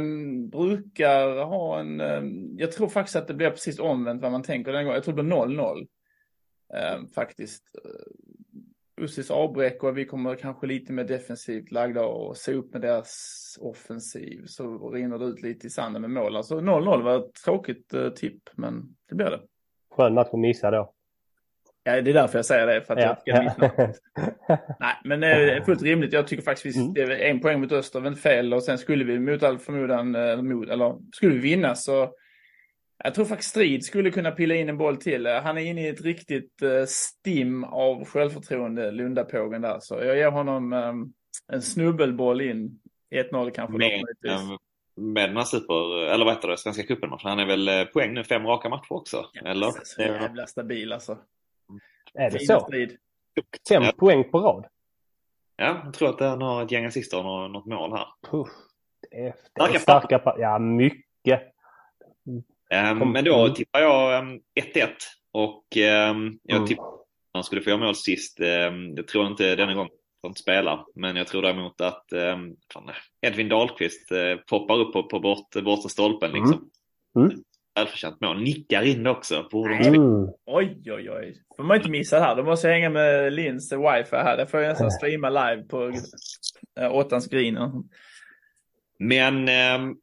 brukar 0.50 1.46
ha 1.46 1.80
en... 1.80 2.02
jag 2.58 2.72
tror 2.72 2.90
faktiskt 2.90 3.16
att 3.16 3.28
det 3.28 3.34
blir 3.34 3.50
precis 3.50 3.80
omvänt 3.80 4.22
vad 4.22 4.32
man 4.32 4.44
tänker 4.44 4.72
den 4.72 4.84
gången. 4.84 4.96
Jag 4.96 5.04
tror 5.04 5.16
det 5.16 5.24
blir 5.24 5.34
0-0. 5.36 5.88
faktiskt. 7.16 7.64
Ussis 8.98 9.32
avbräck 9.32 9.84
och 9.84 9.98
vi 9.98 10.06
kommer 10.06 10.36
kanske 10.36 10.68
lite 10.68 10.94
mer 10.94 11.04
defensivt 11.04 11.72
lagda 11.72 12.06
och 12.06 12.38
se 12.38 12.54
upp 12.54 12.74
med 12.74 12.82
deras 12.82 13.58
offensiv 13.62 14.46
så 14.46 14.90
rinner 14.90 15.20
det 15.20 15.26
ut 15.26 15.42
lite 15.42 15.68
i 15.68 15.70
sanden 15.70 16.02
med 16.02 16.12
mål. 16.12 16.36
Alltså 16.36 16.60
0-0 16.60 17.04
var 17.04 17.18
ett 17.18 17.34
tråkigt 17.46 17.94
uh, 17.94 18.10
tipp, 18.10 18.50
men 18.54 18.96
det 19.10 19.16
blir 19.16 19.26
det. 19.26 19.40
Skön 19.92 20.14
match 20.14 20.30
att 20.32 20.40
missa 20.40 20.72
då. 20.72 20.94
Ja, 21.84 22.02
det 22.02 22.12
är 22.12 22.14
därför 22.14 22.38
jag 22.38 22.46
säger 22.46 22.68
det, 22.68 22.82
för 22.82 22.94
att 22.96 23.00
ja. 23.00 23.18
jag 23.26 23.52
ska 23.52 23.64
missa. 23.64 23.94
Nej, 24.80 24.96
men 25.04 25.20
det 25.20 25.28
är 25.28 25.62
fullt 25.62 25.82
rimligt. 25.82 26.14
Jag 26.14 26.28
tycker 26.28 26.44
faktiskt 26.44 26.78
mm. 26.78 26.94
det 26.94 27.02
är 27.02 27.30
en 27.30 27.40
poäng 27.40 27.62
mot 27.62 27.72
Öster, 27.72 28.02
men 28.02 28.16
fel. 28.16 28.54
Och 28.54 28.64
sen 28.64 28.78
skulle 28.78 29.04
vi 29.04 29.20
mot 29.20 29.44
all 29.44 29.60
förmodan, 29.60 30.16
eh, 30.16 30.42
mot, 30.42 30.70
eller 30.70 30.96
skulle 31.14 31.34
vi 31.34 31.40
vinna 31.40 31.76
så 31.76 32.14
jag 33.04 33.14
tror 33.14 33.26
faktiskt 33.26 33.50
Strid 33.50 33.86
skulle 33.86 34.12
kunna 34.12 34.32
pilla 34.32 34.56
in 34.56 34.70
en 34.70 34.78
boll 34.78 34.98
till. 34.98 35.28
Han 35.28 35.58
är 35.58 35.62
inne 35.62 35.88
i 35.88 35.90
ett 35.90 36.02
riktigt 36.02 36.62
uh, 36.64 36.86
stim 36.86 37.64
av 37.64 38.06
självförtroende, 38.06 38.92
Lundapågen 38.92 39.62
där. 39.62 39.80
Så 39.80 39.96
jag 39.96 40.18
ger 40.18 40.32
honom 40.32 40.74
um, 40.74 41.14
en 41.52 41.62
snubbelboll 41.62 42.42
in 42.42 42.80
1-0 43.16 43.50
kanske. 43.50 43.78
Med, 43.78 44.04
med 44.96 45.30
den 45.30 45.38
här 45.38 45.44
super, 45.44 46.08
eller 46.08 46.26
vad 46.26 46.34
heter 46.34 46.48
det, 46.48 46.58
Svenska 46.58 46.84
cupen-matchen. 46.84 47.30
Han 47.30 47.40
är 47.40 47.46
väl 47.46 47.68
eh, 47.68 47.84
poäng 47.84 48.14
nu, 48.14 48.24
fem 48.24 48.46
raka 48.46 48.70
matcher 48.70 48.92
också? 48.94 49.26
Ja, 49.34 49.48
eller? 49.48 49.72
Så 49.84 50.02
jävla 50.02 50.48
stabil 50.48 50.94
alltså. 50.94 51.18
Är 52.14 52.32
det 52.32 52.40
så? 52.40 52.70
Fem 53.70 53.84
ja. 53.84 53.92
poäng 53.98 54.32
på 54.32 54.40
rad? 54.40 54.66
Ja, 55.56 55.82
jag 55.84 55.94
tror 55.94 56.10
att 56.10 56.20
han 56.20 56.42
har 56.42 56.64
ett 56.64 56.72
gäng 56.72 56.86
assister 56.86 57.18
och 57.26 57.52
något 57.52 57.66
mål 57.66 57.92
här. 57.92 58.08
Det 59.12 59.18
är, 59.18 59.36
det 59.54 59.62
är 59.62 59.80
starka, 59.80 60.20
starka 60.20 60.36
Ja, 60.38 60.60
mycket. 60.60 61.42
Um, 62.74 63.12
men 63.12 63.26
då 63.26 63.50
tippar 63.50 63.80
jag 63.80 64.24
1-1 64.24 64.40
um, 64.84 64.90
och 65.32 65.64
um, 65.76 66.40
jag 66.44 66.56
mm. 66.56 66.68
tippar 66.68 66.84
att 66.84 67.06
han 67.34 67.44
skulle 67.44 67.62
få 67.62 67.70
göra 67.70 67.80
mål 67.80 67.96
sist. 67.96 68.40
Um, 68.40 68.94
jag 68.96 69.08
tror 69.08 69.28
inte 69.28 69.56
denna 69.56 69.74
gång 69.74 69.90
får 70.22 70.30
inte 70.30 70.42
spela. 70.42 70.86
Men 70.96 71.16
jag 71.16 71.28
tror 71.28 71.42
däremot 71.42 71.82
att 71.82 72.14
eh, 72.14 72.38
fan, 72.74 72.90
Edvin 73.22 73.50
Dahlqvist 73.50 74.12
eh, 74.12 74.36
poppar 74.50 74.80
upp 74.80 74.94
på, 74.94 75.04
på 75.04 75.20
bort, 75.20 75.64
bortre 75.64 75.90
stolpen 75.90 76.32
liksom. 76.32 76.70
Mm. 77.16 77.30
Mm. 77.30 77.44
Välförtjänt 77.76 78.22
mål. 78.22 78.42
Nickar 78.42 78.82
in 78.82 79.04
det 79.04 79.10
också. 79.10 79.36
Mm. 79.54 80.28
Oj, 80.46 80.82
oj, 80.86 81.12
oj. 81.12 81.44
får 81.58 81.64
man 81.64 81.78
inte 81.78 81.90
missa 81.90 82.20
här. 82.20 82.36
Då 82.36 82.44
måste 82.44 82.68
jag 82.68 82.74
hänga 82.74 82.90
med 82.90 83.34
Lins 83.34 83.72
wifi 83.72 84.16
här. 84.16 84.38
Det 84.38 84.48
får 84.48 84.60
jag 84.60 84.70
nästan 84.70 84.92
streama 84.92 85.30
live 85.30 85.64
på 85.64 85.92
äh, 86.80 86.92
åttans 86.96 87.28
green. 87.28 87.84
Men 89.00 89.48
eh, 89.48 89.96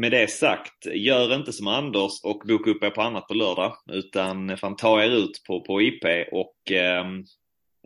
med 0.00 0.12
det 0.12 0.30
sagt, 0.30 0.86
gör 0.94 1.34
inte 1.34 1.52
som 1.52 1.66
Anders 1.66 2.12
och 2.24 2.42
boka 2.48 2.70
upp 2.70 2.82
er 2.82 2.90
på 2.90 3.02
annat 3.02 3.28
på 3.28 3.34
lördag. 3.34 3.72
Utan 3.92 4.56
fan 4.56 4.76
ta 4.76 5.02
er 5.02 5.10
ut 5.10 5.42
på, 5.46 5.60
på 5.64 5.82
IP 5.82 6.04
och 6.32 6.70
ehm, 6.70 7.18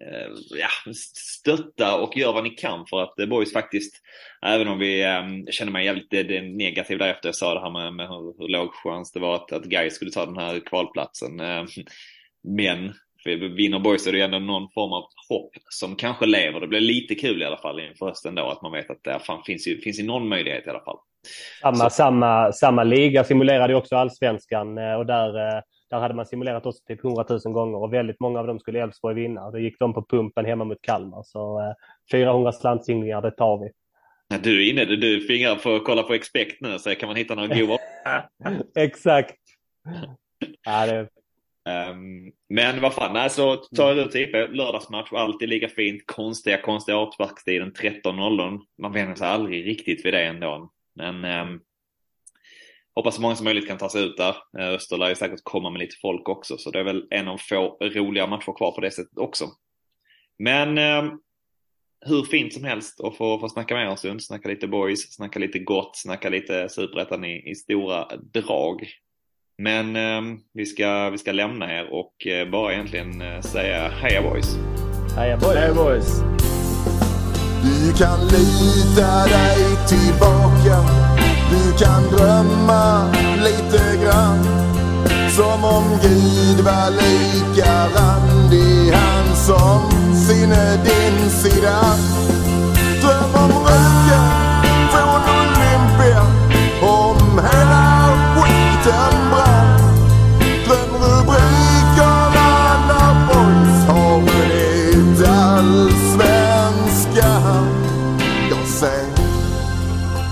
eh, 0.03 0.29
ja, 0.59 0.93
stötta 0.95 2.01
och 2.01 2.17
gör 2.17 2.33
vad 2.33 2.45
ni 2.45 2.51
kan 2.51 2.87
för 2.87 3.03
att 3.03 3.17
The 3.17 3.27
Boys 3.27 3.53
faktiskt, 3.53 4.03
även 4.47 4.69
om 4.69 4.79
vi 4.79 5.03
eh, 5.03 5.51
känner 5.51 5.73
mig 5.73 5.85
jävligt 5.85 6.11
det, 6.11 6.23
det 6.23 6.43
negativ 6.43 6.99
därefter 6.99 7.29
jag 7.29 7.37
sa 7.37 7.55
det 7.55 7.61
här 7.61 7.71
med, 7.71 7.95
med 7.95 8.09
hur, 8.09 8.35
hur 8.39 8.49
låg 8.49 8.75
chans 8.75 9.13
det 9.13 9.21
var 9.21 9.35
att, 9.35 9.53
att 9.53 9.65
Guy 9.65 9.91
skulle 9.91 10.11
ta 10.11 10.27
den 10.27 10.39
här 10.39 10.61
kvalplatsen. 10.61 11.41
Eh, 11.41 11.65
men 12.59 12.93
för 13.23 13.37
vinner 13.57 13.79
Boys 13.79 14.07
är 14.07 14.13
det 14.13 14.21
ändå 14.21 14.39
någon 14.39 14.71
form 14.75 14.93
av 14.93 15.05
hopp 15.29 15.51
som 15.69 15.97
kanske 15.97 16.27
lever. 16.27 16.61
Det 16.61 16.69
blir 16.69 16.81
lite 16.81 17.15
kul 17.15 17.43
i 17.43 17.45
alla 17.45 17.61
fall 17.61 17.81
inför 17.81 18.07
hösten 18.07 18.35
då 18.35 18.49
att 18.49 18.63
man 18.63 18.73
vet 18.73 18.91
att 18.91 19.05
det 19.05 19.19
fan, 19.19 19.43
finns, 19.45 19.69
ju, 19.69 19.81
finns 19.81 20.01
ju 20.01 20.05
någon 20.05 20.29
möjlighet 20.29 20.67
i 20.67 20.71
alla 20.71 20.85
fall. 20.85 20.99
Samma, 21.61 21.91
samma, 21.91 22.53
samma 22.53 22.85
liga 22.85 23.25
simulerade 23.25 23.75
också 23.75 23.97
allsvenskan 23.97 24.79
och 24.79 25.07
där 25.07 25.63
där 25.93 26.01
hade 26.01 26.15
man 26.15 26.27
simulerat 26.27 26.67
oss 26.67 26.85
typ 26.85 27.05
100 27.05 27.25
000 27.29 27.41
gånger 27.41 27.79
och 27.79 27.93
väldigt 27.93 28.21
många 28.21 28.41
av 28.41 28.47
dem 28.47 28.59
skulle 28.59 28.83
Elfsborg 28.83 29.15
vinna. 29.15 29.51
Då 29.51 29.59
gick 29.59 29.79
de 29.79 29.95
på 29.95 30.05
pumpen 30.05 30.45
hemma 30.45 30.65
mot 30.65 30.83
Kalmar. 30.83 31.23
Så 31.23 31.61
eh, 31.61 31.73
400 32.13 32.53
slantsinglingar, 32.53 33.23
det 33.23 33.31
tar 33.31 33.59
vi. 33.59 33.71
Du 34.39 34.67
är 34.67 34.71
inne, 34.71 34.85
du 34.85 35.21
fingrar 35.21 35.57
på 35.57 35.75
att 35.75 35.85
kolla 35.85 36.03
på 36.03 36.15
Expect 36.15 36.61
nu 36.61 36.79
så 36.79 36.95
kan 36.95 37.07
man 37.07 37.17
hitta 37.17 37.35
några 37.35 37.55
goda. 37.55 37.79
Exakt. 38.77 39.37
ja, 40.65 40.87
det... 40.87 41.09
Um, 41.91 42.33
men 42.49 42.81
vad 42.81 42.95
fan, 42.95 43.17
alltså 43.17 43.57
tar 43.57 43.95
ut 43.95 44.15
IP, 44.15 44.33
lördagsmatch, 44.33 45.13
alltid 45.13 45.49
lika 45.49 45.69
fint. 45.69 46.03
Konstiga, 46.07 46.63
konstiga 46.63 46.99
avsparkstiden 46.99 47.73
13.00. 47.73 48.61
Man 48.83 48.93
vänjer 48.93 49.15
sig 49.15 49.29
aldrig 49.29 49.67
riktigt 49.67 50.07
vid 50.07 50.15
det 50.15 50.25
ändå. 50.25 50.71
Men 50.95 51.25
um, 51.25 51.61
hoppas 52.95 53.15
så 53.15 53.23
många 53.23 53.37
som 53.37 53.45
möjligt 53.45 53.69
kan 53.69 53.79
ta 53.79 53.89
sig 53.89 54.05
ut 54.05 54.17
där. 54.17 54.37
Eh, 54.59 54.69
Öster 54.69 54.97
lär 54.97 55.09
ju 55.09 55.15
säkert 55.15 55.41
komma 55.43 55.71
med 55.71 55.79
lite 55.79 55.97
folk 56.03 56.29
också, 56.29 56.59
så 56.59 56.71
det 56.71 56.81
är 56.81 56.85
väl 56.85 57.07
en 57.11 57.29
av 57.29 57.39
få 57.39 57.77
roliga 57.81 58.27
matcher 58.27 58.57
kvar 58.57 58.73
på 58.73 58.81
det 58.81 58.91
sättet 58.91 59.19
också. 59.19 59.49
Men 60.39 60.79
eh, 60.79 61.13
hur 62.07 62.23
fint 62.23 62.53
som 62.53 62.65
helst 62.65 63.01
att 63.01 63.17
få, 63.17 63.39
få 63.39 63.49
snacka 63.49 63.75
med 63.75 63.89
Öresund, 63.89 64.23
snacka 64.23 64.49
lite 64.49 64.69
boys, 64.69 65.13
snacka 65.13 65.39
lite 65.39 65.59
gott, 65.59 65.97
snacka 65.97 66.29
lite 66.29 66.69
superettan 66.69 67.25
i, 67.25 67.51
i 67.51 67.55
stora 67.55 68.09
drag. 68.17 68.89
Men 69.59 69.97
eh, 69.97 70.39
vi, 70.55 70.67
ska, 70.67 71.11
vi 71.11 71.19
ska 71.19 71.33
lämna 71.33 71.79
er 71.79 71.93
och 71.93 72.27
eh, 72.27 72.51
bara 72.51 72.73
egentligen 72.73 73.21
eh, 73.21 73.41
säga 73.41 73.89
heja 73.89 74.23
boys! 74.23 74.57
Heja 75.17 75.37
boys! 75.37 75.57
Heja 75.57 75.75
boys! 75.75 76.21
Du 77.63 77.93
kan 77.99 78.19
lita 78.21 79.27
dig 79.27 79.59
tillbaka 79.89 80.52
du 80.65 81.85
kan 81.85 82.03
drömma 82.11 83.05
lite 83.37 84.05
grann 84.05 84.47
som 85.37 85.65
om 85.65 85.85
Gud 86.03 86.61
var 86.61 86.91
lika 86.91 87.89
randig 87.97 88.93
han 88.93 89.37
som 89.37 89.91
sinne 90.15 90.77
din 90.85 91.31
sida. 91.31 91.81
Dröm 93.01 93.35
om 93.45 93.51
röken 93.51 94.29
från 94.91 95.23
Olympia 95.39 96.23
om 96.83 97.39
hela 97.39 98.09
skiten 98.37 99.22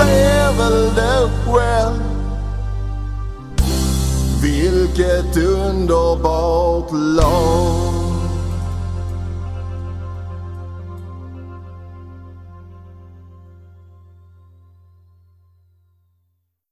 du 0.00 0.06
ser 0.06 0.52
väl 0.58 0.94
det 0.94 1.30
själv 1.46 2.02
vilket 4.42 5.36
underbart 5.36 6.92
lag 6.92 7.89